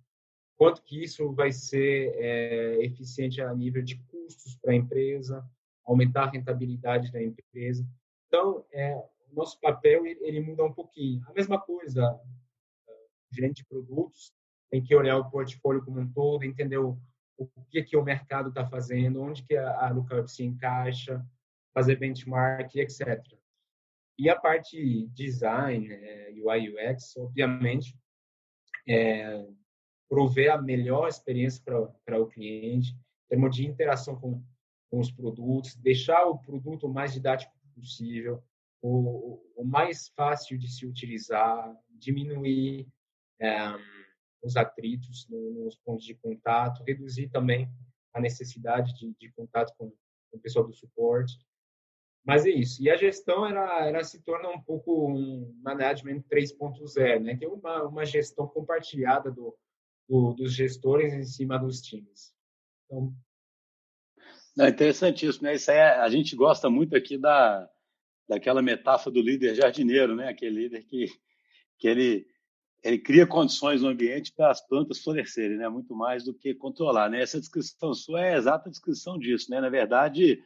quanto 0.58 0.82
que 0.82 1.04
isso 1.04 1.32
vai 1.32 1.52
ser 1.52 2.12
é, 2.16 2.84
eficiente 2.84 3.40
a 3.40 3.54
nível 3.54 3.84
de 3.84 3.98
custos 4.08 4.58
para 4.58 4.72
a 4.72 4.76
empresa, 4.76 5.48
aumentar 5.86 6.24
a 6.24 6.32
rentabilidade 6.32 7.12
da 7.12 7.22
empresa. 7.22 7.88
Então, 8.28 8.66
é, 8.74 8.96
o 9.32 9.36
nosso 9.36 9.60
papel 9.60 10.08
ele 10.08 10.40
muda 10.40 10.64
um 10.64 10.74
pouquinho. 10.74 11.24
A 11.28 11.34
mesma 11.34 11.62
coisa, 11.62 12.20
o 13.32 13.36
gerente 13.36 13.58
de 13.58 13.66
produtos 13.66 14.34
tem 14.72 14.82
que 14.82 14.96
olhar 14.96 15.20
o 15.20 15.30
portfólio 15.30 15.86
como 15.86 16.00
um 16.00 16.12
todo, 16.12 16.44
entender 16.44 16.80
o, 16.80 16.98
o 17.38 17.48
que 17.70 17.84
que 17.84 17.98
o 17.98 18.04
mercado 18.04 18.50
está 18.50 18.66
fazendo, 18.66 19.22
onde 19.22 19.44
que 19.44 19.56
a, 19.56 19.88
a 19.88 19.90
Lookup 19.90 20.30
se 20.32 20.44
encaixa, 20.44 21.26
fazer 21.74 21.98
benchmark, 21.98 22.76
etc. 22.76 23.22
E 24.18 24.30
a 24.30 24.40
parte 24.40 25.08
design, 25.08 25.92
é, 25.92 26.32
UI 26.32 26.70
UX, 26.70 27.18
obviamente, 27.18 27.98
é, 28.88 29.46
prover 30.08 30.52
a 30.52 30.62
melhor 30.62 31.10
experiência 31.10 31.62
para 32.06 32.22
o 32.22 32.28
cliente, 32.28 32.92
em 32.92 33.28
termos 33.30 33.56
de 33.56 33.66
interação 33.66 34.16
com, 34.16 34.42
com 34.90 35.00
os 35.00 35.12
produtos, 35.12 35.76
deixar 35.76 36.26
o 36.26 36.38
produto 36.38 36.88
o 36.88 36.94
mais 36.94 37.12
didático 37.14 37.54
possível, 37.74 38.42
o, 38.82 39.42
o 39.56 39.66
mais 39.66 40.10
fácil 40.16 40.58
de 40.58 40.72
se 40.72 40.86
utilizar, 40.86 41.76
diminuir 41.90 42.88
é, 43.40 43.58
os 44.46 44.56
atritos 44.56 45.28
nos 45.30 45.76
pontos 45.78 46.06
de 46.06 46.14
contato, 46.14 46.84
reduzir 46.84 47.30
também 47.30 47.68
a 48.14 48.22
necessidade 48.22 48.94
de, 48.94 49.14
de 49.20 49.32
contato 49.32 49.74
com, 49.78 49.90
com 49.90 50.38
o 50.38 50.40
pessoal 50.40 50.66
do 50.66 50.74
suporte. 50.74 51.34
Mas 52.24 52.46
é 52.46 52.50
isso. 52.50 52.82
E 52.82 52.90
a 52.90 52.96
gestão 52.96 53.46
ela, 53.46 53.88
ela 53.88 54.04
se 54.04 54.22
torna 54.24 54.50
um 54.50 54.62
pouco 54.62 55.10
um 55.10 55.54
management 55.64 56.22
3.0, 56.32 57.20
né? 57.22 57.38
é 57.42 57.48
uma, 57.48 57.84
uma 57.84 58.06
gestão 58.06 58.48
compartilhada 58.48 59.32
do, 59.32 59.56
do, 60.08 60.34
dos 60.34 60.54
gestores 60.54 61.14
em 61.14 61.24
cima 61.24 61.58
dos 61.58 61.82
times. 61.82 62.34
Então, 62.86 63.14
Não, 64.56 64.68
interessantíssimo, 64.68 65.44
né? 65.44 65.56
Isso 65.56 65.72
aí, 65.72 65.78
é, 65.78 66.00
a 66.00 66.10
gente 66.10 66.36
gosta 66.36 66.70
muito 66.70 66.96
aqui 66.96 67.18
da, 67.18 67.70
daquela 68.28 68.62
metáfora 68.62 69.14
do 69.14 69.22
líder 69.22 69.56
jardineiro, 69.56 70.16
né? 70.16 70.30
Aquele 70.30 70.64
líder 70.64 70.84
que, 70.84 71.06
que 71.78 71.88
ele, 71.88 72.28
ele 72.86 73.00
cria 73.00 73.26
condições 73.26 73.82
no 73.82 73.88
ambiente 73.88 74.32
para 74.32 74.52
as 74.52 74.62
plantas 74.62 75.00
florescerem, 75.00 75.58
né? 75.58 75.68
Muito 75.68 75.96
mais 75.96 76.24
do 76.24 76.36
que 76.36 76.54
controlar, 76.54 77.10
né? 77.10 77.20
Essa 77.20 77.40
descrição 77.40 77.96
sua 77.96 78.22
é 78.22 78.36
a 78.36 78.38
exata 78.38 78.70
descrição 78.70 79.18
disso, 79.18 79.50
né? 79.50 79.60
Na 79.60 79.70
verdade, 79.70 80.40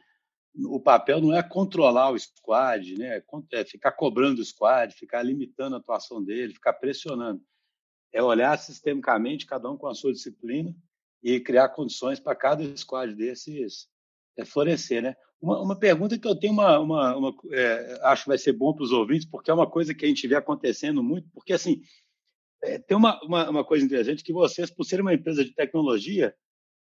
o 0.56 0.80
papel 0.80 1.20
não 1.20 1.36
é 1.36 1.42
controlar 1.42 2.10
o 2.10 2.18
squad, 2.18 2.96
né? 2.96 3.22
É 3.52 3.64
ficar 3.66 3.92
cobrando 3.92 4.40
o 4.40 4.44
squad, 4.44 4.94
ficar 4.94 5.22
limitando 5.22 5.76
a 5.76 5.78
atuação 5.80 6.24
dele, 6.24 6.54
ficar 6.54 6.72
pressionando. 6.72 7.42
É 8.10 8.22
olhar 8.22 8.56
sistemicamente, 8.58 9.44
cada 9.44 9.70
um 9.70 9.76
com 9.76 9.86
a 9.86 9.94
sua 9.94 10.10
disciplina, 10.10 10.74
e 11.22 11.38
criar 11.40 11.68
condições 11.68 12.18
para 12.18 12.34
cada 12.34 12.74
squad 12.74 13.14
desses 13.14 13.86
é, 14.38 14.46
florescer, 14.46 15.02
né? 15.02 15.14
Uma, 15.42 15.60
uma, 15.60 15.78
pergunta 15.78 16.18
que 16.18 16.26
eu 16.26 16.34
tenho, 16.34 16.54
uma, 16.54 16.78
uma, 16.78 17.16
uma 17.16 17.34
é, 17.52 18.00
acho 18.04 18.22
que 18.22 18.28
vai 18.28 18.38
ser 18.38 18.54
bom 18.54 18.72
para 18.72 18.84
os 18.84 18.92
ouvintes, 18.92 19.26
porque 19.26 19.50
é 19.50 19.54
uma 19.54 19.70
coisa 19.70 19.94
que 19.94 20.06
a 20.06 20.08
gente 20.08 20.26
vê 20.26 20.36
acontecendo 20.36 21.02
muito, 21.02 21.28
porque 21.34 21.52
assim 21.52 21.82
é, 22.62 22.78
tem 22.78 22.96
uma, 22.96 23.20
uma, 23.22 23.50
uma, 23.50 23.64
coisa 23.64 23.84
interessante 23.84 24.22
que 24.22 24.32
vocês, 24.32 24.70
por 24.70 24.84
serem 24.84 25.02
uma 25.02 25.14
empresa 25.14 25.44
de 25.44 25.54
tecnologia, 25.54 26.34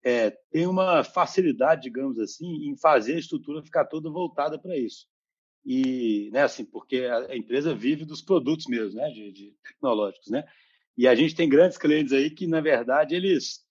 é, 0.04 0.32
tem 0.52 0.68
uma 0.68 1.04
facilidade, 1.04 1.84
digamos 1.84 2.20
assim, 2.20 2.70
em 2.70 2.78
fazer 2.78 3.16
a 3.16 3.20
estrutura 3.20 3.64
ficar 3.64 3.86
toda 3.86 4.10
voltada 4.10 4.58
para 4.60 4.78
isso. 4.78 5.08
E, 5.66 6.30
né, 6.32 6.44
assim, 6.44 6.64
porque 6.64 7.06
a, 7.06 7.36
empresa 7.36 7.74
vive 7.74 8.06
dos 8.06 8.22
produtos 8.22 8.68
mesmo, 8.68 9.00
né, 9.00 9.10
de, 9.10 9.32
de, 9.32 9.56
tecnológicos, 9.64 10.30
né? 10.30 10.44
E 10.98 11.08
a 11.08 11.16
gente 11.16 11.36
tem 11.36 11.50
grandes 11.50 11.78
clientes 11.78 12.14
aí 12.14 12.30
que, 12.30 12.48
na 12.48 12.62
verdade, 12.62 13.16
eles 13.16 13.66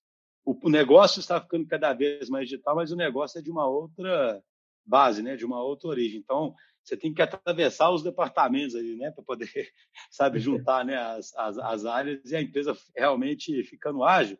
o, 0.45 0.67
o 0.67 0.71
negócio 0.71 1.21
está 1.21 1.41
ficando 1.41 1.67
cada 1.67 1.93
vez 1.93 2.29
mais 2.29 2.49
digital, 2.49 2.77
mas 2.77 2.93
o 2.93 2.97
negócio 2.97 3.39
é 3.39 3.43
de 3.43 3.51
uma 3.51 3.67
outra 3.67 4.43
base, 4.85 5.23
né, 5.23 5.37
de 5.37 5.45
uma 5.45 5.63
outra 5.63 5.89
origem. 5.89 6.21
Então, 6.21 6.55
você 6.85 6.97
tem 6.97 7.15
que 7.15 7.23
atravessar 7.23 7.91
os 7.91 8.03
departamentos 8.03 8.75
ali, 8.77 8.97
né, 8.97 9.11
para 9.11 9.25
poder, 9.25 9.49
sabe, 10.11 10.39
juntar, 10.39 10.85
né, 10.85 10.97
as, 10.97 11.35
as, 11.35 11.59
as 11.59 11.85
áreas 11.87 12.31
e 12.31 12.37
a 12.37 12.43
empresa 12.43 12.77
realmente 12.95 13.63
ficando 13.65 14.05
ágil. 14.05 14.39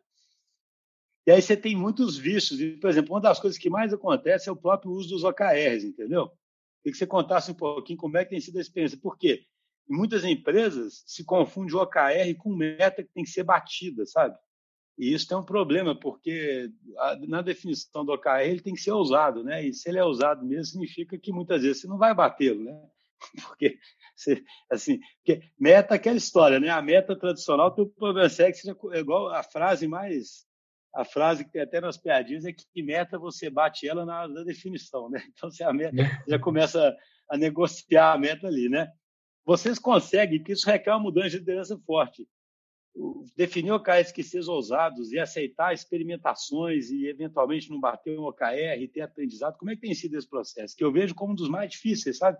E 1.27 1.31
aí 1.31 1.41
você 1.41 1.57
tem 1.57 1.75
muitos 1.75 2.17
vícios. 2.17 2.61
E, 2.61 2.77
por 2.77 2.89
exemplo, 2.89 3.13
uma 3.13 3.21
das 3.21 3.39
coisas 3.39 3.57
que 3.57 3.69
mais 3.69 3.91
acontece 3.91 4.47
é 4.47 4.51
o 4.51 4.55
próprio 4.55 4.91
uso 4.91 5.09
dos 5.09 5.23
OKRs, 5.23 5.83
entendeu? 5.83 6.27
Queria 6.83 6.91
que 6.91 6.97
você 6.97 7.07
contasse 7.07 7.49
um 7.49 7.55
pouquinho 7.55 7.97
como 7.97 8.15
é 8.15 8.23
que 8.23 8.29
tem 8.29 8.39
sido 8.39 8.59
a 8.59 8.61
experiência. 8.61 8.99
Por 9.01 9.17
quê? 9.17 9.43
Em 9.89 9.95
muitas 9.95 10.23
empresas 10.23 11.03
se 11.07 11.23
confunde 11.23 11.75
o 11.75 11.81
OKR 11.81 12.35
com 12.37 12.55
meta 12.55 13.03
que 13.03 13.09
tem 13.11 13.23
que 13.23 13.29
ser 13.31 13.43
batida, 13.43 14.05
sabe? 14.05 14.37
E 14.97 15.13
isso 15.13 15.27
tem 15.27 15.37
um 15.37 15.43
problema, 15.43 15.93
porque 15.93 16.69
na 17.27 17.41
definição 17.41 18.05
do 18.05 18.13
OKR 18.13 18.41
ele 18.41 18.61
tem 18.61 18.73
que 18.73 18.81
ser 18.81 18.93
usado, 18.93 19.43
né? 19.43 19.65
E 19.65 19.73
se 19.73 19.89
ele 19.89 19.99
é 19.99 20.05
usado 20.05 20.45
mesmo, 20.45 20.65
significa 20.65 21.17
que 21.17 21.33
muitas 21.33 21.61
vezes 21.61 21.81
você 21.81 21.87
não 21.87 21.97
vai 21.97 22.13
batê-lo, 22.13 22.63
né? 22.63 22.79
Porque, 23.47 23.77
você, 24.15 24.43
assim, 24.69 24.99
porque 25.17 25.41
meta 25.59 25.95
é 25.95 25.97
aquela 25.97 26.17
história, 26.17 26.59
né? 26.59 26.69
A 26.69 26.81
meta 26.81 27.17
tradicional 27.17 27.71
tem 27.71 27.83
o 27.83 27.89
problema 27.89 28.27
é 28.27 28.51
que 28.51 28.57
seja 28.57 28.77
igual 28.93 29.33
a 29.33 29.41
frase 29.41 29.87
mais 29.87 30.45
a 30.95 31.03
frase 31.03 31.43
que 31.43 31.51
tem 31.51 31.61
até 31.61 31.81
nas 31.81 31.97
piadinhas 31.97 32.45
é 32.45 32.53
que 32.53 32.81
meta 32.81 33.19
você 33.19 33.49
bate 33.49 33.87
ela 33.87 34.05
na, 34.05 34.27
na 34.27 34.43
definição, 34.43 35.09
né? 35.09 35.21
Então, 35.35 35.51
se 35.51 35.61
a 35.63 35.73
meta 35.73 36.01
é. 36.01 36.23
já 36.27 36.39
começa 36.39 36.95
a 37.29 37.37
negociar 37.37 38.13
a 38.13 38.17
meta 38.17 38.47
ali, 38.47 38.69
né? 38.69 38.89
Vocês 39.45 39.77
conseguem, 39.77 40.39
porque 40.39 40.53
isso 40.53 40.65
requer 40.65 40.91
uma 40.91 40.99
mudança 40.99 41.31
de 41.31 41.39
liderança 41.39 41.77
forte. 41.85 42.27
Definir 43.35 43.71
OKRs 43.71 44.11
que 44.11 44.23
sejam 44.23 44.53
ousados 44.53 45.11
e 45.11 45.19
aceitar 45.19 45.73
experimentações 45.73 46.89
e, 46.89 47.07
eventualmente, 47.07 47.69
não 47.69 47.79
bater 47.79 48.17
um 48.17 48.23
OKR 48.23 48.79
e 48.79 48.87
ter 48.87 49.01
aprendizado. 49.01 49.57
Como 49.57 49.69
é 49.71 49.75
que 49.75 49.81
tem 49.81 49.93
sido 49.93 50.17
esse 50.17 50.29
processo? 50.29 50.75
Que 50.75 50.83
eu 50.83 50.91
vejo 50.91 51.13
como 51.13 51.33
um 51.33 51.35
dos 51.35 51.49
mais 51.49 51.71
difíceis, 51.71 52.17
sabe? 52.17 52.37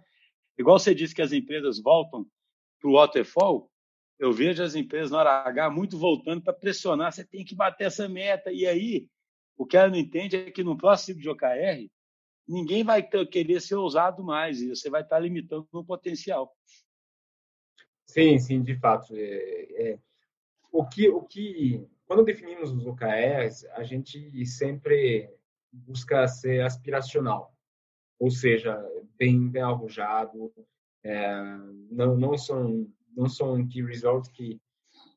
Igual 0.57 0.79
você 0.79 0.95
disse 0.95 1.13
que 1.13 1.21
as 1.21 1.33
empresas 1.33 1.81
voltam 1.81 2.25
para 2.79 2.89
o 2.89 2.93
waterfall, 2.93 3.69
eu 4.17 4.31
vejo 4.31 4.63
as 4.63 4.75
empresas 4.75 5.11
na 5.11 5.19
hora 5.19 5.43
H 5.43 5.69
muito 5.69 5.97
voltando 5.97 6.41
para 6.41 6.53
pressionar, 6.53 7.11
você 7.11 7.25
tem 7.25 7.43
que 7.43 7.53
bater 7.53 7.87
essa 7.87 8.07
meta. 8.07 8.51
E 8.51 8.65
aí, 8.65 9.07
o 9.57 9.65
que 9.65 9.75
ela 9.75 9.89
não 9.89 9.97
entende 9.97 10.37
é 10.37 10.51
que 10.51 10.63
no 10.63 10.77
próximo 10.77 11.19
de 11.19 11.29
OKR, 11.29 11.89
ninguém 12.47 12.83
vai 12.83 13.03
ter, 13.03 13.27
querer 13.27 13.61
ser 13.61 13.75
ousado 13.75 14.23
mais 14.23 14.61
e 14.61 14.69
você 14.69 14.89
vai 14.89 15.01
estar 15.01 15.19
limitando 15.19 15.67
o 15.71 15.83
potencial. 15.83 16.55
Sim, 18.05 18.39
sim, 18.39 18.61
de 18.61 18.77
fato. 18.79 19.13
É, 19.13 19.91
é, 19.91 19.99
o 20.75 20.85
que, 20.85 21.07
o 21.07 21.21
que, 21.21 21.87
quando 22.05 22.25
definimos 22.25 22.71
os 22.71 22.85
OKRs, 22.85 23.65
a 23.71 23.83
gente 23.83 24.45
sempre 24.45 25.29
busca 25.71 26.27
ser 26.27 26.63
aspiracional, 26.63 27.53
ou 28.19 28.29
seja, 28.29 28.77
bem, 29.17 29.49
bem 29.49 29.61
arrojado, 29.61 30.51
é, 31.01 31.41
não, 31.89 32.17
não 32.17 32.37
são 32.37 32.87
não 33.15 33.29
são 33.29 33.65
key 33.65 33.81
results 33.81 34.29
que 34.29 34.59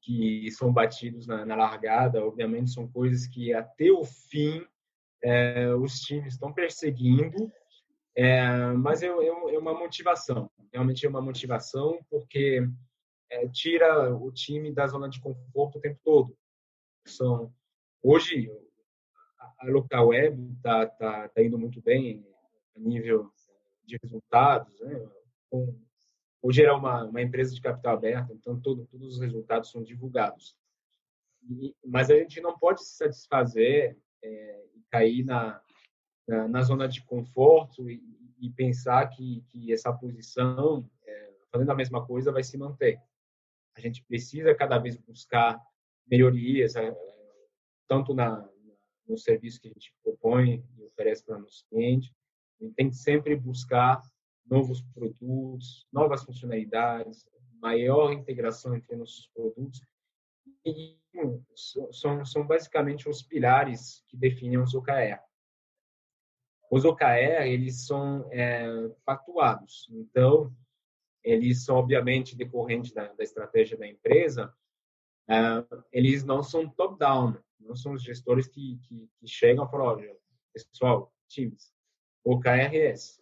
que 0.01 0.51
são 0.53 0.73
batidos 0.73 1.27
na, 1.27 1.44
na 1.44 1.55
largada, 1.55 2.25
obviamente 2.25 2.71
são 2.71 2.88
coisas 2.88 3.27
que 3.27 3.53
até 3.53 3.90
o 3.90 4.05
fim 4.05 4.64
é, 5.23 5.75
os 5.75 6.01
times 6.01 6.35
estão 6.35 6.53
perseguindo, 6.53 7.53
é, 8.14 8.73
mas 8.73 9.03
é, 9.03 9.07
é, 9.09 9.27
é, 9.27 9.59
uma 9.59 9.75
motivação, 9.75 10.51
realmente 10.73 11.05
é 11.05 11.09
uma 11.09 11.21
motivação 11.21 11.99
porque 12.09 12.66
é, 13.31 13.49
tira 13.49 14.14
o 14.14 14.31
time 14.33 14.73
da 14.73 14.87
zona 14.87 15.09
de 15.09 15.21
conforto 15.21 15.79
o 15.79 15.81
tempo 15.81 16.01
todo. 16.05 16.37
São 17.07 17.53
hoje 18.03 18.51
a 19.59 19.67
local 19.67 20.09
web 20.09 20.53
está 20.57 20.87
tá, 20.87 21.29
tá 21.29 21.43
indo 21.43 21.59
muito 21.59 21.81
bem 21.83 22.25
a 22.77 22.81
nível 22.81 23.33
de 23.85 23.99
resultados, 24.03 24.79
né? 24.81 25.09
com 25.51 25.75
Hoje 26.41 26.64
é 26.64 26.73
uma, 26.73 27.05
uma 27.05 27.21
empresa 27.21 27.53
de 27.53 27.61
capital 27.61 27.95
aberto, 27.95 28.33
então 28.33 28.61
todo, 28.61 28.87
todos 28.87 29.14
os 29.14 29.21
resultados 29.21 29.71
são 29.71 29.83
divulgados. 29.83 30.57
E, 31.43 31.75
mas 31.85 32.11
a 32.11 32.14
gente 32.14 32.41
não 32.41 32.57
pode 32.57 32.85
se 32.85 32.97
satisfazer 32.97 33.99
é, 34.23 34.64
e 34.75 34.83
cair 34.88 35.25
na, 35.25 35.61
na, 36.29 36.49
na, 36.49 36.62
zona 36.62 36.87
de 36.87 37.03
conforto 37.03 37.91
e, 37.91 38.01
e 38.41 38.51
pensar 38.51 39.09
que, 39.09 39.43
que 39.49 39.73
essa 39.73 39.93
posição, 39.93 40.88
é, 41.05 41.33
fazendo 41.51 41.73
a 41.73 41.77
mesma 41.77 42.07
coisa, 42.07 42.31
vai 42.31 42.45
se 42.45 42.57
manter. 42.57 43.01
A 43.79 43.81
gente 43.81 44.05
precisa 44.05 44.55
cada 44.57 44.77
vez 44.77 44.97
buscar 44.97 45.57
melhorias, 46.05 46.75
é, 46.75 46.93
tanto 47.87 48.12
na, 48.12 48.49
no 49.07 49.17
serviço 49.17 49.61
que 49.61 49.69
a 49.69 49.71
gente 49.71 49.95
propõe 50.03 50.64
e 50.77 50.83
oferece 50.83 51.25
para 51.25 51.38
nossos 51.38 51.62
clientes. 51.71 52.12
A 52.61 52.64
gente 52.64 52.75
tem 52.75 52.91
que 52.91 52.97
sempre 52.97 53.37
buscar 53.37 54.03
novos 54.45 54.83
produtos, 54.83 55.87
novas 55.93 56.25
funcionalidades, 56.25 57.25
maior 57.61 58.12
integração 58.12 58.75
entre 58.75 58.97
nossos 58.97 59.29
produtos. 59.29 59.81
E 60.64 60.99
são, 61.93 62.25
são 62.25 62.47
basicamente 62.47 63.09
os 63.09 63.23
pilares 63.23 64.05
que 64.09 64.17
definem 64.17 64.59
os 64.59 64.75
OKR. 64.75 65.21
Os 66.71 66.85
OKR, 66.85 67.47
eles 67.47 67.87
são 67.87 68.29
é, 68.33 68.88
pactuados. 69.05 69.88
Então, 69.91 70.53
eles 71.31 71.64
são, 71.64 71.77
obviamente, 71.77 72.37
decorrentes 72.37 72.93
da, 72.93 73.12
da 73.12 73.23
estratégia 73.23 73.77
da 73.77 73.87
empresa. 73.87 74.53
É, 75.29 75.37
eles 75.93 76.25
não 76.25 76.43
são 76.43 76.69
top-down. 76.69 77.37
Não 77.61 77.77
são 77.77 77.93
os 77.93 78.03
gestores 78.03 78.47
que, 78.47 78.79
que, 78.85 79.11
que 79.19 79.27
chegam 79.27 79.67
e 79.67 79.71
falam, 79.71 79.87
olha, 79.87 80.17
pessoal, 80.53 81.12
times, 81.29 81.73
OKR 82.25 82.75
é 82.75 82.93
esse 82.93 83.21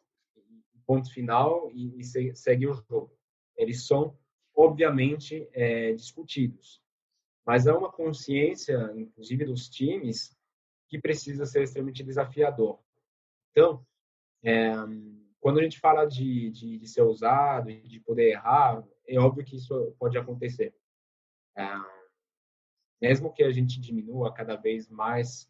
ponto 0.87 1.13
final 1.13 1.71
e, 1.73 1.99
e 1.99 2.35
segue 2.35 2.67
o 2.67 2.75
jogo. 2.75 3.13
Eles 3.57 3.87
são, 3.87 4.17
obviamente, 4.55 5.49
é, 5.53 5.93
discutidos. 5.93 6.81
Mas 7.45 7.67
há 7.67 7.77
uma 7.77 7.91
consciência, 7.91 8.93
inclusive 8.97 9.45
dos 9.45 9.69
times, 9.69 10.37
que 10.89 10.99
precisa 10.99 11.45
ser 11.45 11.63
extremamente 11.63 12.05
desafiador. 12.05 12.79
Então, 13.51 13.85
é, 14.43 14.73
quando 15.47 15.61
a 15.61 15.63
gente 15.63 15.79
fala 15.79 16.05
de, 16.07 16.51
de, 16.51 16.77
de, 16.77 16.89
ser 16.89 17.03
usado, 17.03 17.73
de 17.73 18.01
poder 18.01 18.31
errar, 18.31 18.85
é 19.07 19.17
óbvio 19.17 19.45
que 19.45 19.55
isso 19.55 19.95
pode 19.97 20.19
acontecer. 20.19 20.75
É, 21.57 21.65
mesmo 23.01 23.33
que 23.33 23.45
a 23.45 23.53
gente 23.53 23.81
diminua 23.81 24.35
cada 24.35 24.57
vez 24.57 24.91
mais 24.91 25.49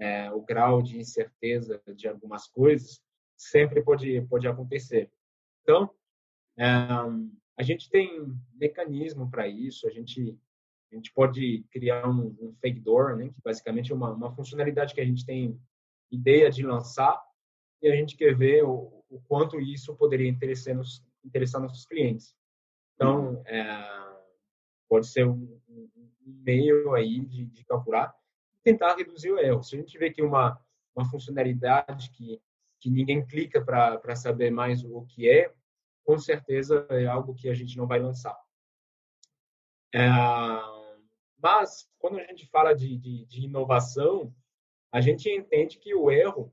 é, 0.00 0.32
o 0.32 0.42
grau 0.42 0.82
de 0.82 0.98
incerteza 0.98 1.80
de 1.94 2.08
algumas 2.08 2.48
coisas, 2.48 3.00
sempre 3.36 3.84
pode, 3.84 4.20
pode 4.22 4.48
acontecer. 4.48 5.12
Então, 5.62 5.94
é, 6.58 6.66
a 7.56 7.62
gente 7.62 7.88
tem 7.88 8.36
mecanismo 8.52 9.30
para 9.30 9.46
isso, 9.46 9.86
a 9.86 9.92
gente, 9.92 10.36
a 10.90 10.96
gente 10.96 11.12
pode 11.12 11.64
criar 11.70 12.08
um, 12.08 12.36
um 12.40 12.52
fake 12.60 12.80
door, 12.80 13.14
né, 13.14 13.28
que 13.28 13.40
basicamente 13.44 13.92
é 13.92 13.94
uma, 13.94 14.10
uma 14.10 14.34
funcionalidade 14.34 14.92
que 14.92 15.00
a 15.00 15.06
gente 15.06 15.24
tem 15.24 15.56
ideia 16.10 16.50
de 16.50 16.66
lançar 16.66 17.24
e 17.80 17.86
a 17.86 17.94
gente 17.94 18.16
quer 18.16 18.36
ver 18.36 18.64
o, 18.64 18.95
o 19.08 19.20
quanto 19.20 19.60
isso 19.60 19.94
poderia 19.96 20.28
interessar, 20.28 20.74
nos, 20.74 21.04
interessar 21.24 21.60
nossos 21.60 21.86
clientes. 21.86 22.34
Então, 22.94 23.42
é, 23.46 23.64
pode 24.88 25.06
ser 25.06 25.26
um, 25.26 25.60
um, 25.68 26.10
meio 26.24 26.94
aí 26.94 27.20
de, 27.20 27.46
de 27.46 27.64
calcular 27.64 28.14
tentar 28.62 28.96
reduzir 28.96 29.30
o 29.30 29.38
erro. 29.38 29.62
Se 29.62 29.76
a 29.76 29.78
gente 29.78 29.96
vê 29.96 30.10
que 30.10 30.22
uma, 30.22 30.60
uma 30.94 31.08
funcionalidade 31.08 32.10
que 32.10 32.40
que 32.80 32.90
ninguém 32.90 33.26
clica 33.26 33.60
para 33.60 34.14
saber 34.14 34.50
mais 34.50 34.84
o 34.84 35.04
que 35.06 35.28
é, 35.28 35.52
com 36.04 36.18
certeza 36.18 36.86
é 36.90 37.06
algo 37.06 37.34
que 37.34 37.48
a 37.48 37.54
gente 37.54 37.76
não 37.76 37.86
vai 37.86 37.98
lançar. 37.98 38.38
É, 39.94 40.08
mas, 41.36 41.90
quando 41.98 42.18
a 42.18 42.24
gente 42.24 42.46
fala 42.46 42.74
de, 42.74 42.96
de, 42.96 43.24
de, 43.24 43.44
inovação, 43.44 44.32
a 44.92 45.00
gente 45.00 45.28
entende 45.28 45.78
que 45.78 45.94
o 45.94 46.10
erro 46.10 46.52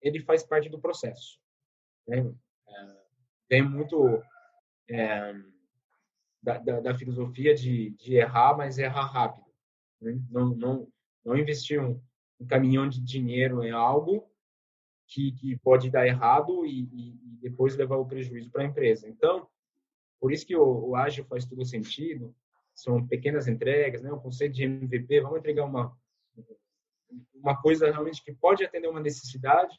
ele 0.00 0.20
faz 0.20 0.42
parte 0.44 0.68
do 0.68 0.80
processo. 0.80 1.38
Né? 2.06 2.32
É, 2.68 2.96
tem 3.48 3.62
muito 3.62 4.22
é, 4.88 5.34
da, 6.42 6.58
da, 6.58 6.80
da, 6.80 6.94
filosofia 6.94 7.54
de, 7.54 7.90
de 7.90 8.16
errar, 8.16 8.56
mas 8.56 8.78
errar 8.78 9.06
rápido. 9.06 9.46
Né? 10.00 10.20
Não, 10.30 10.48
não, 10.50 10.88
não 11.24 11.36
investir 11.36 11.80
um, 11.80 12.00
um 12.40 12.46
caminhão 12.46 12.88
de 12.88 13.00
dinheiro 13.00 13.62
em 13.62 13.70
algo 13.70 14.28
que, 15.06 15.32
que 15.32 15.56
pode 15.58 15.90
dar 15.90 16.06
errado 16.06 16.64
e, 16.64 16.84
e, 16.92 17.10
e 17.14 17.38
depois 17.40 17.76
levar 17.76 17.96
o 17.96 18.06
prejuízo 18.06 18.50
para 18.50 18.62
a 18.62 18.66
empresa. 18.66 19.08
Então, 19.08 19.48
por 20.20 20.32
isso 20.32 20.46
que 20.46 20.56
o, 20.56 20.88
o 20.88 20.96
ágil 20.96 21.24
faz 21.24 21.44
todo 21.44 21.64
sentido. 21.64 22.34
São 22.74 23.06
pequenas 23.06 23.48
entregas, 23.48 24.02
né? 24.02 24.12
O 24.12 24.20
conceito 24.20 24.54
de 24.54 24.64
MVP, 24.64 25.22
vamos 25.22 25.38
entregar 25.38 25.64
uma 25.64 25.96
uma 27.34 27.56
coisa 27.60 27.90
realmente 27.90 28.22
que 28.22 28.32
pode 28.32 28.64
atender 28.64 28.88
uma 28.88 29.00
necessidade 29.00 29.78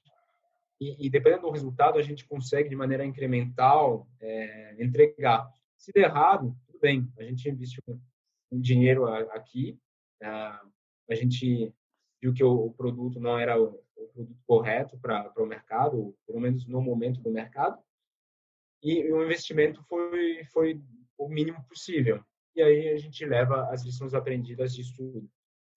e, 0.80 1.08
e 1.08 1.10
dependendo 1.10 1.44
do 1.44 1.52
resultado 1.52 1.98
a 1.98 2.02
gente 2.02 2.26
consegue 2.26 2.70
de 2.70 2.76
maneira 2.76 3.06
incremental 3.06 4.08
é, 4.20 4.84
entregar. 4.84 5.50
Se 5.78 5.92
der 5.92 6.06
errado, 6.06 6.56
tudo 6.66 6.80
bem, 6.80 7.12
a 7.18 7.24
gente 7.24 7.50
investe 7.50 7.82
um, 7.88 8.60
dinheiro 8.60 9.06
aqui, 9.32 9.78
a, 10.22 10.62
a 11.10 11.16
gente 11.16 11.74
viu 12.22 12.34
que 12.34 12.44
o, 12.44 12.72
produto 12.72 13.20
não 13.20 13.38
era 13.38 13.62
o, 13.62 13.84
o 13.96 14.08
produto 14.14 14.40
correto 14.46 14.98
para 15.00 15.32
o 15.38 15.46
mercado, 15.46 16.16
pelo 16.26 16.40
menos 16.40 16.66
no 16.68 16.82
momento 16.82 17.22
do 17.22 17.32
mercado, 17.32 17.78
e 18.84 19.12
o 19.12 19.24
investimento 19.24 19.84
foi 19.84 20.44
foi 20.46 20.82
o 21.18 21.28
mínimo 21.28 21.64
possível. 21.68 22.24
E 22.56 22.62
aí 22.62 22.90
a 22.90 22.98
gente 22.98 23.26
leva 23.26 23.70
as 23.72 23.84
lições 23.84 24.14
aprendidas 24.14 24.74
disso 24.74 24.94
tudo. 24.96 25.30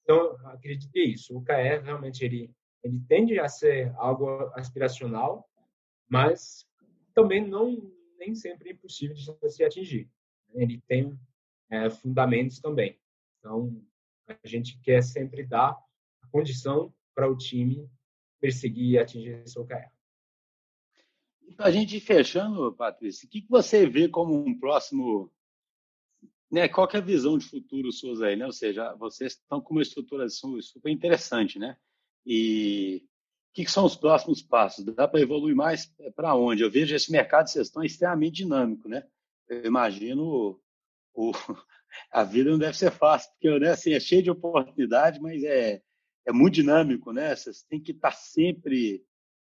Então, 0.03 0.36
acredito 0.48 0.90
que 0.90 0.98
é 0.98 1.05
isso. 1.05 1.36
O 1.36 1.42
KR 1.42 1.82
realmente 1.84 2.24
ele 2.24 2.51
ele 2.83 3.01
tende 3.09 3.39
a 3.39 3.49
ser 3.49 3.93
algo 3.97 4.51
aspiracional, 4.55 5.49
mas 6.09 6.66
também 7.14 7.47
não 7.47 7.93
nem 8.18 8.35
sempre 8.35 8.68
é 8.68 8.72
impossível 8.72 9.16
de 9.16 9.51
se 9.51 9.64
atingir. 9.64 10.11
Ele 10.53 10.81
tem 10.87 11.18
é, 11.70 11.89
fundamentos 11.89 12.61
também. 12.61 12.99
Então, 13.39 13.83
a 14.26 14.47
gente 14.47 14.78
quer 14.81 15.03
sempre 15.03 15.45
dar 15.45 15.70
a 16.22 16.26
condição 16.28 16.93
para 17.14 17.31
o 17.31 17.37
time 17.37 17.91
perseguir 18.41 18.91
e 18.91 18.99
atingir 18.99 19.47
seu 19.49 19.66
KR. 19.66 19.91
Para 21.57 21.66
a 21.66 21.70
gente 21.70 21.99
fechando, 22.01 22.72
Patrícia, 22.74 23.26
o 23.26 23.31
que 23.31 23.45
você 23.49 23.87
vê 23.87 24.09
como 24.09 24.35
um 24.35 24.59
próximo. 24.59 25.31
Né, 26.51 26.68
qual 26.68 26.89
é 26.93 26.97
a 26.97 27.01
visão 27.01 27.39
de 27.39 27.47
futuro 27.47 27.93
suas 27.93 28.20
aí? 28.22 28.35
Né? 28.35 28.45
Ou 28.45 28.53
seja, 28.53 28.95
vocês 28.97 29.33
estão 29.33 29.61
com 29.61 29.72
uma 29.72 29.83
estruturação 29.83 30.61
super 30.61 30.91
interessante, 30.91 31.59
né? 31.59 31.76
E 32.26 33.02
o 33.50 33.54
que, 33.54 33.64
que 33.64 33.70
são 33.70 33.84
os 33.84 33.96
próximos 33.96 34.42
passos? 34.42 34.84
Dá 34.84 35.08
para 35.08 35.20
evoluir 35.20 35.54
mais 35.54 35.86
para 36.14 36.34
onde? 36.34 36.62
Eu 36.62 36.70
vejo 36.70 36.94
esse 36.94 37.10
mercado 37.10 37.46
de 37.46 37.54
gestão 37.54 37.82
extremamente 37.82 38.36
dinâmico, 38.36 38.88
né? 38.88 39.04
Eu 39.48 39.64
imagino 39.64 40.60
o, 41.14 41.32
a 42.12 42.22
vida 42.22 42.50
não 42.50 42.58
deve 42.58 42.76
ser 42.76 42.92
fácil, 42.92 43.30
porque 43.32 43.58
né, 43.58 43.70
assim, 43.70 43.92
é 43.92 44.00
cheio 44.00 44.22
de 44.22 44.30
oportunidade, 44.30 45.20
mas 45.20 45.42
é, 45.42 45.82
é 46.26 46.32
muito 46.32 46.54
dinâmico, 46.54 47.12
né? 47.12 47.34
Vocês 47.34 47.62
têm 47.62 47.80
que 47.80 47.92
estar 47.92 48.12
sempre 48.12 49.04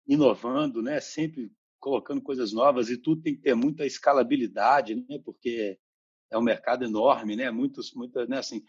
inovando, 0.07 0.81
né? 0.81 0.99
Sempre 0.99 1.51
colocando 1.79 2.21
coisas 2.21 2.53
novas 2.53 2.89
e 2.89 2.97
tudo 2.97 3.21
tem 3.21 3.35
que 3.35 3.41
ter 3.41 3.55
muita 3.55 3.85
escalabilidade, 3.85 4.95
né? 4.95 5.19
Porque 5.23 5.77
é 6.31 6.37
um 6.37 6.43
mercado 6.43 6.85
enorme, 6.85 7.35
né? 7.35 7.51
Muitos, 7.51 7.93
muitas, 7.93 8.27
né? 8.27 8.37
Assim, 8.37 8.63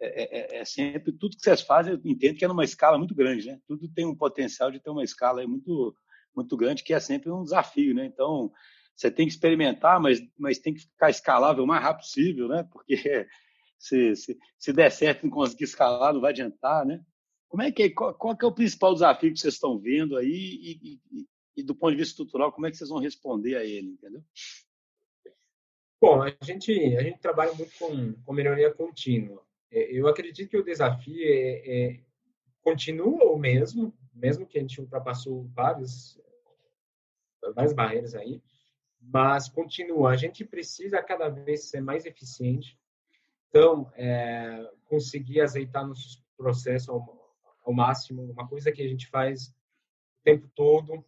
é, 0.00 0.56
é, 0.56 0.60
é, 0.60 0.64
sempre 0.64 1.12
tudo 1.12 1.36
que 1.36 1.42
vocês 1.42 1.60
fazem, 1.62 1.94
eu 1.94 2.00
entendo 2.04 2.36
que 2.36 2.44
é 2.44 2.48
numa 2.48 2.64
escala 2.64 2.98
muito 2.98 3.14
grande, 3.14 3.46
né? 3.46 3.60
Tudo 3.66 3.88
tem 3.88 4.04
um 4.04 4.14
potencial 4.14 4.70
de 4.70 4.80
ter 4.80 4.90
uma 4.90 5.04
escala 5.04 5.46
muito, 5.46 5.96
muito 6.34 6.56
grande, 6.56 6.82
que 6.82 6.92
é 6.92 7.00
sempre 7.00 7.30
um 7.30 7.44
desafio, 7.44 7.94
né? 7.94 8.04
Então, 8.04 8.52
você 8.94 9.10
tem 9.10 9.26
que 9.26 9.32
experimentar, 9.32 10.00
mas, 10.00 10.20
mas 10.38 10.58
tem 10.58 10.74
que 10.74 10.80
ficar 10.80 11.10
escalável 11.10 11.64
o 11.64 11.66
mais 11.66 11.82
rápido 11.82 12.04
possível, 12.04 12.48
né? 12.48 12.68
Porque 12.70 12.96
se, 13.78 14.16
se, 14.16 14.38
se 14.58 14.72
der 14.72 14.90
certo 14.90 15.22
e 15.22 15.26
não 15.26 15.30
conseguir 15.30 15.64
escalar, 15.64 16.12
não 16.12 16.20
vai 16.20 16.32
adiantar, 16.32 16.84
né? 16.84 17.00
Como 17.48 17.62
é 17.62 17.70
que 17.70 17.90
qual, 17.90 18.14
qual 18.14 18.36
que 18.36 18.44
é 18.44 18.48
o 18.48 18.54
principal 18.54 18.94
desafio 18.94 19.32
que 19.32 19.38
vocês 19.38 19.54
estão 19.54 19.78
vendo 19.78 20.16
aí 20.16 20.28
e, 20.28 21.00
e, 21.12 21.26
e, 21.58 21.62
do 21.62 21.74
ponto 21.74 21.92
de 21.92 21.98
vista 21.98 22.12
estrutural, 22.12 22.50
como 22.50 22.66
é 22.66 22.70
que 22.70 22.76
vocês 22.76 22.90
vão 22.90 22.98
responder 22.98 23.56
a 23.56 23.64
ele, 23.64 23.90
entendeu? 23.90 24.22
Bom, 26.00 26.22
a 26.22 26.34
gente 26.42 26.72
a 26.96 27.02
gente 27.02 27.20
trabalha 27.20 27.54
muito 27.54 27.72
com, 27.78 28.12
com 28.12 28.32
melhoria 28.32 28.74
contínua. 28.74 29.44
É, 29.74 29.90
eu 29.90 30.06
acredito 30.06 30.48
que 30.48 30.56
o 30.56 30.64
desafio 30.64 31.20
é, 31.20 31.62
é, 31.66 32.00
continua 32.62 33.24
o 33.24 33.36
mesmo, 33.36 33.92
mesmo 34.14 34.46
que 34.46 34.56
a 34.56 34.60
gente 34.60 34.80
ultrapassou 34.80 35.48
vários, 35.48 36.16
várias 37.54 37.72
barreiras 37.72 38.14
aí, 38.14 38.40
mas 39.00 39.48
continua. 39.48 40.12
A 40.12 40.16
gente 40.16 40.44
precisa 40.44 41.02
cada 41.02 41.28
vez 41.28 41.68
ser 41.68 41.80
mais 41.80 42.06
eficiente, 42.06 42.78
então 43.48 43.90
é, 43.96 44.70
conseguir 44.84 45.40
azeitar 45.40 45.86
nossos 45.86 46.22
processos 46.36 46.88
ao, 46.88 47.36
ao, 47.64 47.72
máximo. 47.72 48.22
Uma 48.30 48.46
coisa 48.46 48.70
que 48.70 48.80
a 48.80 48.88
gente 48.88 49.08
faz 49.08 49.48
o 49.48 50.22
tempo 50.22 50.48
todo, 50.54 51.04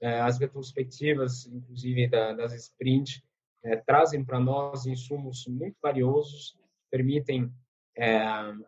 é, 0.00 0.20
as 0.20 0.38
retrospectivas, 0.38 1.46
inclusive 1.46 2.06
da, 2.06 2.32
das 2.34 2.52
sprint, 2.52 3.24
é, 3.64 3.74
trazem 3.76 4.24
para 4.24 4.38
nós 4.38 4.86
insumos 4.86 5.44
muito 5.48 5.76
valiosos, 5.82 6.56
permitem 6.88 7.52
é, 7.96 8.18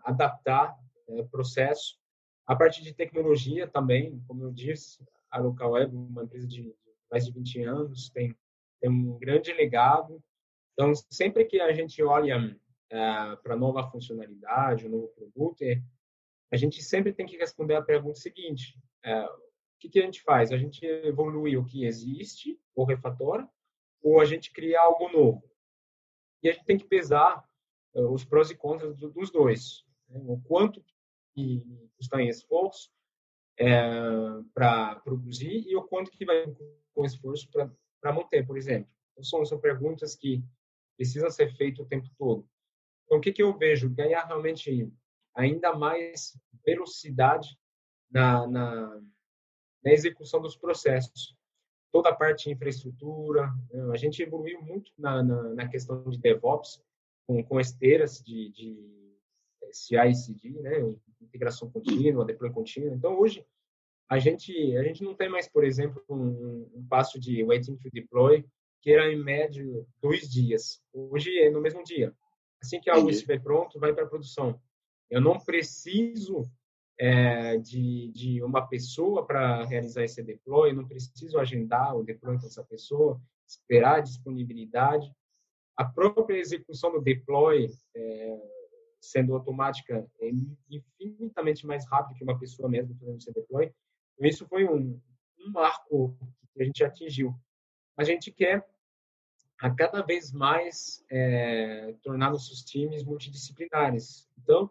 adaptar 0.05 0.76
é, 1.09 1.22
processo. 1.24 1.99
A 2.47 2.57
partir 2.57 2.83
de 2.83 2.95
tecnologia 2.95 3.68
também, 3.68 4.22
como 4.26 4.43
eu 4.43 4.53
disse, 4.53 5.05
a 5.31 5.39
Local 5.39 5.72
Web, 5.72 5.95
uma 5.95 6.24
empresa 6.24 6.47
de 6.47 6.74
mais 7.11 7.24
de 7.24 7.33
20 7.33 7.62
anos, 7.62 8.11
tem, 8.11 8.35
tem 8.81 8.91
um 8.91 9.18
grande 9.18 9.53
legado. 9.53 10.22
Então, 10.72 10.95
sempre 11.11 11.45
que 11.45 11.61
a 11.61 11.72
gente 11.72 12.03
olha 12.03 12.57
é, 12.91 13.37
para 13.37 13.57
nova 13.57 13.91
funcionalidade, 13.91 14.87
um 14.87 14.91
novo 14.91 15.09
produto, 15.09 15.62
é, 15.62 15.83
a 16.53 16.57
gente 16.57 16.83
sempre 16.83 17.12
tem 17.12 17.26
que 17.26 17.37
responder 17.37 17.74
a 17.74 17.83
pergunta 17.83 18.18
seguinte: 18.18 18.79
é, 19.05 19.24
o 19.24 19.39
que, 19.81 19.89
que, 19.89 19.99
a 20.01 20.05
gente 20.05 20.22
faz? 20.22 20.53
A 20.53 20.57
gente 20.57 20.85
evolui 20.85 21.57
o 21.57 21.64
que 21.64 21.85
existe, 21.85 22.59
ou 22.74 22.85
refatora, 22.85 23.49
ou 24.03 24.20
a 24.20 24.24
gente 24.24 24.53
cria 24.53 24.81
algo 24.81 25.11
novo? 25.11 25.43
E 26.43 26.49
a 26.49 26.53
gente 26.53 26.64
tem 26.64 26.79
que 26.79 26.87
pesar 26.87 27.47
os 27.95 28.24
prós 28.24 28.51
e 28.51 28.57
contras 28.57 28.97
dos 28.97 29.30
dois. 29.30 29.84
Né? 30.09 30.20
O 30.26 30.41
quanto 30.41 30.82
que 31.34 31.62
está 31.99 32.20
em 32.20 32.28
esforço 32.28 32.91
é, 33.59 33.91
para 34.55 34.97
produzir 34.97 35.64
e 35.66 35.76
o 35.76 35.82
quanto 35.82 36.11
que 36.11 36.24
vai 36.24 36.47
com 36.95 37.05
esforço 37.05 37.49
para 37.51 38.12
manter, 38.12 38.47
por 38.47 38.57
exemplo. 38.57 38.91
Então, 39.12 39.24
são, 39.24 39.45
são 39.45 39.61
perguntas 39.61 40.14
que 40.14 40.45
precisam 40.97 41.30
ser 41.30 41.55
feitas 41.57 41.84
o 41.84 41.89
tempo 41.89 42.09
todo. 42.16 42.49
Então, 43.05 43.18
o 43.18 43.20
que, 43.20 43.32
que 43.32 43.43
eu 43.43 43.57
vejo? 43.57 43.91
Ganhar 43.91 44.24
realmente 44.26 44.93
ainda 45.34 45.74
mais 45.74 46.39
velocidade 46.64 47.57
na, 48.11 48.47
na, 48.47 49.01
na 49.82 49.93
execução 49.93 50.41
dos 50.41 50.57
processos. 50.57 51.36
Toda 51.91 52.11
a 52.11 52.14
parte 52.14 52.45
de 52.45 52.53
infraestrutura, 52.53 53.47
né? 53.70 53.93
a 53.93 53.97
gente 53.97 54.22
evoluiu 54.22 54.61
muito 54.61 54.93
na, 54.99 55.22
na, 55.22 55.43
na 55.55 55.68
questão 55.68 56.03
de 56.11 56.18
DevOps, 56.18 56.82
com, 57.29 57.45
com 57.45 57.61
esteiras 57.61 58.22
de, 58.24 58.51
de 58.51 59.14
CI 59.70 60.09
e 60.09 60.14
CD, 60.14 60.51
né? 60.62 60.79
integração 61.20 61.70
contínua, 61.70 62.24
deploy 62.24 62.51
contínuo. 62.51 62.95
Então, 62.95 63.18
hoje, 63.18 63.45
a 64.09 64.18
gente, 64.18 64.51
a 64.79 64.83
gente 64.83 65.05
não 65.05 65.14
tem 65.14 65.29
mais, 65.29 65.47
por 65.47 65.62
exemplo, 65.62 66.03
um, 66.09 66.70
um 66.74 66.87
passo 66.89 67.20
de 67.20 67.45
waiting 67.45 67.76
to 67.76 67.91
deploy, 67.93 68.43
que 68.81 68.91
era, 68.91 69.12
em 69.12 69.22
média, 69.22 69.62
dois 70.01 70.31
dias. 70.31 70.81
Hoje 70.93 71.39
é 71.39 71.51
no 71.51 71.61
mesmo 71.61 71.85
dia. 71.85 72.14
Assim 72.62 72.81
que 72.81 72.89
algo 72.89 73.11
estiver 73.11 73.43
pronto, 73.43 73.79
vai 73.79 73.93
para 73.93 74.05
a 74.05 74.09
produção. 74.09 74.59
Eu 75.11 75.20
não 75.20 75.39
preciso 75.39 76.51
é, 76.99 77.59
de, 77.59 78.11
de 78.12 78.43
uma 78.43 78.66
pessoa 78.66 79.26
para 79.26 79.64
realizar 79.64 80.03
esse 80.03 80.22
deploy, 80.22 80.70
eu 80.70 80.76
não 80.76 80.89
preciso 80.89 81.39
agendar 81.39 81.95
o 81.95 82.03
deploy 82.03 82.39
com 82.39 82.47
essa 82.47 82.64
pessoa, 82.64 83.20
esperar 83.47 83.99
a 83.99 84.01
disponibilidade 84.01 85.12
a 85.79 85.85
própria 85.85 86.37
execução 86.37 86.91
do 86.91 87.01
deploy, 87.01 87.70
é, 87.95 88.43
sendo 89.01 89.33
automática, 89.33 90.05
é 90.20 90.31
infinitamente 90.68 91.64
mais 91.64 91.89
rápido 91.89 92.16
que 92.16 92.24
uma 92.24 92.37
pessoa 92.37 92.68
mesmo 92.68 92.97
fazendo 92.97 93.16
esse 93.16 93.33
deploy. 93.33 93.72
Então, 94.14 94.29
isso 94.29 94.45
foi 94.49 94.64
um, 94.64 95.01
um 95.39 95.53
marco 95.53 96.18
que 96.53 96.62
a 96.62 96.64
gente 96.64 96.83
atingiu. 96.83 97.33
A 97.97 98.03
gente 98.03 98.33
quer 98.33 98.68
a 99.61 99.72
cada 99.72 100.03
vez 100.03 100.33
mais 100.33 101.05
é, 101.09 101.95
tornar 102.03 102.31
nossos 102.31 102.64
times 102.64 103.05
multidisciplinares. 103.05 104.29
Então, 104.37 104.68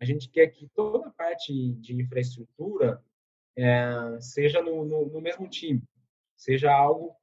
a 0.00 0.04
gente 0.04 0.28
quer 0.28 0.46
que 0.46 0.68
toda 0.68 1.08
a 1.08 1.10
parte 1.10 1.72
de 1.74 2.00
infraestrutura 2.00 3.02
é, 3.56 4.20
seja 4.20 4.62
no, 4.62 4.84
no, 4.84 5.06
no, 5.06 5.20
mesmo 5.20 5.48
time, 5.48 5.82
seja 6.36 6.72
algo 6.72 7.16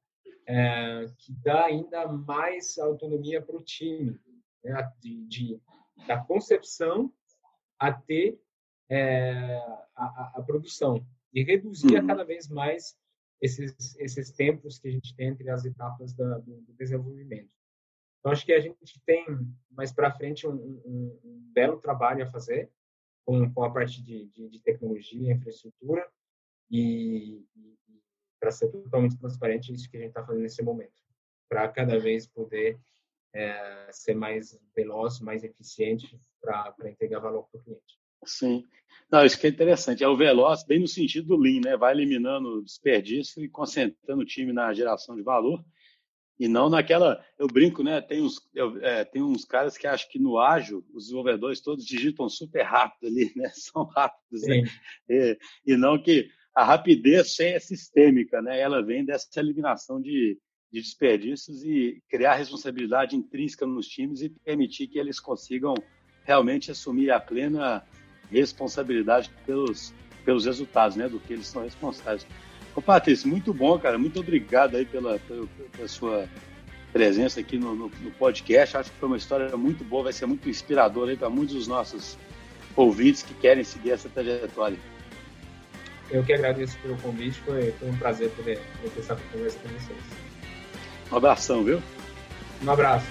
é, 0.46 1.06
que 1.18 1.32
dá 1.42 1.66
ainda 1.66 2.06
mais 2.06 2.78
autonomia 2.78 3.40
para 3.40 3.56
o 3.56 3.62
time, 3.62 4.18
né? 4.62 4.92
de, 5.00 5.26
de, 5.26 5.60
da 6.06 6.18
concepção 6.18 7.12
até 7.78 8.36
é, 8.88 9.56
a, 9.96 10.32
a, 10.36 10.42
produção, 10.42 11.04
e 11.32 11.42
reduzir 11.42 11.98
uhum. 11.98 12.06
cada 12.06 12.24
vez 12.24 12.48
mais 12.48 12.96
esses, 13.40 13.96
esses 13.98 14.30
tempos 14.30 14.78
que 14.78 14.88
a 14.88 14.90
gente 14.90 15.14
tem 15.16 15.28
entre 15.28 15.50
as 15.50 15.64
etapas 15.64 16.12
da, 16.14 16.38
do, 16.38 16.60
do, 16.62 16.72
desenvolvimento. 16.74 17.50
Então, 18.20 18.32
acho 18.32 18.46
que 18.46 18.52
a 18.52 18.60
gente 18.60 19.00
tem 19.04 19.26
mais 19.70 19.92
para 19.92 20.14
frente 20.14 20.46
um, 20.46 20.54
um, 20.54 21.20
um, 21.24 21.50
belo 21.52 21.78
trabalho 21.78 22.24
a 22.24 22.30
fazer 22.30 22.70
com, 23.24 23.52
com 23.52 23.64
a 23.64 23.70
parte 23.70 24.02
de, 24.02 24.26
de, 24.26 24.48
de 24.48 24.60
tecnologia, 24.60 25.32
infraestrutura 25.32 26.08
e 26.70 27.44
para 28.44 28.50
ser 28.50 28.68
totalmente 28.68 29.16
transparente, 29.16 29.72
isso 29.72 29.90
que 29.90 29.96
a 29.96 30.00
gente 30.00 30.10
está 30.10 30.22
fazendo 30.22 30.42
nesse 30.42 30.62
momento, 30.62 30.92
para 31.48 31.66
cada 31.66 31.98
vez 31.98 32.26
poder 32.26 32.78
é, 33.34 33.88
ser 33.90 34.14
mais 34.14 34.60
veloz, 34.76 35.18
mais 35.20 35.42
eficiente 35.42 36.20
para 36.42 36.74
entregar 36.84 37.20
valor 37.20 37.48
para 37.50 37.58
o 37.58 37.64
cliente. 37.64 37.98
Sim. 38.26 38.62
Não, 39.10 39.24
isso 39.24 39.40
que 39.40 39.46
é 39.46 39.50
interessante. 39.50 40.04
É 40.04 40.08
o 40.08 40.16
veloz, 40.16 40.62
bem 40.62 40.78
no 40.78 40.86
sentido 40.86 41.28
do 41.28 41.36
Lean, 41.38 41.62
né? 41.62 41.74
Vai 41.74 41.94
eliminando 41.94 42.62
desperdício 42.62 43.42
e 43.42 43.48
concentrando 43.48 44.20
o 44.20 44.26
time 44.26 44.52
na 44.52 44.74
geração 44.74 45.16
de 45.16 45.22
valor 45.22 45.64
e 46.38 46.46
não 46.46 46.68
naquela. 46.68 47.24
Eu 47.38 47.46
brinco, 47.46 47.82
né? 47.82 48.02
Tem 48.02 48.20
uns, 48.20 48.46
eu, 48.54 48.76
é, 48.84 49.06
tem 49.06 49.22
uns 49.22 49.46
caras 49.46 49.78
que 49.78 49.86
acham 49.86 50.08
que 50.10 50.18
no 50.18 50.38
ágil 50.38 50.84
os 50.92 51.04
desenvolvedores 51.04 51.62
todos 51.62 51.86
digitam 51.86 52.28
super 52.28 52.62
rápido 52.62 53.06
ali, 53.06 53.32
né? 53.34 53.48
São 53.56 53.84
rápidos, 53.84 54.42
né? 54.42 54.64
E, 55.08 55.38
e, 55.66 55.76
não 55.78 56.00
que 56.02 56.28
a 56.54 56.64
rapidez 56.64 57.38
é 57.40 57.58
sistêmica, 57.58 58.40
né? 58.40 58.60
Ela 58.60 58.82
vem 58.82 59.04
dessa 59.04 59.28
eliminação 59.40 60.00
de, 60.00 60.38
de 60.72 60.80
desperdícios 60.80 61.64
e 61.64 62.00
criar 62.08 62.34
responsabilidade 62.34 63.16
intrínseca 63.16 63.66
nos 63.66 63.88
times 63.88 64.22
e 64.22 64.28
permitir 64.28 64.86
que 64.86 64.98
eles 64.98 65.18
consigam 65.18 65.74
realmente 66.22 66.70
assumir 66.70 67.10
a 67.10 67.18
plena 67.18 67.84
responsabilidade 68.30 69.30
pelos, 69.44 69.92
pelos 70.24 70.46
resultados, 70.46 70.96
né, 70.96 71.08
do 71.08 71.18
que 71.18 71.32
eles 71.32 71.46
são 71.46 71.64
responsáveis. 71.64 72.26
Ô, 72.74 72.80
Patrícia, 72.80 73.28
muito 73.28 73.52
bom, 73.52 73.78
cara. 73.78 73.98
Muito 73.98 74.20
obrigado 74.20 74.76
aí 74.76 74.84
pela, 74.84 75.18
pela, 75.18 75.46
pela 75.72 75.88
sua 75.88 76.28
presença 76.92 77.40
aqui 77.40 77.58
no, 77.58 77.74
no, 77.74 77.88
no, 77.88 78.10
podcast. 78.12 78.76
Acho 78.76 78.92
que 78.92 78.98
foi 78.98 79.08
uma 79.08 79.16
história 79.16 79.56
muito 79.56 79.84
boa, 79.84 80.04
vai 80.04 80.12
ser 80.12 80.26
muito 80.26 80.48
inspiradora 80.48 81.10
aí 81.10 81.16
para 81.16 81.28
muitos 81.28 81.54
dos 81.54 81.66
nossos 81.66 82.16
ouvintes 82.76 83.22
que 83.22 83.34
querem 83.34 83.64
seguir 83.64 83.90
essa 83.90 84.08
trajetória. 84.08 84.78
Eu 86.10 86.22
que 86.22 86.32
agradeço 86.32 86.78
pelo 86.78 86.96
convite, 86.98 87.40
foi, 87.40 87.72
foi 87.72 87.88
um 87.88 87.96
prazer 87.96 88.30
poder, 88.30 88.60
poder 88.76 88.90
ter 88.90 89.00
essa 89.00 89.16
conversa 89.32 89.58
com 89.58 89.68
vocês. 89.68 89.98
Um 91.10 91.16
abração, 91.16 91.64
viu? 91.64 91.82
Um 92.62 92.70
abraço. 92.70 93.06